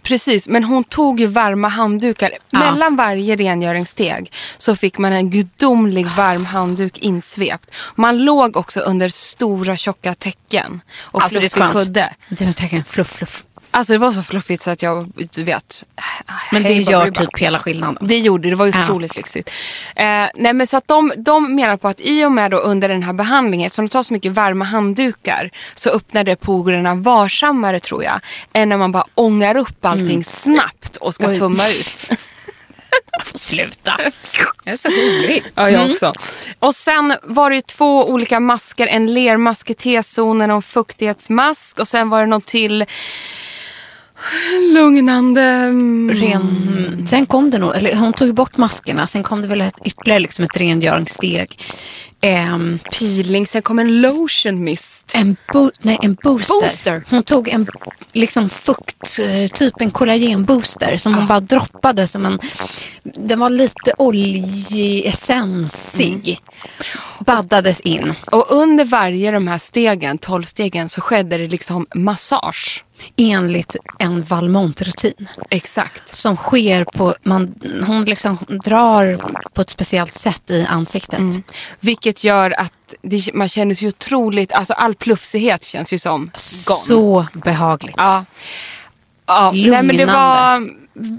Precis, 0.03 0.47
men 0.47 0.63
hon 0.63 0.83
tog 0.83 1.19
ju 1.19 1.27
varma 1.27 1.67
handdukar. 1.67 2.31
Ja. 2.49 2.59
Mellan 2.59 2.95
varje 2.95 3.35
rengöringssteg 3.35 4.33
så 4.57 4.75
fick 4.75 4.97
man 4.97 5.13
en 5.13 5.29
gudomlig 5.29 6.07
varm 6.07 6.45
handduk 6.45 6.97
insvept. 6.97 7.71
Man 7.95 8.25
låg 8.25 8.57
också 8.57 8.79
under 8.79 9.09
stora 9.09 9.77
tjocka 9.77 10.15
täcken 10.15 10.81
och 10.97 11.23
Alltså, 11.23 11.39
det 11.39 11.45
är 11.45 11.49
fluffig 11.49 11.73
skönt. 11.73 11.85
kudde. 11.85 12.13
Du 12.29 12.83
fluff 12.83 13.07
fluff. 13.07 13.45
Alltså 13.71 13.93
det 13.93 13.99
var 13.99 14.11
så 14.11 14.23
fluffigt 14.23 14.63
så 14.63 14.71
att 14.71 14.81
jag, 14.81 15.11
du 15.33 15.43
vet. 15.43 15.85
Men 16.51 16.63
det 16.63 16.73
gör 16.73 16.99
baberiba. 17.05 17.21
typ 17.21 17.39
hela 17.39 17.59
skillnaden. 17.59 17.97
Det 18.07 18.17
gjorde 18.19 18.49
det, 18.49 18.55
var 18.55 18.65
Ja. 18.67 18.83
otroligt 18.83 19.15
lyxigt. 19.15 19.49
Eh, 19.95 20.05
nej 20.35 20.53
men 20.53 20.67
så 20.67 20.77
att 20.77 20.87
de, 20.87 21.11
de 21.17 21.55
menar 21.55 21.77
på 21.77 21.87
att 21.87 21.99
i 22.01 22.25
och 22.25 22.31
med 22.31 22.51
då 22.51 22.57
under 22.57 22.89
den 22.89 23.03
här 23.03 23.13
behandlingen, 23.13 23.65
eftersom 23.67 23.85
de 23.85 23.89
tar 23.91 24.03
så 24.03 24.13
mycket 24.13 24.31
varma 24.31 24.65
handdukar, 24.65 25.49
så 25.75 25.89
öppnar 25.89 26.23
det 26.23 26.35
porerna 26.35 26.95
varsammare 26.95 27.79
tror 27.79 28.03
jag, 28.03 28.19
än 28.53 28.69
när 28.69 28.77
man 28.77 28.91
bara 28.91 29.05
ångar 29.15 29.57
upp 29.57 29.85
allting 29.85 30.23
snabbt 30.23 30.97
och 30.97 31.13
ska 31.13 31.23
Mm. 31.23 31.33
Oj. 31.35 31.39
tumma 31.39 31.69
ut. 31.69 32.09
Sluta. 33.35 33.99
Jag 34.63 34.73
är 34.73 34.77
så 34.77 34.89
hungrig. 34.89 35.43
Ja, 35.55 35.69
jag 35.69 35.91
också. 35.91 36.13
Och 36.59 36.75
sen 36.75 37.15
var 37.23 37.49
det 37.49 37.55
ju 37.55 37.61
två 37.61 38.09
olika 38.09 38.39
masker. 38.39 38.87
En 38.87 39.13
lermask 39.13 39.69
i 39.69 39.73
T-zonen 39.73 40.49
och 40.51 40.55
en 40.55 40.61
fuktighetsmask. 40.61 41.79
Och 41.79 41.87
sen 41.87 42.09
var 42.09 42.19
det 42.19 42.25
någon 42.25 42.41
till 42.41 42.85
lugnande... 44.73 45.41
mm, 45.41 46.09
Ren, 46.09 47.07
sen 47.07 47.25
kom 47.25 47.49
det 47.49 47.57
nog, 47.57 47.75
eller 47.75 47.95
hon 47.95 48.13
tog 48.13 48.35
bort 48.35 48.57
maskerna, 48.57 49.07
sen 49.07 49.23
kom 49.23 49.41
det 49.41 49.47
väl 49.47 49.61
ett, 49.61 49.75
ytterligare 49.85 50.19
liksom 50.19 50.45
ett 50.45 50.57
rengöringssteg. 50.57 51.57
Ehm, 52.21 52.79
peeling. 52.99 53.47
Sen 53.47 53.61
kom 53.61 53.79
en 53.79 54.01
lotion 54.01 54.63
mist. 54.63 55.11
en, 55.15 55.35
bo, 55.53 55.71
nej, 55.79 55.97
en 56.01 56.17
booster. 56.23 56.61
Booster. 56.61 57.03
Hon 57.09 57.23
tog 57.23 57.47
en 57.47 57.67
liksom 58.11 58.49
fukt, 58.49 59.19
eh, 59.19 59.47
typ 59.47 59.81
en 59.81 59.91
kollagenbooster 59.91 60.97
som 60.97 61.13
hon 61.13 61.27
bara 61.27 61.39
droppade 61.39 62.07
som 62.07 62.25
en, 62.25 62.39
den 63.03 63.39
var 63.39 63.49
lite 63.49 63.93
oljeessensig. 63.97 66.11
Mm. 66.13 66.35
Baddades 67.29 67.81
in. 67.81 68.13
Och 68.31 68.45
under 68.51 68.85
varje 68.85 69.31
de 69.31 69.47
här 69.47 69.57
stegen, 69.57 70.17
12 70.17 70.43
stegen, 70.43 70.89
så 70.89 71.01
skedde 71.01 71.37
det 71.37 71.47
liksom 71.47 71.87
massage. 71.95 72.83
Enligt 73.17 73.75
en 73.99 74.23
Valmont-rutin. 74.23 75.27
Exakt. 75.49 76.15
Som 76.15 76.37
sker 76.37 76.83
på, 76.83 77.15
man, 77.23 77.55
hon 77.87 78.05
liksom 78.05 78.37
drar 78.65 79.25
på 79.53 79.61
ett 79.61 79.69
speciellt 79.69 80.13
sätt 80.13 80.51
i 80.51 80.65
ansiktet. 80.69 81.19
Vilket 81.79 82.23
gör 82.23 82.59
att 82.59 82.73
det, 83.01 83.33
man 83.33 83.49
känner 83.49 83.75
sig 83.75 83.87
otroligt, 83.87 84.51
alltså 84.53 84.73
all 84.73 84.95
plufsighet 84.95 85.63
känns 85.63 85.93
ju 85.93 85.99
som 85.99 86.19
gone. 86.67 86.79
Så 86.79 87.27
behagligt. 87.33 87.95
Ja. 87.97 88.25
ja. 89.25 89.51
Nej, 89.51 89.71
men 89.71 89.87
det 89.87 89.93
Lugnande. 89.93 90.13
var, 90.13 90.69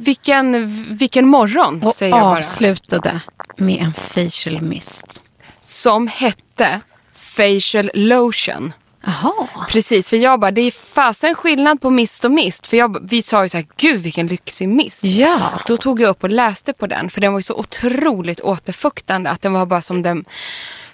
vilken, 0.04 0.76
vilken 0.96 1.26
morgon 1.26 1.82
Och 1.82 1.94
säger 1.94 2.16
jag 2.16 2.24
bara. 2.24 2.38
avslutade 2.38 3.20
med 3.56 3.78
en 3.82 3.92
facial 3.92 4.60
mist. 4.60 5.22
Som 5.70 6.06
hette 6.06 6.80
facial 7.14 7.90
lotion. 7.94 8.72
Jaha. 9.04 9.66
Precis, 9.68 10.08
för 10.08 10.16
jag 10.16 10.40
bara, 10.40 10.50
det 10.50 10.60
är 10.60 10.70
fasen 10.70 11.34
skillnad 11.34 11.80
på 11.80 11.90
mist 11.90 12.24
och 12.24 12.30
mist. 12.30 12.66
För 12.66 12.76
jag, 12.76 13.08
vi 13.10 13.22
sa 13.22 13.42
ju 13.42 13.48
så 13.48 13.56
här, 13.56 13.66
gud 13.76 14.00
vilken 14.02 14.26
lyxig 14.26 14.68
mist. 14.68 15.04
Ja. 15.04 15.50
Då 15.66 15.76
tog 15.76 16.00
jag 16.00 16.08
upp 16.08 16.22
och 16.24 16.30
läste 16.30 16.72
på 16.72 16.86
den, 16.86 17.10
för 17.10 17.20
den 17.20 17.32
var 17.32 17.38
ju 17.38 17.42
så 17.42 17.54
otroligt 17.54 18.40
återfuktande 18.40 19.30
att 19.30 19.42
den 19.42 19.52
var 19.52 19.66
bara 19.66 19.82
som 19.82 20.02
den 20.02 20.24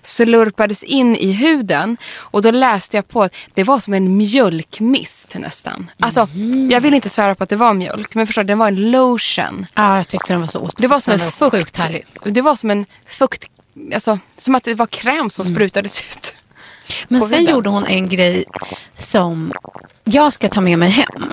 slurpades 0.02 0.82
in 0.82 1.16
i 1.16 1.32
huden. 1.32 1.96
Och 2.14 2.42
då 2.42 2.50
läste 2.50 2.96
jag 2.96 3.08
på 3.08 3.22
att 3.22 3.32
det 3.54 3.62
var 3.64 3.78
som 3.78 3.94
en 3.94 4.16
mjölkmist 4.16 5.34
nästan. 5.34 5.90
Alltså, 6.00 6.28
jag 6.70 6.80
vill 6.80 6.94
inte 6.94 7.08
svära 7.08 7.34
på 7.34 7.44
att 7.44 7.50
det 7.50 7.56
var 7.56 7.74
mjölk, 7.74 8.14
men 8.14 8.26
förstå, 8.26 8.42
den 8.42 8.58
var 8.58 8.68
en 8.68 8.90
lotion. 8.90 9.66
ja, 9.74 9.96
jag 9.96 10.08
tyckte 10.08 10.32
den 10.32 10.40
var 10.40 10.48
så 10.48 10.70
Det 10.76 10.86
var 10.86 11.00
som 11.00 11.12
en 11.12 11.20
återfuktande 11.20 11.46
och 11.46 11.52
fukt. 11.52 11.66
Sjukt 11.66 11.76
härlig. 11.76 12.04
Det 12.34 12.42
var 12.42 12.56
som 12.56 12.70
en 12.70 12.86
fukt, 13.06 13.50
alltså 13.94 14.18
som 14.36 14.54
att 14.54 14.64
det 14.64 14.74
var 14.74 14.86
kräm 14.86 15.30
som 15.30 15.44
sprutades 15.44 16.00
ut. 16.00 16.34
Men 17.08 17.20
sen 17.20 17.38
huden. 17.38 17.54
gjorde 17.54 17.68
hon 17.68 17.86
en 17.86 18.08
grej 18.08 18.44
som 18.98 19.52
jag 20.04 20.32
ska 20.32 20.48
ta 20.48 20.60
med 20.60 20.78
mig 20.78 20.90
hem. 20.90 21.32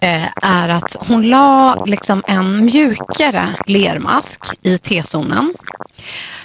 Eh, 0.00 0.28
är 0.42 0.68
att 0.68 0.96
hon 1.00 1.22
la 1.22 1.84
liksom 1.84 2.22
en 2.26 2.64
mjukare 2.64 3.56
lermask 3.66 4.44
i 4.62 4.78
T-zonen. 4.78 5.54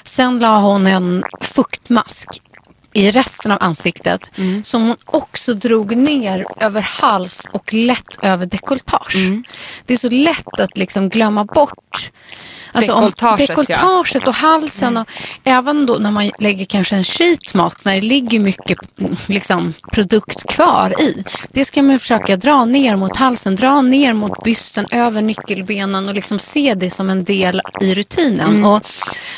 Sen 0.04 0.40
la 0.40 0.60
hon 0.60 0.88
en 0.88 1.24
fuktmask 1.42 2.28
i 2.94 3.12
resten 3.12 3.52
av 3.52 3.58
ansiktet 3.62 4.32
som 4.64 4.82
hon 4.88 4.96
också 5.06 5.54
drog 5.54 5.96
ner 5.96 6.46
över 6.62 6.82
hals 6.82 7.48
och 7.52 7.74
lätt 7.74 8.24
över 8.24 8.46
dekolletage. 8.46 9.16
Det 9.86 9.94
är 9.94 9.98
så 9.98 10.10
lätt 10.10 10.60
att 10.60 10.78
liksom 10.78 11.10
glömma 11.10 11.46
bort 11.46 12.12
Alltså 12.72 12.94
om 12.94 13.12
Dekolletaget, 13.38 14.24
ja. 14.24 14.30
och 14.30 14.36
halsen. 14.36 14.98
Och 14.98 15.08
även 15.44 15.86
då 15.86 15.94
när 15.96 16.12
man 16.12 16.32
lägger 16.40 16.66
kanske 16.66 16.96
en 16.96 17.04
sheet 17.04 17.54
mask 17.54 17.86
när 17.86 17.96
det 17.96 18.02
ligger 18.02 18.40
mycket 18.40 18.78
liksom, 19.26 19.74
produkt 19.92 20.44
kvar 20.50 21.02
i. 21.02 21.24
Det 21.52 21.66
ska 21.66 21.84
man 21.84 22.00
försöka 22.00 22.36
dra 22.36 22.66
ner 22.66 22.96
mot 22.96 23.16
halsen, 23.16 23.56
dra 23.56 23.82
ner 23.82 24.14
mot 24.14 24.44
bysten, 24.44 24.86
över 24.92 25.22
nyckelbenen 25.22 26.10
och 26.10 26.16
liksom 26.16 26.40
se 26.40 26.74
det 26.74 26.90
som 26.90 27.10
en 27.10 27.24
del 27.24 27.62
i 27.82 27.96
rutinen. 27.96 28.50
Mm. 28.50 28.66
Och 28.66 28.82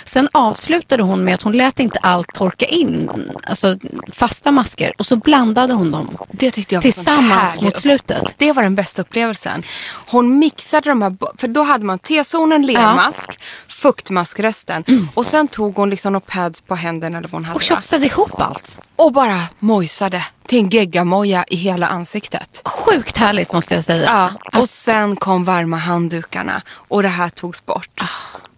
sen 0.06 0.30
avslutade 0.32 1.04
hon 1.04 1.24
med 1.24 1.34
att 1.34 1.42
hon 1.42 1.54
lät 1.58 1.80
inte 1.80 2.00
allt 2.00 2.28
torka 2.34 2.66
in, 2.66 3.10
alltså 3.44 3.78
fasta 4.12 4.52
masker. 4.52 4.94
Och 4.98 5.06
så 5.06 5.16
blandade 5.16 5.74
hon 5.74 5.92
dem 5.92 6.18
Det 6.32 6.52
tyckte 6.52 6.76
jag 6.76 6.82
tillsammans 6.82 7.62
mot 7.62 7.78
slutet. 7.78 8.24
Det 8.38 8.52
var 8.52 8.64
den 8.64 8.76
bästa 8.76 9.02
upplevelsen. 9.02 9.64
Hon 10.06 10.40
mixade 10.40 10.90
de 10.90 11.02
här, 11.02 11.18
för 11.38 11.48
då 11.48 11.64
hade 11.64 11.86
man 11.86 12.00
T-zonen, 12.00 12.66
lermask, 12.66 13.19
fuktmaskresten 13.68 14.84
och 15.14 15.26
sen 15.26 15.48
tog 15.48 15.76
hon 15.76 15.90
liksom 15.90 16.14
några 16.14 16.26
pads 16.28 16.62
på 16.62 16.76
händerna 16.76 17.18
eller 17.18 17.28
vad 17.28 17.42
hon 17.42 17.46
hade. 17.46 17.56
Och 17.56 17.62
va? 17.62 17.66
tjofsade 17.66 18.06
ihop 18.06 18.42
allt. 18.42 18.80
och 18.96 19.14
bara 19.14 19.40
mojsade 19.60 20.26
till 20.48 20.60
en 20.60 20.70
geggamoja 20.70 21.46
i 21.48 21.56
hela 21.56 21.88
ansiktet. 21.88 22.62
Sjukt 22.66 23.18
härligt 23.18 23.54
måste 23.54 23.76
jag 23.76 23.84
säga. 23.84 24.32
Ja, 24.54 24.60
och 24.60 24.70
sen 24.70 25.16
kom 25.16 25.46
varma 25.46 25.78
handdukarna 25.78 26.62
och 26.70 27.04
det 27.04 27.10
här 27.10 27.30
togs 27.30 27.66
bort. 27.66 28.02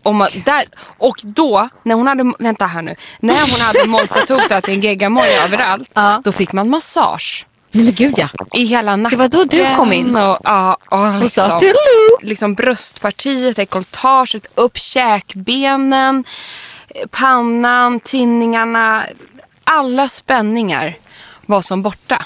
Och, 0.03 0.15
man, 0.15 0.29
där, 0.45 0.63
och 0.97 1.15
då, 1.23 1.69
när 1.83 1.95
hon 1.95 2.07
hade, 2.07 2.33
vänta 2.39 2.65
här 2.65 2.81
nu, 2.81 2.95
när 3.19 3.41
hon 3.41 3.61
hade 3.61 3.85
mojsat 3.85 4.63
till 4.63 4.73
en 4.73 4.81
geggamoja 4.81 5.43
överallt, 5.43 5.89
då 6.23 6.31
fick 6.31 6.53
man 6.53 6.69
massage. 6.69 7.45
Nej 7.71 7.83
men 7.85 7.93
gud 7.93 8.13
ja. 8.17 8.29
I 8.53 8.63
hela 8.63 8.95
nacken. 8.95 9.17
Det 9.19 9.23
var 9.23 9.29
då 9.29 9.43
du 9.43 9.75
kom 9.75 9.93
in. 9.93 10.15
Och, 10.15 10.37
ja, 10.43 10.77
och 10.91 11.19
liksom, 11.19 11.49
"Toodaloo." 11.49 12.19
liksom 12.21 12.53
bröstpartiet, 12.55 13.55
dekolletaget, 13.55 14.47
upp 14.55 14.77
käkbenen, 14.77 16.23
pannan, 17.09 17.99
tinningarna. 17.99 19.03
Alla 19.63 20.09
spänningar 20.09 20.93
var 21.45 21.61
som 21.61 21.81
borta. 21.81 22.25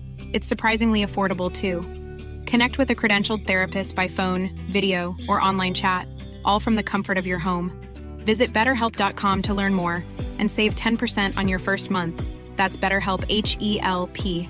It's 0.33 0.47
surprisingly 0.47 1.05
affordable 1.05 1.51
too. 1.51 1.81
Connect 2.49 2.77
with 2.77 2.89
a 2.89 2.95
credentialed 2.95 3.45
therapist 3.45 3.95
by 3.95 4.07
phone, 4.07 4.49
video, 4.69 5.15
or 5.27 5.41
online 5.41 5.73
chat, 5.73 6.07
all 6.45 6.59
from 6.59 6.75
the 6.75 6.83
comfort 6.83 7.17
of 7.17 7.27
your 7.27 7.39
home. 7.39 7.71
Visit 8.25 8.53
betterhelp.com 8.53 9.41
to 9.43 9.53
learn 9.53 9.73
more 9.73 10.03
and 10.39 10.49
save 10.49 10.75
10% 10.75 11.37
on 11.37 11.47
your 11.47 11.59
first 11.59 11.91
month. 11.91 12.23
That's 12.55 12.77
BetterHelp 12.77 13.25
H 13.29 13.57
E 13.59 13.79
L 13.81 14.09
P. 14.13 14.49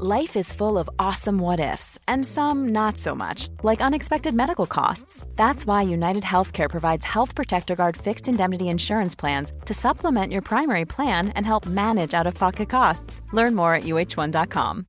Life 0.00 0.34
is 0.34 0.50
full 0.52 0.76
of 0.76 0.90
awesome 0.98 1.38
what 1.38 1.60
ifs, 1.60 2.00
and 2.08 2.26
some 2.26 2.70
not 2.72 2.98
so 2.98 3.14
much, 3.14 3.48
like 3.62 3.80
unexpected 3.80 4.34
medical 4.34 4.66
costs. 4.66 5.24
That's 5.36 5.64
why 5.66 5.82
United 5.82 6.24
Healthcare 6.24 6.68
provides 6.68 7.04
Health 7.04 7.36
Protector 7.36 7.76
Guard 7.76 7.96
fixed 7.96 8.28
indemnity 8.28 8.68
insurance 8.68 9.14
plans 9.14 9.52
to 9.66 9.72
supplement 9.72 10.32
your 10.32 10.42
primary 10.42 10.84
plan 10.84 11.28
and 11.28 11.46
help 11.46 11.66
manage 11.66 12.12
out 12.12 12.26
of 12.26 12.34
pocket 12.34 12.68
costs. 12.68 13.22
Learn 13.32 13.54
more 13.54 13.74
at 13.74 13.84
uh1.com. 13.84 14.86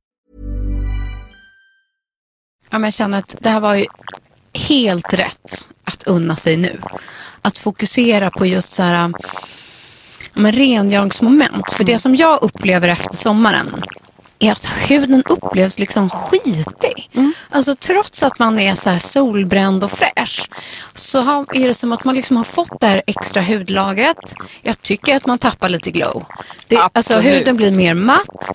Ja, 2.70 2.78
men 2.78 2.84
jag 2.84 2.94
känner 2.94 3.18
att 3.18 3.36
det 3.40 3.48
här 3.48 3.60
var 3.60 3.74
ju 3.74 3.86
helt 4.52 5.12
rätt 5.12 5.66
att 5.84 6.02
unna 6.02 6.36
sig 6.36 6.56
nu. 6.56 6.80
Att 7.42 7.58
fokusera 7.58 8.30
på 8.30 8.46
just 8.46 8.72
så 8.72 8.82
här, 8.82 9.12
men 10.32 10.52
rengöringsmoment. 10.52 11.70
För 11.72 11.84
det 11.84 11.98
som 11.98 12.16
jag 12.16 12.42
upplever 12.42 12.88
efter 12.88 13.16
sommaren 13.16 13.82
är 14.38 14.52
att 14.52 14.66
huden 14.66 15.22
upplevs 15.28 15.78
liksom 15.78 16.10
skitig. 16.10 17.10
Alltså 17.50 17.74
trots 17.74 18.22
att 18.22 18.38
man 18.38 18.58
är 18.58 18.74
så 18.74 18.98
solbränd 18.98 19.84
och 19.84 19.90
fräsch 19.90 20.50
så 20.94 21.20
har, 21.20 21.56
är 21.56 21.68
det 21.68 21.74
som 21.74 21.92
att 21.92 22.04
man 22.04 22.14
liksom 22.14 22.36
har 22.36 22.44
fått 22.44 22.80
det 22.80 22.86
här 22.86 23.02
extra 23.06 23.42
hudlagret. 23.42 24.34
Jag 24.62 24.82
tycker 24.82 25.16
att 25.16 25.26
man 25.26 25.38
tappar 25.38 25.68
lite 25.68 25.90
glow. 25.90 26.24
Det, 26.68 26.76
alltså 26.92 27.18
huden 27.18 27.56
blir 27.56 27.72
mer 27.72 27.94
matt. 27.94 28.50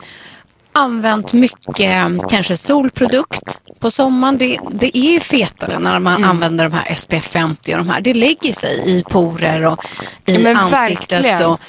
Använt 0.74 1.34
mycket 1.34 2.02
kanske 2.30 2.58
solprodukt 2.58 3.62
på 3.80 3.92
sommaren. 3.92 4.38
Det, 4.38 4.60
det 4.72 4.98
är 4.98 5.12
ju 5.12 5.20
fetare 5.20 5.80
när 5.80 6.00
man 6.00 6.16
Mm. 6.16 6.30
använder 6.30 6.70
de 6.70 6.74
här 6.76 6.96
SPF 6.96 7.26
50 7.28 7.72
och 7.74 7.78
de 7.78 7.90
här. 7.90 8.02
Det 8.02 8.14
lägger 8.14 8.54
sig 8.54 8.84
i 8.86 9.04
porer 9.04 9.66
och 9.66 9.86
i 10.26 10.44
Ja, 10.44 10.58
ansiktet. 10.58 11.12
verkligen. 11.24 11.46
Och, 11.46 11.60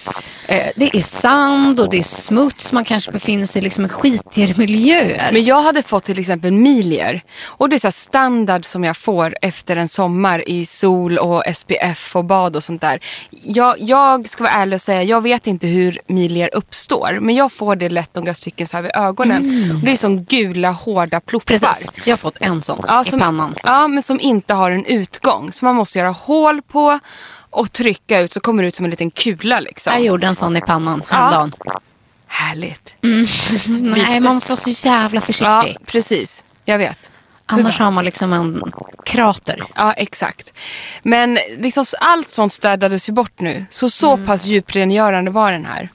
eh, 0.47 0.67
det 0.77 0.97
är 0.97 1.03
sand 1.03 1.81
och 1.81 1.91
det 1.91 1.99
är 1.99 2.03
smuts. 2.03 2.73
Man 2.73 2.85
kanske 2.85 3.13
befinner 3.13 3.47
sig 3.47 3.63
liksom 3.63 3.85
i 3.85 3.89
skitigare 3.89 4.55
miljöer. 4.57 5.29
Men 5.33 5.45
jag 5.45 5.63
hade 5.63 5.83
fått 5.83 6.05
till 6.05 6.19
exempel 6.19 6.53
milier. 6.53 7.23
Och 7.45 7.69
det 7.69 7.77
är 7.77 7.81
så 7.81 7.91
standard 7.93 8.65
som 8.65 8.85
jag 8.85 8.97
får 8.97 9.35
efter 9.43 9.77
en 9.77 9.89
sommar 9.89 10.49
i 10.49 10.67
sol 10.67 11.19
och 11.19 11.43
SPF 11.55 12.17
och 12.17 12.25
bad 12.25 12.57
och 12.57 12.65
sånt 12.65 12.81
där. 12.81 12.99
Jag, 13.31 13.77
jag 13.81 14.29
ska 14.29 14.45
vara 14.45 14.53
ärlig 14.55 14.75
och 14.77 14.81
säga, 14.83 15.03
jag 15.03 15.21
vet 15.21 15.47
inte 15.47 15.67
hur 15.67 15.99
milier 16.07 16.51
uppstår. 16.53 17.19
Men 17.21 17.35
jag 17.35 17.53
får 17.53 17.77
det 17.77 17.89
lätt 17.89 18.15
några 18.15 18.35
stycken 18.35 18.67
så 18.67 18.77
här 18.77 18.92
ögonen. 18.95 19.71
Och 19.77 19.81
det 19.87 19.93
är 19.93 19.97
som 19.97 20.25
gula 20.25 20.71
hårda 20.71 21.21
ploppar. 21.21 21.47
Precis, 21.59 21.89
jag 22.05 22.13
har 22.13 22.17
fått 22.17 22.37
en 22.41 22.61
sån 22.61 22.85
Ja, 22.89 23.03
i 23.03 23.05
som, 23.05 23.21
pannan. 23.21 23.55
Ja, 23.63 23.89
men 23.89 24.03
som 24.03 24.21
inte 24.21 24.55
har 24.55 24.71
en 24.71 24.85
utgång. 24.85 25.53
Så 25.53 25.65
man 25.65 25.75
måste 25.75 25.99
göra 25.99 26.11
hål 26.11 26.63
på 26.63 26.99
och 27.51 27.73
trycka 27.73 28.21
ut 28.21 28.33
så 28.33 28.41
kommer 28.41 28.63
det 28.63 28.69
ut 28.69 28.75
som 28.75 28.85
en 28.85 28.91
liten 28.91 29.11
kula 29.11 29.61
liksom. 29.61 29.93
Jag 29.93 30.03
gjorde 30.03 30.27
en 30.27 30.35
sån 30.35 30.57
i 30.57 30.61
pannan 30.61 31.03
häromdagen. 31.09 31.53
Härligt. 32.27 32.95
Nej, 33.67 34.21
man 34.21 34.35
måste 34.35 34.51
vara 34.53 34.57
så 34.57 34.71
jävla 34.71 35.21
försiktig. 35.21 35.47
Ja, 35.47 35.67
precis. 35.87 36.45
Jag 36.65 36.79
vet. 36.79 37.11
Annars 37.47 37.79
har 37.79 37.91
man 37.91 38.05
liksom 38.05 38.33
en 38.33 38.73
krater. 39.05 39.63
Ja, 39.75 39.93
exakt. 39.93 40.53
Men 41.03 41.39
liksom, 41.59 41.85
allt 42.01 42.31
sånt 42.31 42.53
städades 42.53 43.09
ju 43.09 43.13
bort 43.13 43.41
nu. 43.41 43.65
Så 43.71 43.89
så 43.91 44.13
Mm. 44.15 44.27
pass 44.27 44.45
djuprengörande 44.45 45.31
var 45.31 45.53
den 45.53 45.67
här. 45.67 45.89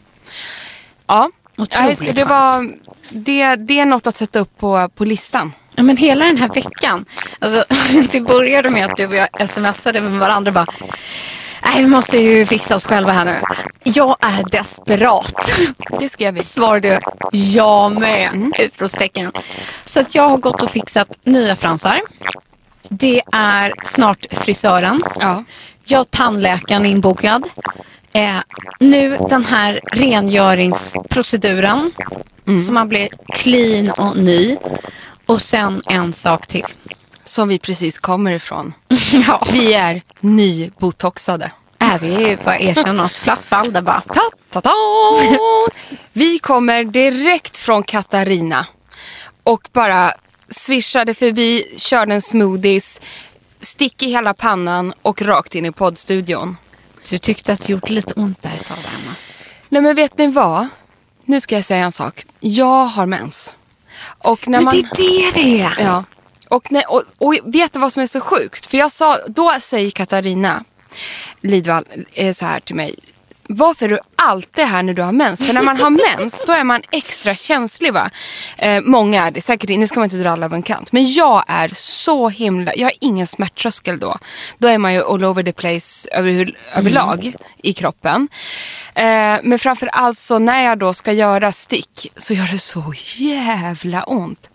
Ja, 1.08 1.30
Otroligt 1.58 2.00
Nej, 2.00 2.08
så 2.08 2.14
det, 2.14 2.26
var, 2.26 2.74
det, 3.10 3.56
det 3.56 3.80
är 3.80 3.86
något 3.86 4.08
att 4.08 4.16
sätta 4.16 4.40
upp 4.40 4.58
på, 4.58 4.90
på 4.96 5.06
listan. 5.06 5.54
Ja, 5.76 5.84
men 5.84 5.98
hela 5.98 6.26
den 6.26 6.38
här 6.38 6.50
veckan. 6.50 7.06
Alltså, 7.40 7.66
det 8.12 8.22
började 8.22 8.70
med 8.70 8.86
att 8.86 8.98
du 8.98 9.08
och 9.08 9.16
jag 9.16 9.50
smsade 9.50 10.02
med 10.02 10.20
varandra. 10.20 10.52
Bara, 10.52 10.66
Nej, 11.66 11.82
vi 11.84 11.88
måste 11.88 12.18
ju 12.18 12.46
fixa 12.46 12.76
oss 12.76 12.86
själva 12.86 13.12
här 13.12 13.26
nu. 13.26 13.36
Jag 13.84 14.16
är 14.20 14.50
desperat. 14.52 15.52
Det 16.00 16.10
skrev 16.10 16.34
vi. 16.34 16.44
Svarade 16.44 17.00
jag 17.32 18.00
med. 18.00 18.52
Utropstecken. 18.60 19.32
Så 19.86 20.00
att 20.00 20.16
jag 20.16 20.30
har 20.30 20.38
gått 20.38 20.64
och 20.64 20.72
fixat 20.72 21.26
nya 21.26 21.56
fransar. 21.56 22.02
Det 22.90 23.22
är 23.32 23.74
snart 23.84 24.26
frisören. 24.32 25.04
Ja. 25.20 25.44
Jag 25.86 25.98
har 25.98 26.06
tandläkaren 26.06 26.86
inbokad. 26.86 27.44
Eh, 28.18 28.40
nu 28.80 29.18
den 29.30 29.46
här 29.46 29.80
rengöringsproceduren. 29.92 31.92
Så 32.66 32.72
man 32.72 32.90
blir 32.90 33.10
clean 33.34 33.90
och 33.90 34.18
ny. 34.18 34.58
Och 35.26 35.42
sen 35.42 35.82
en 35.90 36.14
sak 36.14 36.48
till. 36.48 36.66
Som 37.24 37.48
vi 37.48 37.60
precis 37.60 38.00
kommer 38.00 38.32
ifrån. 38.32 38.74
ja, 39.28 39.48
Vi 39.52 39.74
är 39.74 40.02
nybotoxade. 40.20 41.52
är 41.80 42.00
vi 42.00 42.38
bara 42.46 42.60
erkänna 42.60 43.06
oss 43.06 43.20
platt 43.20 43.46
fall 43.46 43.74
där 43.74 43.82
bara. 43.82 44.02
Ta, 44.02 44.22
ta, 44.52 44.62
ta. 44.62 44.74
Vi 46.14 46.40
kommer 46.40 46.84
direkt 46.84 47.58
från 47.58 47.84
Katarina 47.84 48.66
och 49.44 49.68
bara 49.74 50.14
swishade 50.50 51.14
förbi, 51.14 51.64
körde 51.78 52.14
en 52.14 52.22
smoothies, 52.22 53.02
stick 53.62 54.04
i 54.04 54.10
hela 54.10 54.34
pannan 54.34 54.94
och 55.02 55.22
rakt 55.22 55.56
in 55.56 55.66
i 55.66 55.72
poddstudion. 55.72 56.58
Du 57.10 57.18
tyckte 57.18 57.54
att 57.54 57.60
det 57.62 57.72
gjorde 57.74 57.94
lite 57.94 58.14
ont 58.14 58.42
där 58.42 58.56
ett 58.60 58.66
tag 58.66 58.78
där 58.84 58.90
hemma. 58.90 59.16
Nej 59.70 59.82
men 59.82 59.96
vet 59.96 60.18
ni 60.18 60.28
vad? 60.28 60.68
Nu 61.26 61.40
ska 61.40 61.56
jag 61.56 61.66
säga 61.66 61.86
en 61.86 61.92
sak. 61.92 62.26
Jag 62.40 62.86
har 62.86 63.06
mens. 63.06 63.56
Och 64.02 64.48
när 64.48 64.58
Men 64.58 64.66
man... 64.66 64.76
det 64.76 65.02
är 65.02 65.34
det 65.34 65.42
det 65.42 65.62
är. 65.62 65.76
Ja. 65.80 66.04
Och, 66.50 66.72
när, 66.72 66.92
och, 66.92 67.04
och 67.18 67.34
vet 67.46 67.74
du 67.74 67.80
vad 67.80 67.94
som 67.94 68.04
är 68.04 68.08
så 68.08 68.22
sjukt? 68.22 68.66
För 68.66 68.78
jag 68.78 68.92
sa, 68.92 69.18
då 69.28 69.54
säger 69.62 69.92
Katarina 69.92 70.64
Lidvall 71.42 71.86
eh, 72.14 72.34
så 72.34 72.46
här 72.46 72.60
till 72.60 72.76
mig. 72.76 72.96
Varför 73.50 73.86
är 73.86 73.90
du 73.90 74.00
alltid 74.16 74.66
här 74.66 74.84
när 74.84 74.94
du 74.94 75.02
har 75.02 75.12
mens? 75.12 75.46
För 75.46 75.54
när 75.54 75.62
man 75.62 75.78
har 75.78 75.90
mens 75.90 76.44
då 76.48 76.54
är 76.54 76.64
man 76.64 76.82
extra 76.92 77.36
känslig 77.36 77.94
va? 77.94 78.10
Eh, 78.58 78.82
många 78.82 79.28
är 79.28 79.32
det 79.32 79.42
säkert, 79.42 79.70
nu 79.70 79.88
ska 79.88 80.00
man 80.00 80.04
inte 80.04 80.18
dra 80.18 80.30
alla 80.30 80.46
över 80.46 80.56
en 80.56 80.64
kant. 80.64 80.92
Men 80.92 81.12
jag 81.12 81.44
är 81.48 81.72
så 81.74 82.30
himla, 82.30 82.76
jag 82.76 82.86
har 82.86 82.94
ingen 83.02 83.28
smärttröskel 83.28 84.00
då. 84.00 84.18
Då 84.58 84.68
är 84.68 84.78
man 84.78 84.94
ju 84.94 85.04
all 85.04 85.24
over 85.24 85.44
the 85.44 85.54
place 85.54 86.10
över, 86.12 86.56
överlag 86.76 87.34
i 87.64 87.74
kroppen. 87.74 88.28
Eh, 88.96 89.38
men 89.44 89.60
framför 89.60 89.88
allt 89.88 90.18
så 90.20 90.40
när 90.40 90.64
jag 90.64 90.78
då 90.78 90.94
ska 90.94 91.12
göra 91.12 91.52
stick 91.52 92.12
så 92.18 92.34
gör 92.34 92.52
det 92.52 92.60
så 92.60 92.94
jävla 93.16 94.04
ont. 94.04 94.50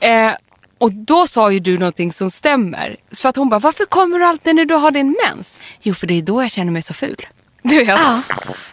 Eh, 0.00 0.32
och 0.78 0.92
då 0.92 1.26
sa 1.26 1.50
ju 1.50 1.60
du 1.60 1.78
någonting 1.78 2.12
som 2.12 2.30
stämmer. 2.30 2.96
Så 3.10 3.28
att 3.28 3.36
hon 3.36 3.48
bara, 3.48 3.60
varför 3.60 3.84
kommer 3.84 4.18
du 4.18 4.24
alltid 4.24 4.56
när 4.56 4.64
du 4.64 4.74
har 4.74 4.90
din 4.90 5.16
mens? 5.26 5.58
Jo, 5.82 5.94
för 5.94 6.06
det 6.06 6.14
är 6.14 6.22
då 6.22 6.42
jag 6.42 6.50
känner 6.50 6.72
mig 6.72 6.82
så 6.82 6.94
ful. 6.94 7.26
Du 7.68 7.78
vet. 7.78 7.88
Ja. 7.88 8.20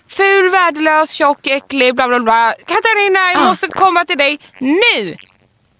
Ful, 0.07 0.49
värdelös, 0.51 1.11
tjock, 1.11 1.47
äcklig, 1.47 1.95
bla 1.95 2.07
bla 2.07 2.19
bla. 2.19 2.53
Katarina, 2.65 3.19
jag 3.33 3.41
Ja. 3.41 3.47
måste 3.47 3.67
komma 3.67 4.05
till 4.05 4.17
dig 4.17 4.39
nu. 4.59 5.15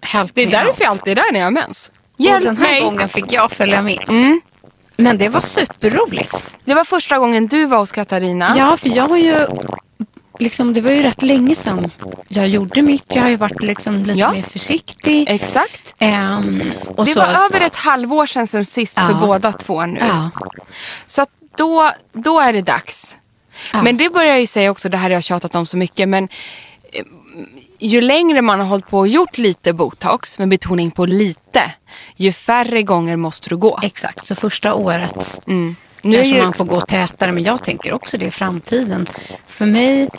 Help 0.01 0.31
Det 0.33 0.41
är 0.43 0.47
därför 0.51 0.83
jag 0.83 0.91
alltid 0.91 1.11
är 1.11 1.15
där 1.23 1.31
när 1.31 1.39
jag 1.39 1.45
har 1.45 1.51
mens. 1.51 1.91
Och 2.13 2.19
Hjälp 2.19 2.43
den 2.45 2.57
här 2.57 2.71
mig. 2.71 2.81
gången 2.81 3.09
fick 3.09 3.31
jag 3.31 3.51
följa 3.51 3.81
med. 3.81 4.05
Mm. 4.09 4.41
Men 4.95 5.17
det 5.17 5.29
var 5.29 5.41
superroligt. 5.41 6.49
Det 6.65 6.73
var 6.73 6.83
första 6.83 7.17
gången 7.19 7.47
du 7.47 7.65
var 7.65 7.77
hos 7.77 7.91
Katarina. 7.91 8.53
Ja, 8.57 8.77
för 8.77 8.89
jag 8.89 9.07
har 9.07 9.17
ju... 9.17 9.47
Liksom, 10.39 10.73
det 10.73 10.81
var 10.81 10.91
ju 10.91 11.03
rätt 11.03 11.21
länge 11.21 11.55
sedan 11.55 11.91
jag 12.27 12.47
gjorde 12.47 12.81
mitt. 12.81 13.15
Jag 13.15 13.21
har 13.23 13.29
ju 13.29 13.35
varit 13.35 13.61
liksom 13.61 14.05
lite 14.05 14.19
Ja. 14.19 14.31
mer 14.31 14.41
försiktig. 14.41 15.29
Exakt. 15.29 15.95
Och 16.95 17.05
Det 17.05 17.11
så, 17.13 17.19
var 17.19 17.27
över 17.45 17.61
ett 17.61 17.75
halvår 17.75 18.25
sedan 18.25 18.47
sen 18.47 18.65
sist 18.65 18.99
för 18.99 19.11
Ja. 19.11 19.17
båda 19.25 19.51
två 19.51 19.85
nu. 19.85 19.99
Ja. 19.99 20.29
Så 21.05 21.25
då, 21.57 21.91
då 22.13 22.39
är 22.39 22.53
det 22.53 22.61
dags. 22.61 23.17
Ja. 23.73 23.83
Men 23.83 23.97
det 23.97 24.09
börjar 24.09 24.29
jag 24.29 24.39
ju 24.39 24.47
säga 24.47 24.71
också, 24.71 24.89
det 24.89 24.97
här 24.97 25.03
har 25.03 25.13
jag 25.13 25.23
tjatat 25.23 25.55
om 25.55 25.65
så 25.65 25.77
mycket. 25.77 26.09
Men 26.09 26.27
eh, 26.91 27.03
ju 27.79 28.01
längre 28.01 28.41
man 28.41 28.59
har 28.59 28.67
hållit 28.67 28.87
på 28.87 28.99
och 28.99 29.07
gjort 29.07 29.37
lite 29.37 29.73
botox, 29.73 30.39
med 30.39 30.49
betoning 30.49 30.91
på 30.91 31.05
lite, 31.05 31.71
ju 32.15 32.31
färre 32.31 32.83
gånger 32.83 33.15
måste 33.15 33.49
du 33.49 33.57
gå. 33.57 33.79
Exakt, 33.83 34.25
så 34.25 34.35
första 34.35 34.73
året 34.73 35.41
Mm. 35.47 35.75
Nu 36.01 36.17
kanske 36.17 36.35
ju, 36.35 36.43
man 36.43 36.53
får 36.53 36.65
gå 36.65 36.81
tätare. 36.81 37.31
Men 37.31 37.43
jag 37.43 37.63
tänker 37.63 37.93
också 37.93 38.17
det 38.17 38.25
i 38.25 38.31
framtiden. 38.31 39.07
För 39.47 39.65
mig... 39.65 40.09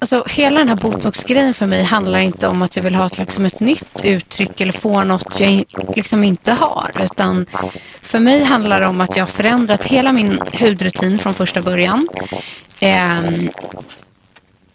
Alltså, 0.00 0.24
hela 0.28 0.58
den 0.58 0.68
här 0.68 0.76
botoxgrejen 0.76 1.54
för 1.54 1.66
mig 1.66 1.82
handlar 1.82 2.18
inte 2.18 2.48
om 2.48 2.62
att 2.62 2.76
jag 2.76 2.82
vill 2.82 2.94
ha 2.94 3.06
ett, 3.06 3.18
liksom, 3.18 3.44
ett 3.44 3.60
nytt 3.60 4.04
uttryck 4.04 4.60
eller 4.60 4.72
få 4.72 5.04
något 5.04 5.40
jag 5.40 5.50
in, 5.50 5.64
liksom 5.96 6.24
inte 6.24 6.52
har. 6.52 6.90
Utan 7.04 7.46
för 8.02 8.20
mig 8.20 8.44
handlar 8.44 8.80
det 8.80 8.86
om 8.86 9.00
att 9.00 9.16
jag 9.16 9.22
har 9.22 9.28
förändrat 9.28 9.84
hela 9.84 10.12
min 10.12 10.40
hudrutin 10.52 11.18
från 11.18 11.34
första 11.34 11.62
början. 11.62 12.08
Eh, 12.80 13.20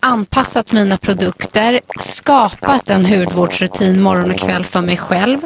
anpassat 0.04 0.72
mina 0.72 0.98
produkter, 0.98 1.80
skapat 2.00 2.90
en 2.90 3.06
hudvårdsrutin 3.06 4.02
morgon 4.02 4.32
och 4.32 4.40
kväll 4.40 4.66
för 4.66 4.82
mig 4.82 4.98
själv, 4.98 5.40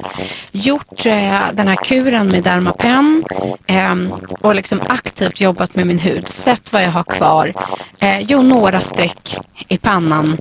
gjort 0.52 1.06
eh, 1.06 1.42
den 1.54 1.68
här 1.68 1.76
kuren 1.76 2.28
med 2.28 2.44
Dermapen 2.44 3.24
eh, 3.68 3.96
och 4.42 4.56
liksom 4.56 4.82
aktivt 4.88 5.42
jobbat 5.42 5.76
med 5.76 5.88
min 5.88 6.00
hud, 6.00 6.28
sett 6.28 6.74
vad 6.74 6.84
jag 6.84 6.92
har 6.92 7.04
kvar, 7.04 7.54
eh, 8.00 8.20
gjort 8.20 8.46
några 8.46 8.82
streck 8.82 9.38
i 9.68 9.78
pannan. 9.78 10.38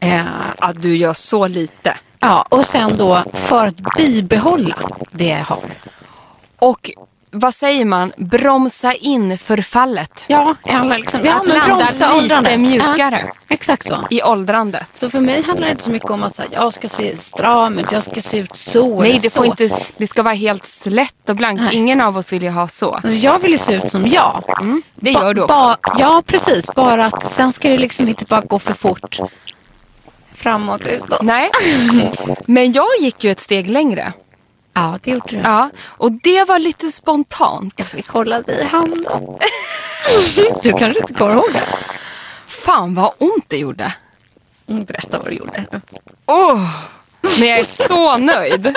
Eh, 0.00 0.22
att 0.58 0.82
du 0.82 0.96
gör 0.96 1.12
så 1.12 1.48
lite. 1.48 1.94
ja, 2.20 2.46
och 2.48 2.66
sen 2.66 2.96
då 2.98 3.24
för 3.32 3.66
att 3.66 3.96
bibehålla 3.96 4.76
det 5.12 5.28
jag 5.28 5.44
har. 5.44 5.72
Och 6.58 6.90
vad 7.38 7.54
säger 7.54 7.84
man? 7.84 8.12
Bromsa 8.16 8.92
in 8.94 9.38
förfallet. 9.38 10.24
Ja, 10.28 10.54
alla 10.62 10.96
liksom, 10.96 11.20
ja 11.24 11.34
Att 11.40 11.48
landa 11.48 11.76
bromsa 11.76 12.16
lite 12.16 12.58
mjukare. 12.58 13.22
Ja, 13.26 13.32
exakt 13.48 13.86
så. 13.86 14.06
I 14.10 14.22
åldrandet. 14.22 14.90
Så 14.94 15.10
för 15.10 15.20
mig 15.20 15.42
handlar 15.42 15.66
det 15.66 15.70
inte 15.70 15.82
så 15.84 15.90
mycket 15.90 16.10
om 16.10 16.22
att 16.22 16.36
så 16.36 16.42
här, 16.42 16.50
jag 16.52 16.72
ska 16.72 16.88
se 16.88 17.16
stram 17.16 17.78
ut, 17.78 17.92
jag 17.92 18.02
ska 18.02 18.20
se 18.20 18.38
ut 18.38 18.56
så 18.56 19.00
Nej, 19.00 19.10
eller 19.10 19.22
det, 19.22 19.30
så. 19.30 19.38
får 19.38 19.46
inte, 19.46 19.70
det 19.96 20.06
ska 20.06 20.22
vara 20.22 20.34
helt 20.34 20.64
slätt 20.66 21.28
och 21.28 21.36
blankt. 21.36 21.62
Nej. 21.62 21.76
Ingen 21.76 22.00
av 22.00 22.16
oss 22.16 22.32
vill 22.32 22.42
ju 22.42 22.50
ha 22.50 22.68
så. 22.68 22.90
Alltså, 22.92 23.10
jag 23.10 23.38
vill 23.38 23.50
ju 23.50 23.58
se 23.58 23.74
ut 23.74 23.90
som 23.90 24.06
jag. 24.08 24.44
Det 24.94 25.12
Ba- 25.12 25.22
gör 25.22 25.34
du 25.34 25.40
också. 25.42 25.54
ba- 25.54 25.76
ja, 25.98 26.22
precis. 26.26 26.70
Bara 26.74 27.04
att 27.04 27.24
sen 27.24 27.52
ska 27.52 27.68
det 27.68 27.78
liksom 27.78 28.08
inte 28.08 28.24
bara 28.30 28.40
gå 28.40 28.58
för 28.58 28.74
fort. 28.74 29.18
Framåt, 30.34 30.86
utåt. 30.86 31.22
Nej, 31.22 31.50
men 32.46 32.72
jag 32.72 32.88
gick 33.00 33.24
ju 33.24 33.30
ett 33.30 33.40
steg 33.40 33.70
längre. 33.70 34.12
Ja, 34.78 34.98
det 35.02 35.10
gjorde 35.10 35.36
du. 35.36 35.36
Ja, 35.36 35.70
och 35.86 36.12
det 36.12 36.44
var 36.44 36.58
lite 36.58 36.88
spontant. 36.88 37.74
Jag 37.76 37.86
fick 37.86 38.08
hålla 38.08 38.42
dig 38.42 38.60
i 38.60 38.64
handen. 38.64 39.04
du 40.62 40.72
kanske 40.72 41.00
inte 41.00 41.14
kommer 41.14 41.34
ihåg 41.34 41.52
det? 41.52 41.62
Fan 42.48 42.94
vad 42.94 43.12
ont 43.18 43.44
det 43.48 43.56
gjorde. 43.56 43.92
Mm, 44.68 44.84
berätta 44.84 45.18
vad 45.18 45.26
du 45.26 45.34
gjorde. 45.34 45.64
Åh, 46.26 46.70
men 47.20 47.48
jag 47.48 47.58
är 47.58 47.64
så 47.64 48.16
nöjd. 48.16 48.76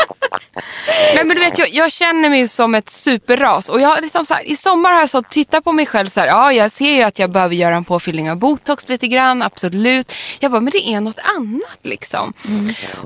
Nej, 1.15 1.25
men 1.25 1.35
du 1.37 1.39
vet, 1.39 1.57
jag, 1.57 1.69
jag 1.73 1.91
känner 1.91 2.29
mig 2.29 2.47
som 2.47 2.75
ett 2.75 2.89
superras. 2.89 3.69
Och 3.69 3.81
jag, 3.81 4.01
liksom 4.01 4.25
så 4.25 4.33
här, 4.33 4.43
I 4.43 4.55
sommar 4.55 4.93
har 4.93 4.99
jag 4.99 5.09
så 5.09 5.21
tittat 5.21 5.63
på 5.63 5.71
mig 5.71 5.85
själv. 5.85 6.07
Så 6.07 6.19
här, 6.19 6.27
ja, 6.27 6.53
jag 6.53 6.71
ser 6.71 6.95
ju 6.95 7.03
att 7.03 7.19
jag 7.19 7.31
behöver 7.31 7.55
göra 7.55 7.75
en 7.75 7.83
påfyllning 7.83 8.31
av 8.31 8.37
botox 8.37 8.89
lite 8.89 9.07
grann. 9.07 9.41
Absolut. 9.41 10.13
Jag 10.39 10.51
bara, 10.51 10.61
men 10.61 10.71
det 10.71 10.89
är 10.89 11.01
något 11.01 11.19
annat 11.37 11.79
liksom. 11.83 12.33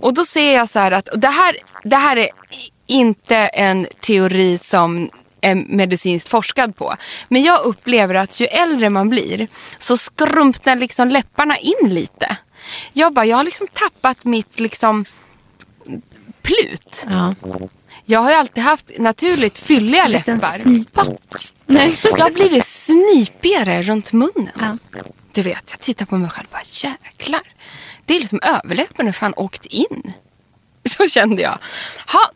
Och 0.02 0.14
då 0.14 0.26
ser 0.26 0.56
jag 0.56 0.70
så 0.70 0.80
här 0.80 0.92
att 0.92 1.10
det, 1.16 1.28
här, 1.28 1.58
det 1.84 1.96
här 1.96 2.18
är 2.18 2.30
inte 2.88 3.36
en 3.36 3.88
teori 4.02 4.58
som 4.58 5.10
är 5.42 5.56
medicinskt 5.56 6.30
forskad 6.30 6.76
på. 6.78 6.96
Men 7.30 7.44
jag 7.44 7.62
upplever 7.64 8.16
att 8.16 8.40
ju 8.40 8.46
äldre 8.46 8.90
man 8.90 9.10
blir 9.10 9.48
så 9.80 9.98
skrumpnar 9.98 10.76
liksom 10.76 11.10
läpparna 11.10 11.58
in 11.58 11.90
lite. 11.90 12.38
Jag 12.94 13.14
bara, 13.14 13.26
jag 13.26 13.38
har 13.38 13.44
liksom 13.44 13.68
tappat 13.74 14.24
mitt 14.24 14.60
liksom 14.60 15.06
plut. 16.42 17.06
Ja. 17.10 17.36
Jag 18.06 18.20
har 18.20 18.30
ju 18.30 18.36
alltid 18.36 18.64
haft 18.64 18.92
naturligt 18.98 19.58
fylliga 19.58 20.04
En 20.06 20.12
läppar. 20.12 20.36
snipa. 20.64 21.06
Nej. 21.66 22.00
Jag 22.04 22.18
har 22.20 22.32
blivit 22.32 22.66
snipigare 22.66 23.84
runt 23.84 24.12
munnen. 24.14 24.50
Ja. 24.60 24.78
Du 25.32 25.42
vet, 25.42 25.64
jag 25.72 25.80
tittar 25.80 26.06
på 26.06 26.18
mig 26.18 26.30
själv 26.30 26.48
och 26.48 26.52
bara 26.52 26.90
jäklar. 27.04 27.42
Det 28.06 28.16
är 28.16 28.20
liksom 28.20 28.40
överläppen 28.44 29.06
har 29.06 29.14
fan 29.14 29.34
åkt 29.38 29.66
in. 29.66 30.14
Så 30.90 31.08
kände 31.08 31.42
jag. 31.42 31.58
Ha, 32.08 32.32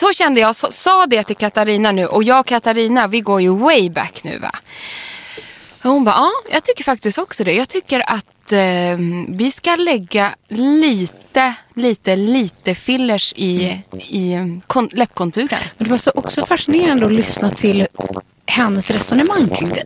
så 0.00 0.12
kände 0.12 0.40
jag, 0.40 0.56
så, 0.56 0.72
sa 0.72 1.06
det 1.06 1.24
till 1.24 1.36
Katarina 1.36 1.92
nu 1.92 2.06
och 2.06 2.24
jag 2.24 2.40
och 2.40 2.46
Katarina 2.46 3.06
vi 3.06 3.20
går 3.20 3.40
ju 3.40 3.56
way 3.56 3.90
back 3.90 4.24
nu 4.24 4.38
va. 4.38 4.50
Och 5.82 5.90
hon 5.90 6.04
bara, 6.04 6.14
ja 6.14 6.30
jag 6.50 6.64
tycker 6.64 6.84
faktiskt 6.84 7.18
också 7.18 7.44
det. 7.44 7.52
Jag 7.52 7.68
tycker 7.68 8.02
att 8.06 8.52
eh, 8.52 8.58
vi 9.28 9.52
ska 9.54 9.76
lägga 9.76 10.34
lite, 10.48 11.54
lite, 11.74 12.16
lite 12.16 12.74
fillers 12.74 13.32
i, 13.36 13.82
i 13.98 14.32
ehm, 14.32 14.60
kon, 14.66 14.88
läppkonturen. 14.92 15.58
Men 15.76 15.84
det 15.84 15.90
var 15.90 15.98
så 15.98 16.10
också 16.14 16.46
fascinerande 16.46 17.06
att 17.06 17.12
lyssna 17.12 17.50
till 17.50 17.86
hennes 18.50 18.90
resonemang 18.90 19.48
kring 19.48 19.68
dig. 19.68 19.84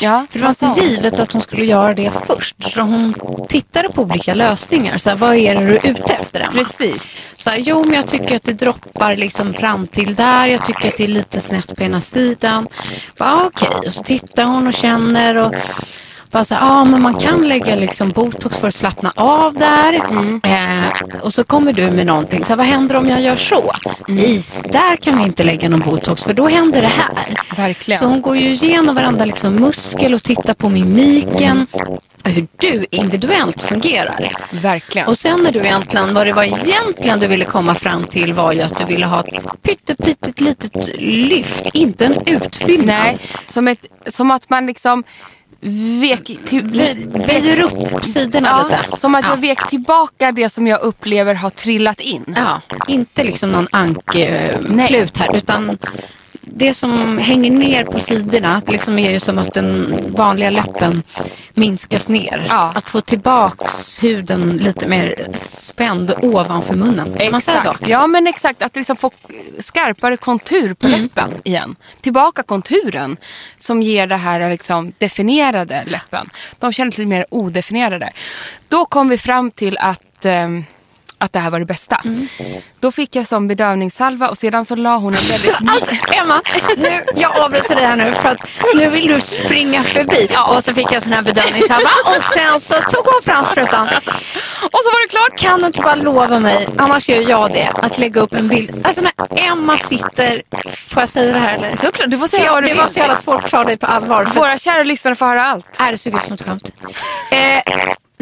Ja, 0.00 0.26
För 0.30 0.38
det 0.38 0.44
var 0.44 0.68
inte 0.68 0.80
givet 0.80 1.20
att 1.20 1.32
hon 1.32 1.42
skulle 1.42 1.64
göra 1.64 1.94
det 1.94 2.12
först. 2.26 2.72
Så 2.74 2.80
hon 2.80 3.14
tittade 3.48 3.88
på 3.88 4.02
olika 4.02 4.34
lösningar. 4.34 4.98
Så 4.98 5.10
här, 5.10 5.16
vad 5.16 5.34
är 5.36 5.54
det 5.54 5.64
du 5.66 5.76
är 5.76 5.86
ute 5.86 6.12
efter 6.12 6.40
Emma? 6.40 6.52
Precis. 6.52 7.34
Så 7.36 7.50
här, 7.50 7.58
jo, 7.58 7.84
men 7.84 7.92
jag 7.94 8.06
tycker 8.06 8.36
att 8.36 8.42
det 8.42 8.52
droppar 8.52 9.16
liksom 9.16 9.54
fram 9.54 9.86
till 9.86 10.14
där. 10.14 10.46
Jag 10.48 10.66
tycker 10.66 10.88
att 10.88 10.96
det 10.96 11.04
är 11.04 11.08
lite 11.08 11.40
snett 11.40 11.76
på 11.78 11.84
ena 11.84 12.00
sidan. 12.00 12.68
Okej, 13.18 13.68
och 13.86 13.92
så 13.92 14.02
tittar 14.02 14.44
hon 14.44 14.66
och 14.66 14.74
känner. 14.74 15.36
Och 15.36 15.54
bara 16.32 16.44
så 16.44 16.54
här, 16.54 16.66
ja, 16.66 16.84
men 16.84 17.02
man 17.02 17.14
kan 17.14 17.48
lägga 17.48 17.76
liksom 17.76 18.10
botox 18.10 18.58
för 18.58 18.68
att 18.68 18.74
slappna 18.74 19.12
av 19.16 19.54
där. 19.54 19.94
Eh, 20.42 21.20
och 21.20 21.34
så 21.34 21.44
kommer 21.44 21.72
du 21.72 21.90
med 21.90 22.06
någonting. 22.06 22.44
Så 22.44 22.48
här, 22.48 22.56
vad 22.56 22.66
händer 22.66 22.96
om 22.96 23.08
jag 23.08 23.20
gör 23.20 23.36
så? 23.36 23.72
Nej, 24.08 24.40
där 24.64 24.96
kan 24.96 25.18
vi 25.18 25.24
inte 25.24 25.44
lägga 25.44 25.68
någon 25.68 25.80
botox 25.80 26.22
för 26.22 26.32
då 26.34 26.48
händer 26.48 26.82
det 26.82 26.88
här. 26.88 27.38
Verkligen. 27.56 27.98
Så 27.98 28.06
hon 28.06 28.22
går 28.22 28.36
ju 28.36 28.48
igenom 28.48 28.94
varenda 28.94 29.24
liksom 29.24 29.54
muskel 29.54 30.14
och 30.14 30.22
tittar 30.22 30.54
på 30.54 30.68
mimiken. 30.68 31.66
Hur 32.24 32.46
du 32.56 32.86
individuellt 32.90 33.62
fungerar. 33.62 34.36
Verkligen. 34.50 35.08
Och 35.08 35.18
sen 35.18 35.40
när 35.42 35.52
du 35.52 35.58
egentligen, 35.58 36.14
vad 36.14 36.26
det 36.26 36.32
var 36.32 36.44
egentligen 36.44 37.20
du 37.20 37.26
ville 37.26 37.44
komma 37.44 37.74
fram 37.74 38.04
till 38.04 38.34
var 38.34 38.52
ju 38.52 38.60
att 38.60 38.78
du 38.78 38.84
ville 38.84 39.06
ha 39.06 39.20
ett 39.20 39.62
pyttepyttet 39.62 40.40
litet 40.40 41.00
lyft, 41.00 41.66
inte 41.72 42.06
en 42.06 42.16
utfyllnad. 42.26 42.86
Nej, 42.86 43.18
som, 43.44 43.68
ett, 43.68 43.86
som 44.06 44.30
att 44.30 44.50
man 44.50 44.66
liksom 44.66 45.04
vek 46.00 46.38
till, 46.44 46.96
väjer 47.26 47.60
upp 47.60 48.04
sidorna 48.04 48.48
ja, 48.48 48.64
lite. 48.64 49.00
Som 49.00 49.14
att 49.14 49.24
ja. 49.24 49.30
jag 49.30 49.36
vek 49.36 49.68
tillbaka 49.68 50.32
det 50.32 50.48
som 50.48 50.66
jag 50.66 50.80
upplever 50.80 51.34
har 51.34 51.50
trillat 51.50 52.00
in. 52.00 52.34
Ja, 52.36 52.60
inte 52.88 53.24
liksom 53.24 53.50
någon 53.52 53.66
anklut 53.72 55.16
här 55.18 55.36
utan 55.36 55.78
det 56.44 56.74
som 56.74 57.18
hänger 57.18 57.50
ner 57.50 57.84
på 57.84 58.00
sidorna 58.00 58.62
det 58.66 58.72
liksom 58.72 58.98
är 58.98 59.10
ju 59.10 59.20
som 59.20 59.38
att 59.38 59.54
den 59.54 59.94
vanliga 60.16 60.50
läppen 60.50 61.02
minskas 61.54 62.08
ner. 62.08 62.46
Ja. 62.48 62.72
Att 62.74 62.90
få 62.90 63.00
tillbaks 63.00 64.04
huden 64.04 64.50
lite 64.56 64.86
mer 64.88 65.28
spänd 65.34 66.14
ovanför 66.22 66.74
munnen. 66.74 67.14
Kan 67.14 67.30
man 67.30 67.40
säga 67.40 67.60
så? 67.60 67.74
Ja 67.86 68.06
men 68.06 68.26
exakt, 68.26 68.62
att 68.62 68.76
liksom 68.76 68.96
få 68.96 69.10
skarpare 69.58 70.16
kontur 70.16 70.74
på 70.74 70.86
Mm. 70.86 71.02
läppen 71.02 71.30
igen. 71.44 71.76
Tillbaka 72.00 72.42
konturen 72.42 73.16
som 73.58 73.82
ger 73.82 74.06
det 74.06 74.16
här 74.16 74.50
liksom 74.50 74.92
definierade 74.98 75.84
läppen. 75.86 76.30
De 76.58 76.72
känns 76.72 76.98
lite 76.98 77.08
mer 77.08 77.26
odefinierade. 77.30 78.10
Då 78.68 78.84
kom 78.84 79.08
vi 79.08 79.18
fram 79.18 79.50
till 79.50 79.78
att 79.78 80.24
ehm, 80.24 80.64
att 81.22 81.32
det 81.32 81.38
här 81.38 81.50
var 81.50 81.58
det 81.58 81.64
bästa. 81.66 82.00
Mm. 82.04 82.28
Då 82.80 82.90
fick 82.92 83.16
jag 83.16 83.26
som 83.26 83.48
bedövningssalva 83.48 84.28
och 84.28 84.38
sedan 84.38 84.64
så 84.64 84.76
la 84.76 84.96
hon 84.96 85.14
en 85.14 85.28
väldigt... 85.28 85.56
Alltså 85.72 85.90
Emma, 86.12 86.40
nu, 86.76 87.04
jag 87.14 87.36
avbryter 87.36 87.74
dig 87.74 87.84
här 87.84 87.96
nu 87.96 88.14
för 88.14 88.28
att 88.28 88.48
nu 88.74 88.90
vill 88.90 89.06
du 89.06 89.20
springa 89.20 89.82
förbi. 89.82 90.28
Och 90.48 90.64
så 90.64 90.74
fick 90.74 90.92
jag 90.92 91.02
sån 91.02 91.12
här 91.12 91.22
bedövningssalva 91.22 91.90
och 92.04 92.22
sen 92.22 92.60
så 92.60 92.74
tog 92.74 93.04
hon 93.04 93.22
fram 93.22 93.44
sprutan. 93.44 93.88
och 94.62 94.80
så 94.84 94.90
var 94.92 95.02
det 95.02 95.08
klart! 95.08 95.38
Kan 95.38 95.60
du 95.60 95.66
inte 95.66 95.80
bara 95.80 95.94
lova 95.94 96.38
mig, 96.38 96.68
annars 96.78 97.08
gör 97.08 97.30
jag 97.30 97.52
det, 97.52 97.68
att 97.74 97.98
lägga 97.98 98.20
upp 98.20 98.32
en 98.32 98.48
bild. 98.48 98.80
Alltså 98.86 99.00
när 99.00 99.12
Emma 99.38 99.78
sitter, 99.78 100.42
får 100.88 101.02
jag 101.02 101.08
säga 101.08 101.32
det 101.32 101.38
här 101.38 101.54
eller? 101.54 101.76
Såklart, 101.76 102.10
du 102.10 102.18
får 102.18 102.28
säga 102.28 102.44
jag, 102.44 102.52
vad 102.52 102.62
du 102.62 102.66
det 102.66 102.72
vill. 102.72 102.80
var 102.80 102.88
så 102.88 102.98
jävla 102.98 103.16
svårt 103.16 103.44
att 103.44 103.50
ta 103.50 103.64
dig 103.64 103.76
på 103.76 103.86
allvar. 103.86 104.24
Våra 104.34 104.58
kära 104.58 104.82
lyssnare 104.82 105.14
får 105.14 105.26
höra 105.26 105.44
allt. 105.46 105.66
är 105.78 105.92
det 105.92 105.98
såg 105.98 106.14
ut 106.14 106.22
som 106.22 106.34
ett 106.34 106.42
skämt? 106.42 106.72
Eh, 107.32 107.72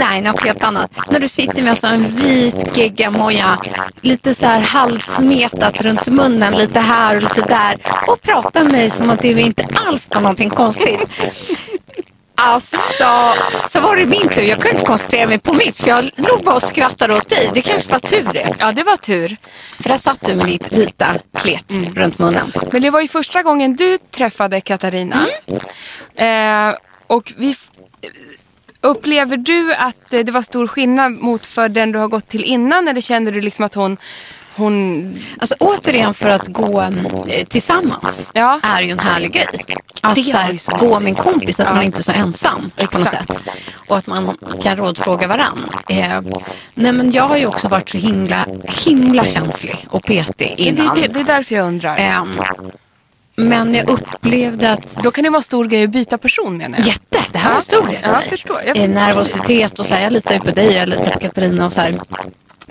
nej, 0.00 0.20
något 0.20 0.42
helt 0.42 0.62
annat. 0.62 0.90
När 1.10 1.20
du 1.20 1.28
sitter 1.28 1.62
med 1.62 1.84
en 1.84 2.08
vit 2.08 2.76
geggamoja, 2.76 3.58
lite 4.00 4.34
så 4.34 4.46
här 4.46 4.60
halvsmetat 4.60 5.82
runt 5.82 6.06
munnen, 6.08 6.54
lite 6.54 6.80
här 6.80 7.16
och 7.16 7.22
lite 7.22 7.40
där. 7.40 7.76
Och 8.06 8.22
pratar 8.22 8.62
med 8.62 8.72
mig 8.72 8.90
som 8.90 9.10
att 9.10 9.20
det 9.20 9.28
inte 9.28 9.66
alls 9.74 10.08
var 10.14 10.20
någonting 10.20 10.50
konstigt. 10.50 11.10
Alltså, 12.42 12.76
så 13.68 13.80
var 13.80 13.96
det 13.96 14.06
min 14.06 14.28
tur. 14.28 14.42
Jag 14.42 14.58
kunde 14.58 14.70
inte 14.70 14.86
koncentrera 14.86 15.26
mig 15.26 15.38
på 15.38 15.54
mitt 15.54 15.76
för 15.76 15.88
jag 15.88 16.10
låg 16.16 16.44
bara 16.44 16.54
och 16.54 16.62
skrattade 16.62 17.14
åt 17.14 17.28
dig. 17.28 17.50
Det 17.54 17.60
kanske 17.62 17.92
var 17.92 17.98
tur 17.98 18.28
det. 18.32 18.54
Ja, 18.58 18.72
det 18.72 18.82
var 18.82 18.96
tur. 18.96 19.36
För 19.80 19.88
där 19.88 19.96
satt 19.96 20.26
du 20.26 20.34
med 20.34 20.46
ditt 20.46 20.72
vita 20.72 21.16
klet 21.38 21.72
runt 21.94 22.18
munnen. 22.18 22.52
Men 22.72 22.82
det 22.82 22.90
var 22.90 23.00
ju 23.00 23.08
första 23.08 23.42
gången 23.42 23.76
du 23.76 23.98
träffade 23.98 24.60
Katarina. 24.60 25.26
Eh, 26.14 26.74
och 27.06 27.32
vi... 27.36 27.54
Upplever 28.82 29.36
du 29.36 29.74
att 29.74 30.12
eh, 30.12 30.20
det 30.20 30.32
var 30.32 30.42
stor 30.42 30.66
skillnad 30.66 31.12
mot 31.12 31.46
för 31.46 31.68
den 31.68 31.92
du 31.92 31.98
har 31.98 32.08
gått 32.08 32.28
till 32.28 32.44
innan? 32.44 32.88
Eller 32.88 33.00
kände 33.00 33.30
du 33.30 33.40
liksom 33.40 33.64
att 33.64 33.74
hon... 33.74 33.96
hon 34.56 35.14
Alltså 35.38 35.54
återigen 35.60 36.14
för 36.14 36.28
att 36.28 36.46
gå 36.48 36.80
eh, 37.28 37.46
tillsammans 37.48 38.30
Ja. 38.34 38.60
är 38.62 38.82
ju 38.82 38.90
en 38.90 38.98
härlig 38.98 39.32
grej. 39.32 39.46
Att 40.02 40.14
Det 40.14 40.22
här, 40.32 40.78
gå 40.78 41.00
med 41.00 41.08
en 41.10 41.14
kompis, 41.14 41.60
att 41.60 41.66
Ja. 41.66 41.74
man 41.74 41.82
inte 41.84 41.98
är 41.98 42.02
så 42.02 42.12
ensam 42.12 42.70
på 42.76 42.98
något 42.98 43.06
Exakt. 43.12 43.42
sätt. 43.42 43.54
Och 43.88 43.96
att 43.98 44.06
man 44.06 44.36
kan 44.62 44.76
rådfråga 44.76 45.26
varann. 45.28 45.70
Eh, 45.88 46.20
nej 46.74 46.92
men 46.92 47.10
jag 47.10 47.22
har 47.24 47.36
ju 47.36 47.46
också 47.46 47.68
varit 47.68 47.88
så 47.90 47.96
himla, 47.98 48.46
himla 48.84 49.24
känslig 49.24 49.86
och 49.90 50.02
petig 50.04 50.54
det, 50.56 50.62
innan. 50.62 50.94
det, 51.00 51.06
det 51.08 51.20
är 51.20 51.24
därför 51.24 51.54
jag 51.54 51.66
undrar. 51.66 51.96
Ehm, 51.98 52.40
men 53.48 53.74
jag 53.74 53.88
upplevde 53.90 54.72
att 54.72 54.98
Då 55.02 55.10
kan 55.10 55.24
det 55.24 55.30
vara 55.30 55.42
stor 55.42 55.64
grej 55.64 55.84
att 55.84 55.90
byta 55.90 56.18
person 56.18 56.56
menar 56.56 56.78
jag. 56.78 56.86
Jätte, 56.86 57.18
det 57.32 57.38
här 57.38 57.48
var 57.50 57.56
en 57.56 57.62
stor 57.62 57.86
grej 57.86 57.96
för 57.96 58.06
Ja, 58.08 58.12
mig. 58.12 58.20
jag 58.22 58.30
förstår. 58.30 58.60
Jag 58.66 58.76
Eh. 58.76 58.88
Nervositet 58.88 59.78
och 59.78 59.86
så 59.86 59.94
här, 59.94 60.02
jag 60.02 60.12
litar 60.12 60.34
ju 60.34 60.40
på 60.40 60.50
dig, 60.50 60.72
jag 60.72 60.88
litar 60.88 61.12
på 61.12 61.18
Katarina 61.20 61.66
och 61.66 61.72
så 61.72 61.80
här. 61.80 62.00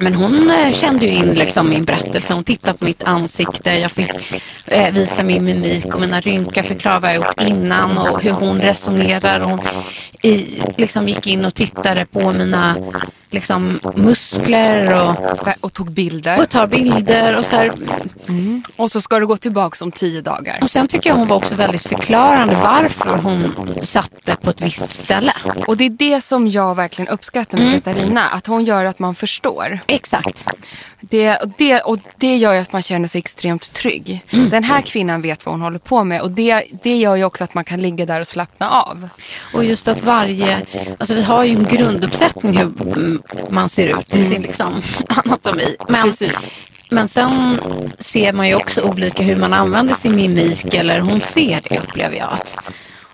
Men 0.01 0.13
hon 0.15 0.49
eh, 0.51 0.73
kände 0.73 1.05
ju 1.05 1.11
in 1.11 1.25
liksom 1.33 1.69
min 1.69 1.85
berättelse. 1.85 2.33
Hon 2.33 2.43
tittade 2.43 2.77
på 2.77 2.85
mitt 2.85 3.03
ansikte. 3.03 3.69
Jag 3.71 3.91
fick 3.91 4.11
eh, 4.65 4.93
visa 4.93 5.23
min 5.23 5.45
mimik 5.45 5.85
och 5.95 6.01
mina 6.01 6.21
rynkor. 6.21 6.61
Förklara 6.61 6.99
vad 6.99 7.09
jag 7.09 7.15
gjort 7.15 7.41
innan 7.41 7.97
och 7.97 8.21
hur 8.23 8.31
hon 8.31 8.61
resonerar. 8.61 9.39
Hon 9.39 9.59
i, 10.21 10.61
liksom 10.77 11.07
gick 11.09 11.27
in 11.27 11.45
och 11.45 11.53
tittade 11.53 12.05
på 12.05 12.31
mina 12.31 12.75
liksom, 13.31 13.79
muskler 13.95 15.09
och, 15.09 15.47
Och 15.61 15.73
tog 15.73 15.91
bilder. 15.91 16.39
och 16.39 16.49
tar 16.49 16.67
bilder 16.67 17.37
och 17.37 17.45
så 17.45 17.55
här. 17.55 17.71
Och 18.75 18.91
så 18.91 19.01
ska 19.01 19.19
du 19.19 19.27
gå 19.27 19.37
tillbaka 19.37 19.85
om 19.85 19.91
tio 19.91 20.21
dagar. 20.21 20.57
Och 20.61 20.69
sen 20.69 20.87
tycker 20.87 21.09
jag 21.09 21.17
hon 21.17 21.27
var 21.27 21.35
också 21.35 21.55
väldigt 21.55 21.87
förklarande 21.87 22.53
varför 22.63 23.17
hon 23.17 23.53
satte 23.81 24.35
på 24.41 24.49
ett 24.49 24.61
visst 24.61 24.93
ställe. 24.93 25.31
Och 25.67 25.77
det 25.77 25.85
är 25.85 25.89
det 25.89 26.21
som 26.21 26.47
jag 26.47 26.75
verkligen 26.75 27.07
uppskattar 27.09 27.57
med 27.57 27.83
Katarina. 27.83 28.25
Att 28.29 28.47
hon 28.47 28.65
gör 28.65 28.85
att 28.85 28.99
man 28.99 29.15
förstår. 29.15 29.79
Exakt. 29.87 30.47
Det, 31.01 31.35
och, 31.37 31.49
det, 31.57 31.81
och 31.81 31.97
det 32.17 32.35
gör 32.37 32.53
ju 32.53 32.59
att 32.59 32.73
man 32.73 32.81
känner 32.81 33.07
sig 33.07 33.19
extremt 33.19 33.73
trygg. 33.73 34.25
Den 34.31 34.63
här 34.63 34.81
kvinnan 34.81 35.21
vet 35.21 35.45
vad 35.45 35.53
hon 35.53 35.61
håller 35.61 35.79
på 35.79 36.03
med. 36.03 36.21
Och 36.21 36.31
det, 36.31 36.63
det 36.83 36.95
gör 36.95 37.15
ju 37.15 37.23
också 37.23 37.43
att 37.43 37.53
man 37.53 37.63
kan 37.63 37.81
ligga 37.81 38.05
där 38.05 38.21
och 38.21 38.27
slappna 38.27 38.69
av. 38.69 39.09
Och 39.53 39.65
just 39.65 39.87
att 39.87 40.03
varje, 40.03 40.61
alltså 40.97 41.13
vi 41.13 41.21
har 41.23 41.43
ju 41.43 41.55
en 41.55 41.63
grunduppsättning 41.63 42.57
hur 42.57 42.81
mm, 42.81 43.18
man 43.49 43.69
ser 43.69 43.99
ut 43.99 44.15
i 44.15 44.23
sin 44.23 44.41
liksom 44.41 44.81
anatomi. 45.07 45.75
Men, 45.89 46.03
Precis. 46.03 46.51
men 46.89 47.07
sen 47.07 47.59
ser 47.99 48.33
man 48.33 48.47
ju 48.47 48.55
också 48.55 48.81
olika 48.81 49.23
hur 49.23 49.35
man 49.35 49.53
använder 49.53 49.93
sin 49.93 50.15
mimik 50.15 50.73
eller 50.73 50.99
hon 50.99 51.21
ser 51.21 51.59
det 51.69 51.79
upplever 51.79 52.17
jag. 52.17 52.33
Att 52.33 52.57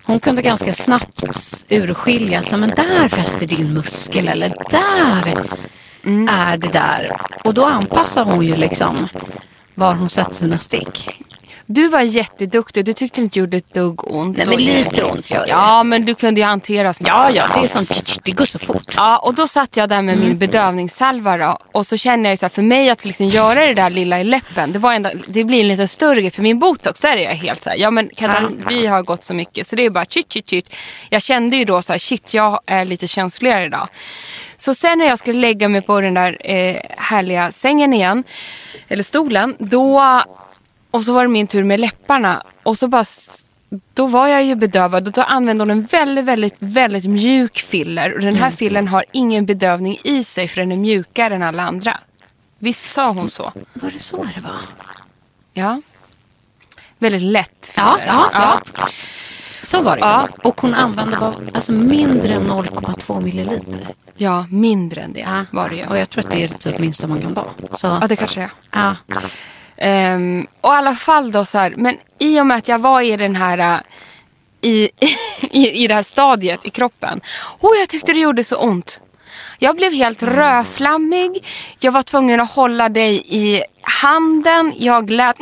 hon 0.03 0.19
kunde 0.19 0.41
ganska 0.41 0.73
snabbt 0.73 1.21
urskilja 1.69 2.39
att 2.39 2.59
men 2.59 2.69
där 2.69 3.09
fäster 3.09 3.47
din 3.47 3.73
muskel 3.73 4.27
eller 4.27 4.53
där 4.69 5.45
är 6.29 6.57
det 6.57 6.67
där. 6.67 7.11
Och 7.43 7.53
då 7.53 7.65
anpassar 7.65 8.23
hon 8.25 8.45
ju 8.45 8.55
liksom 8.55 9.07
var 9.75 9.95
hon 9.95 10.09
sätter 10.09 10.33
sina 10.33 10.57
stick. 10.57 11.09
Du 11.67 11.87
var 11.87 12.01
jätteduktig. 12.01 12.85
Du 12.85 12.93
tyckte 12.93 13.21
inte 13.21 13.39
gjorde 13.39 13.57
ett 13.57 13.73
dugg 13.73 14.11
ont. 14.13 14.37
Nej 14.37 14.47
men 14.47 14.57
lite 14.57 15.03
ont 15.03 15.31
gör 15.31 15.43
det. 15.43 15.49
Ja, 15.49 15.83
men 15.83 16.05
du 16.05 16.15
kunde 16.15 16.41
ju 16.41 16.45
hantera 16.45 16.93
smärtan. 16.93 17.33
Ja, 17.35 17.47
ja, 17.49 17.55
det 17.55 17.63
är 17.63 17.67
som 17.67 17.85
det 18.23 18.31
går 18.31 18.45
så 18.45 18.59
fort. 18.59 18.93
Ja, 18.95 19.17
och 19.17 19.33
då 19.33 19.47
satt 19.47 19.77
jag 19.77 19.89
där 19.89 20.01
med 20.01 20.17
min 20.17 20.37
bedövningssalva 20.37 21.37
då, 21.37 21.57
och 21.71 21.85
så 21.85 21.97
känner 21.97 22.29
jag 22.29 22.39
så 22.39 22.45
här, 22.45 22.49
för 22.49 22.61
mig 22.61 22.89
att 22.89 23.05
liksom 23.05 23.27
göra 23.27 23.65
det 23.65 23.73
där 23.73 23.89
lilla 23.89 24.19
i 24.19 24.23
läppen, 24.23 24.71
det, 24.71 24.79
var 24.79 24.93
ändå, 24.93 25.09
det 25.27 25.43
blir 25.43 25.61
en 25.61 25.67
lite 25.67 25.87
större 25.87 26.21
grej. 26.21 26.31
För 26.31 26.41
min 26.41 26.59
botox, 26.59 26.99
där 26.99 27.17
är 27.17 27.23
jag 27.23 27.31
helt 27.31 27.61
så 27.63 27.69
här, 27.69 27.77
ja 27.77 27.91
men 27.91 28.09
Katalin, 28.15 28.65
vi 28.69 28.87
har 28.87 29.01
gått 29.03 29.23
så 29.23 29.33
mycket 29.33 29.67
så 29.67 29.75
det 29.75 29.85
är 29.85 29.89
bara 29.89 30.05
chit 30.05 30.33
chit 30.33 30.49
chit. 30.49 30.75
Jag 31.09 31.21
kände 31.21 31.57
ju 31.57 31.65
då 31.65 31.81
så 31.81 31.91
här, 31.91 31.99
shit 31.99 32.33
jag 32.33 32.59
är 32.65 32.85
lite 32.85 33.07
känsligare 33.07 33.65
idag. 33.65 33.87
Så 34.57 34.73
sen 34.73 34.99
när 34.99 35.05
jag 35.05 35.19
skulle 35.19 35.39
lägga 35.39 35.69
mig 35.69 35.81
på 35.81 36.01
den 36.01 36.13
där 36.13 36.37
eh, 36.39 36.75
härliga 36.97 37.51
sängen 37.51 37.93
igen, 37.93 38.23
eller 38.87 39.03
stolen, 39.03 39.55
då 39.59 40.01
och 40.95 41.01
så 41.01 41.13
var 41.13 41.21
det 41.23 41.29
min 41.29 41.47
tur 41.47 41.63
med 41.63 41.79
läpparna. 41.79 42.43
Och 42.63 42.77
så 42.77 42.87
bara, 42.87 43.05
då 43.93 44.07
var 44.07 44.27
jag 44.27 44.43
ju 44.43 44.55
bedövad. 44.55 45.07
Och 45.07 45.13
då 45.13 45.21
använde 45.21 45.61
hon 45.61 45.71
en 45.71 45.85
väldigt, 45.85 46.25
väldigt, 46.25 46.55
väldigt 46.59 47.05
mjuk 47.05 47.57
filler. 47.59 48.13
Och 48.13 48.21
den 48.21 48.35
här 48.35 48.51
fillern 48.51 48.87
har 48.87 49.05
ingen 49.11 49.45
bedövning 49.45 49.97
i 50.03 50.23
sig 50.23 50.47
för 50.47 50.61
den 50.61 50.71
är 50.71 50.77
mjukare 50.77 51.35
än 51.35 51.43
alla 51.43 51.63
andra. 51.63 51.97
Visst 52.59 52.91
sa 52.93 53.09
hon 53.09 53.29
så? 53.29 53.51
Var 53.73 53.91
det 53.91 53.99
så 53.99 54.23
det 54.23 54.41
var? 54.43 54.59
Ja. 55.53 55.81
Väldigt 56.99 57.21
lätt 57.21 57.71
filler. 57.73 58.03
Ja, 58.07 58.29
ja, 58.33 58.61
ja. 58.77 58.87
Så 59.61 59.81
var 59.81 59.95
det 59.95 59.99
Ja. 60.01 60.27
Och 60.43 60.61
hon 60.61 60.73
använde 60.73 61.17
var, 61.17 61.35
alltså 61.53 61.71
mindre 61.71 62.33
än 62.33 62.51
0,2 62.51 63.21
milliliter. 63.21 63.87
Ja, 64.17 64.45
mindre 64.49 65.01
än 65.01 65.13
det 65.13 65.45
var 65.51 65.69
det 65.69 65.75
ju. 65.75 65.85
Och 65.85 65.97
jag 65.97 66.09
tror 66.09 66.23
att 66.25 66.31
det 66.31 66.43
är 66.43 66.47
typ 66.47 66.79
minsta 66.79 67.07
man 67.07 67.21
kan 67.21 67.35
ta. 67.35 67.47
Så, 67.73 67.87
Ja, 68.01 68.07
det 68.07 68.15
kanske 68.15 68.39
det 68.39 68.49
är. 68.71 68.97
ja. 69.07 69.21
Um, 69.81 70.47
och 70.61 70.73
i 70.73 70.75
alla 70.75 70.95
fall 70.95 71.31
då 71.31 71.45
så 71.45 71.57
här, 71.57 71.73
men 71.77 71.97
i 72.19 72.39
och 72.39 72.47
med 72.47 72.57
att 72.57 72.67
jag 72.67 72.79
var 72.79 73.01
i 73.01 73.17
den 73.17 73.35
här 73.35 73.57
äh, 73.57 73.79
i, 74.61 74.89
i, 75.51 75.83
i 75.83 75.87
det 75.87 75.93
här 75.93 76.03
stadiet 76.03 76.65
i 76.65 76.69
kroppen. 76.69 77.21
Oh, 77.59 77.77
jag 77.79 77.89
tyckte 77.89 78.13
det 78.13 78.19
gjorde 78.19 78.43
så 78.43 78.55
ont. 78.55 78.99
Jag 79.59 79.75
blev 79.75 79.93
helt 79.93 80.23
rödflammig. 80.23 81.45
Jag 81.79 81.91
var 81.91 82.03
tvungen 82.03 82.39
att 82.39 82.51
hålla 82.51 82.89
dig 82.89 83.23
i 83.27 83.63
handen. 83.85 84.73
Jag 84.77 85.09
lät... 85.09 85.35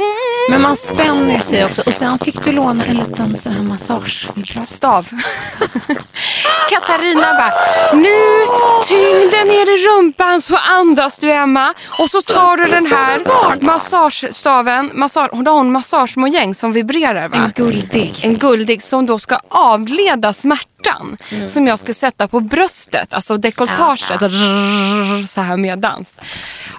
Men 0.49 0.61
man 0.61 0.75
spänner 0.75 1.39
sig 1.39 1.65
också. 1.65 1.81
Och 1.85 1.93
sen 1.93 2.19
fick 2.19 2.43
du 2.43 2.51
låna 2.51 2.85
en 2.85 2.97
liten 2.97 3.37
sån 3.37 3.51
här 3.51 3.63
massagevibrat. 3.63 4.67
Stav. 4.67 5.09
Katarina 6.69 7.33
bara, 7.33 7.53
nu 7.93 8.45
tyngden 8.87 9.47
ner 9.47 9.75
i 9.75 9.87
rumpan 9.87 10.41
så 10.41 10.57
andas 10.57 11.17
du 11.17 11.31
Emma. 11.31 11.73
Och 11.99 12.09
så 12.09 12.21
tar 12.21 12.57
du 12.57 12.65
den 12.65 12.85
här 12.85 13.21
massagestaven. 13.61 14.91
Massage, 14.93 15.29
hon 15.31 15.47
har 15.47 15.59
en 15.59 15.71
massagemojäng 15.71 16.55
som 16.55 16.73
vibrerar 16.73 17.29
va? 17.29 17.37
En 17.37 17.51
guldig. 17.55 18.19
en 18.23 18.37
guldig 18.37 18.83
som 18.83 19.05
då 19.05 19.19
ska 19.19 19.39
avleda 19.49 20.33
smärtan. 20.33 21.17
Som 21.47 21.67
jag 21.67 21.79
ska 21.79 21.93
sätta 21.93 22.27
på 22.27 22.39
bröstet, 22.39 23.13
alltså 23.13 23.37
dekolletaget. 23.37 24.21
Rrrr, 24.21 25.25
Så 25.25 25.41
här 25.41 25.57
medans. 25.57 26.19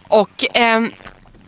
Och 0.09 0.45
ehm, 0.55 0.91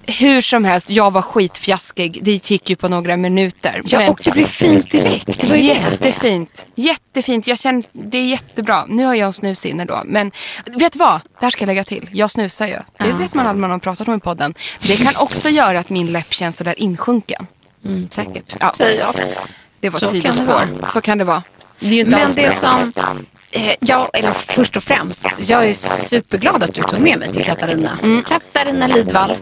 hur 0.06 0.40
som 0.40 0.64
helst, 0.64 0.90
jag 0.90 1.10
var 1.10 1.22
skitfjaskig. 1.22 2.18
Det 2.22 2.50
gick 2.50 2.70
ju 2.70 2.76
på 2.76 2.88
några 2.88 3.16
minuter. 3.16 3.82
Ja, 3.84 3.98
Men- 3.98 4.08
och 4.10 4.20
det 4.24 4.30
blev 4.30 4.46
fint 4.46 4.90
direkt. 4.90 5.40
Det 5.40 5.46
var 5.46 5.54
det. 5.56 5.60
Jättefint. 5.62 6.66
Jättefint. 6.74 7.46
Jag 7.46 7.58
känner, 7.58 7.84
det 7.92 8.18
är 8.18 8.24
jättebra. 8.26 8.84
Nu 8.88 9.04
har 9.04 9.14
jag 9.14 9.26
en 9.26 9.32
snusinne 9.32 9.84
då. 9.84 10.02
Men 10.04 10.32
vet 10.66 10.92
du 10.92 10.98
vad? 10.98 11.20
Det 11.40 11.46
här 11.46 11.50
ska 11.50 11.62
jag 11.62 11.66
lägga 11.66 11.84
till. 11.84 12.08
Jag 12.12 12.30
snusar 12.30 12.66
ju. 12.66 12.76
Det 12.98 13.12
vet 13.12 13.34
man 13.34 13.46
aldrig 13.46 13.60
man 13.60 13.70
har 13.70 13.78
pratat 13.78 14.08
om 14.08 14.14
i 14.14 14.20
podden. 14.20 14.54
Det 14.82 14.96
kan 14.96 15.16
också 15.16 15.48
göra 15.48 15.78
att 15.78 15.90
min 15.90 16.06
läpp 16.12 16.32
känns 16.34 16.56
sådär 16.56 16.74
insjunken. 16.80 17.46
Mm, 17.84 18.08
säkert, 18.10 18.56
Ja. 18.60 18.72
säger 18.76 19.00
jag. 19.00 19.14
Det 19.80 19.88
var 19.90 19.98
ett 19.98 20.06
Så 20.06 20.12
kan 20.12 20.20
det 20.20 20.22
sidospår. 20.32 20.44
vara. 20.80 20.88
Så 20.90 21.00
kan 21.00 21.18
det 21.18 21.24
vara. 21.24 21.42
Det 21.80 21.86
är 21.86 21.90
ju 21.90 22.00
inte 22.00 22.10
Men 22.16 22.34
det 22.34 22.54
som... 22.56 22.92
Eh, 23.56 23.74
ja, 23.80 24.10
eller 24.12 24.30
först 24.32 24.76
och 24.76 24.82
främst, 24.84 25.22
jag 25.48 25.66
är 25.68 25.74
superglad 25.74 26.62
att 26.62 26.74
du 26.74 26.82
tog 26.82 27.00
med 27.00 27.18
mig 27.18 27.32
till 27.32 27.44
Katarina. 27.44 27.98
Katarina 28.28 28.86
Lidvall, 28.86 29.36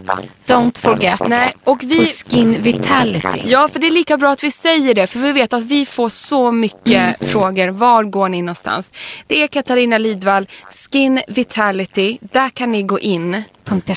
Don't 0.47 0.77
forget. 0.79 1.19
Mm. 1.19 1.29
Nej, 1.29 1.53
och 1.63 1.83
vi- 1.83 1.99
På 1.99 2.05
Skin 2.05 2.61
Vitality. 2.61 3.41
Ja, 3.45 3.67
för 3.67 3.79
det 3.79 3.87
är 3.87 3.91
lika 3.91 4.17
bra 4.17 4.31
att 4.31 4.43
vi 4.43 4.51
säger 4.51 4.93
det. 4.93 5.07
För 5.07 5.19
vi 5.19 5.31
vet 5.31 5.53
att 5.53 5.63
vi 5.63 5.85
får 5.85 6.09
så 6.09 6.51
mycket 6.51 7.29
frågor. 7.29 7.67
Var 7.67 8.03
går 8.03 8.29
ni 8.29 8.41
någonstans? 8.41 8.91
Det 9.27 9.43
är 9.43 9.47
Katarina 9.47 9.97
Lidvall, 9.97 10.47
Skin 10.91 11.21
Vitality. 11.27 12.17
Där 12.21 12.49
kan 12.49 12.71
ni 12.71 12.83
gå 12.83 12.99
in. 12.99 13.43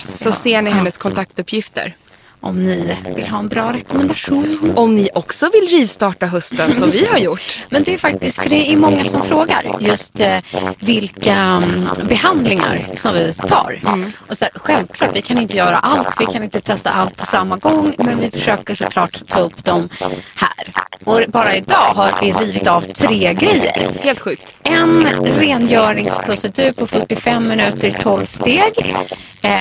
Så 0.01 0.33
ser 0.33 0.63
ni 0.63 0.71
hennes 0.71 0.99
kontaktuppgifter. 0.99 1.95
Om 2.41 2.65
ni 2.65 2.97
vill 3.17 3.27
ha 3.27 3.39
en 3.39 3.49
bra 3.49 3.73
rekommendation. 3.73 4.73
Om 4.77 4.95
ni 4.95 5.11
också 5.15 5.51
vill 5.53 5.69
rivstarta 5.79 6.27
hösten 6.27 6.75
som 6.75 6.91
vi 6.91 7.07
har 7.07 7.19
gjort. 7.19 7.67
Men 7.71 7.83
det 7.83 7.95
är 7.95 7.99
faktiskt, 7.99 8.43
för 8.43 8.51
det 8.51 8.73
är 8.73 8.77
många 8.77 9.05
som 9.05 9.23
frågar 9.23 9.77
just 9.81 10.21
eh, 10.21 10.39
vilka 10.79 11.35
mm, 11.35 11.89
behandlingar 12.09 12.87
som 12.95 13.15
vi 13.15 13.33
tar. 13.33 13.81
Och 14.29 14.39
så 14.39 14.45
här, 14.45 14.53
självklart, 14.55 15.17
vi 15.17 15.23
kan 15.23 15.39
inte 15.39 15.57
göra 15.57 15.77
allt, 15.79 16.09
vi 16.21 16.27
kan 16.27 16.43
inte 16.43 16.61
testa 16.61 16.91
allt 16.91 17.17
på 17.17 17.27
samma 17.27 17.57
gång, 17.57 17.95
men 17.99 18.21
vi 18.21 18.31
försöker 18.31 18.75
såklart 18.75 19.27
ta 19.27 19.41
upp 19.41 19.65
dem 19.65 19.89
här. 20.35 20.73
Och 21.05 21.21
bara 21.29 21.57
idag 21.57 21.95
har 21.95 22.15
vi 22.21 22.33
rivit 22.33 22.67
av 22.67 22.81
tre 22.81 23.35
grejer. 23.35 23.91
Helt 24.03 24.21
sjukt. 24.21 24.55
En 24.63 25.07
rengöringsprocedur 25.23 26.73
på 26.73 26.87
45 26.87 27.49
minuter 27.49 27.89
i 27.89 27.93
12 27.93 28.25
steg. 28.25 28.97
Eh, 29.43 29.61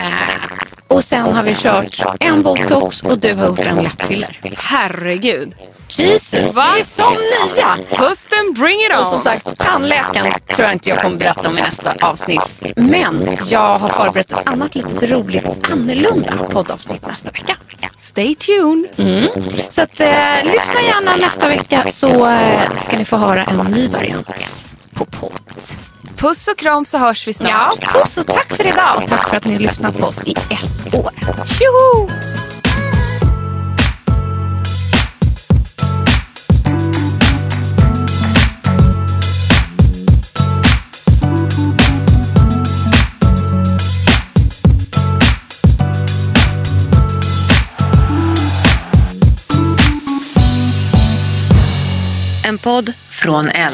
och 0.88 1.04
sen 1.04 1.34
har 1.34 1.44
vi 1.44 1.56
kört 1.56 2.02
en 2.20 2.44
botox 2.44 3.02
och 3.02 3.20
du 3.20 3.34
har 3.34 3.48
gjort 3.48 3.60
en 3.60 3.84
läppfiller. 3.84 4.40
Herregud. 4.58 5.54
Jesus, 5.90 6.56
Va? 6.56 6.64
vi 6.76 6.82
är 6.82 6.86
som 6.86 7.14
nya! 7.14 7.98
Hösten, 7.98 8.54
bring 8.54 8.80
it 8.80 8.92
on! 8.94 9.00
Och 9.00 9.08
som 9.08 9.20
sagt, 9.20 9.58
tandläkaren 9.58 10.34
tror 10.48 10.66
jag 10.66 10.74
inte 10.74 10.90
jag 10.90 11.02
kommer 11.02 11.18
berätta 11.18 11.50
om 11.50 11.58
i 11.58 11.62
nästa 11.62 11.96
avsnitt. 12.02 12.62
Men 12.76 13.38
jag 13.48 13.80
har 13.80 13.90
förberett 13.90 14.32
ett 14.32 14.48
annat 14.48 14.76
lite 14.76 15.08
roligt 15.08 15.46
annorlunda 15.72 16.38
poddavsnitt 16.38 17.08
nästa 17.08 17.32
vecka. 17.32 17.56
Stay 17.98 18.36
tuned. 18.36 18.86
Mm. 18.98 19.28
Så 19.70 19.82
att, 19.82 20.00
eh, 20.00 20.08
lyssna 20.44 20.82
gärna 20.82 21.16
nästa 21.16 21.48
vecka 21.48 21.86
så 21.90 22.30
eh, 22.30 22.78
ska 22.78 22.98
ni 22.98 23.06
få 23.06 23.16
höra 23.16 23.44
en 23.44 23.58
ny 23.58 23.88
variant 23.88 24.28
på 24.98 25.06
podd. 25.06 25.62
Puss 26.16 26.48
och 26.48 26.58
kram 26.58 26.86
så 26.86 26.98
hörs 26.98 27.28
vi 27.28 27.34
snart. 27.34 27.78
Ja, 27.82 27.90
puss 27.94 28.18
och 28.18 28.28
tack 28.28 28.56
för 28.56 28.68
idag 28.68 29.04
och 29.04 29.10
tack 29.10 29.30
för 29.30 29.38
att 29.38 29.46
ni 29.46 29.54
har 29.54 29.60
lyssnat 29.60 29.98
på 29.98 30.06
oss 30.06 30.24
i 30.26 30.32
ett 30.32 30.94
år. 30.94 31.12
Tjoho! 31.46 32.10
En 52.44 52.58
podd 52.58 52.94
från 53.10 53.50
L. 53.50 53.74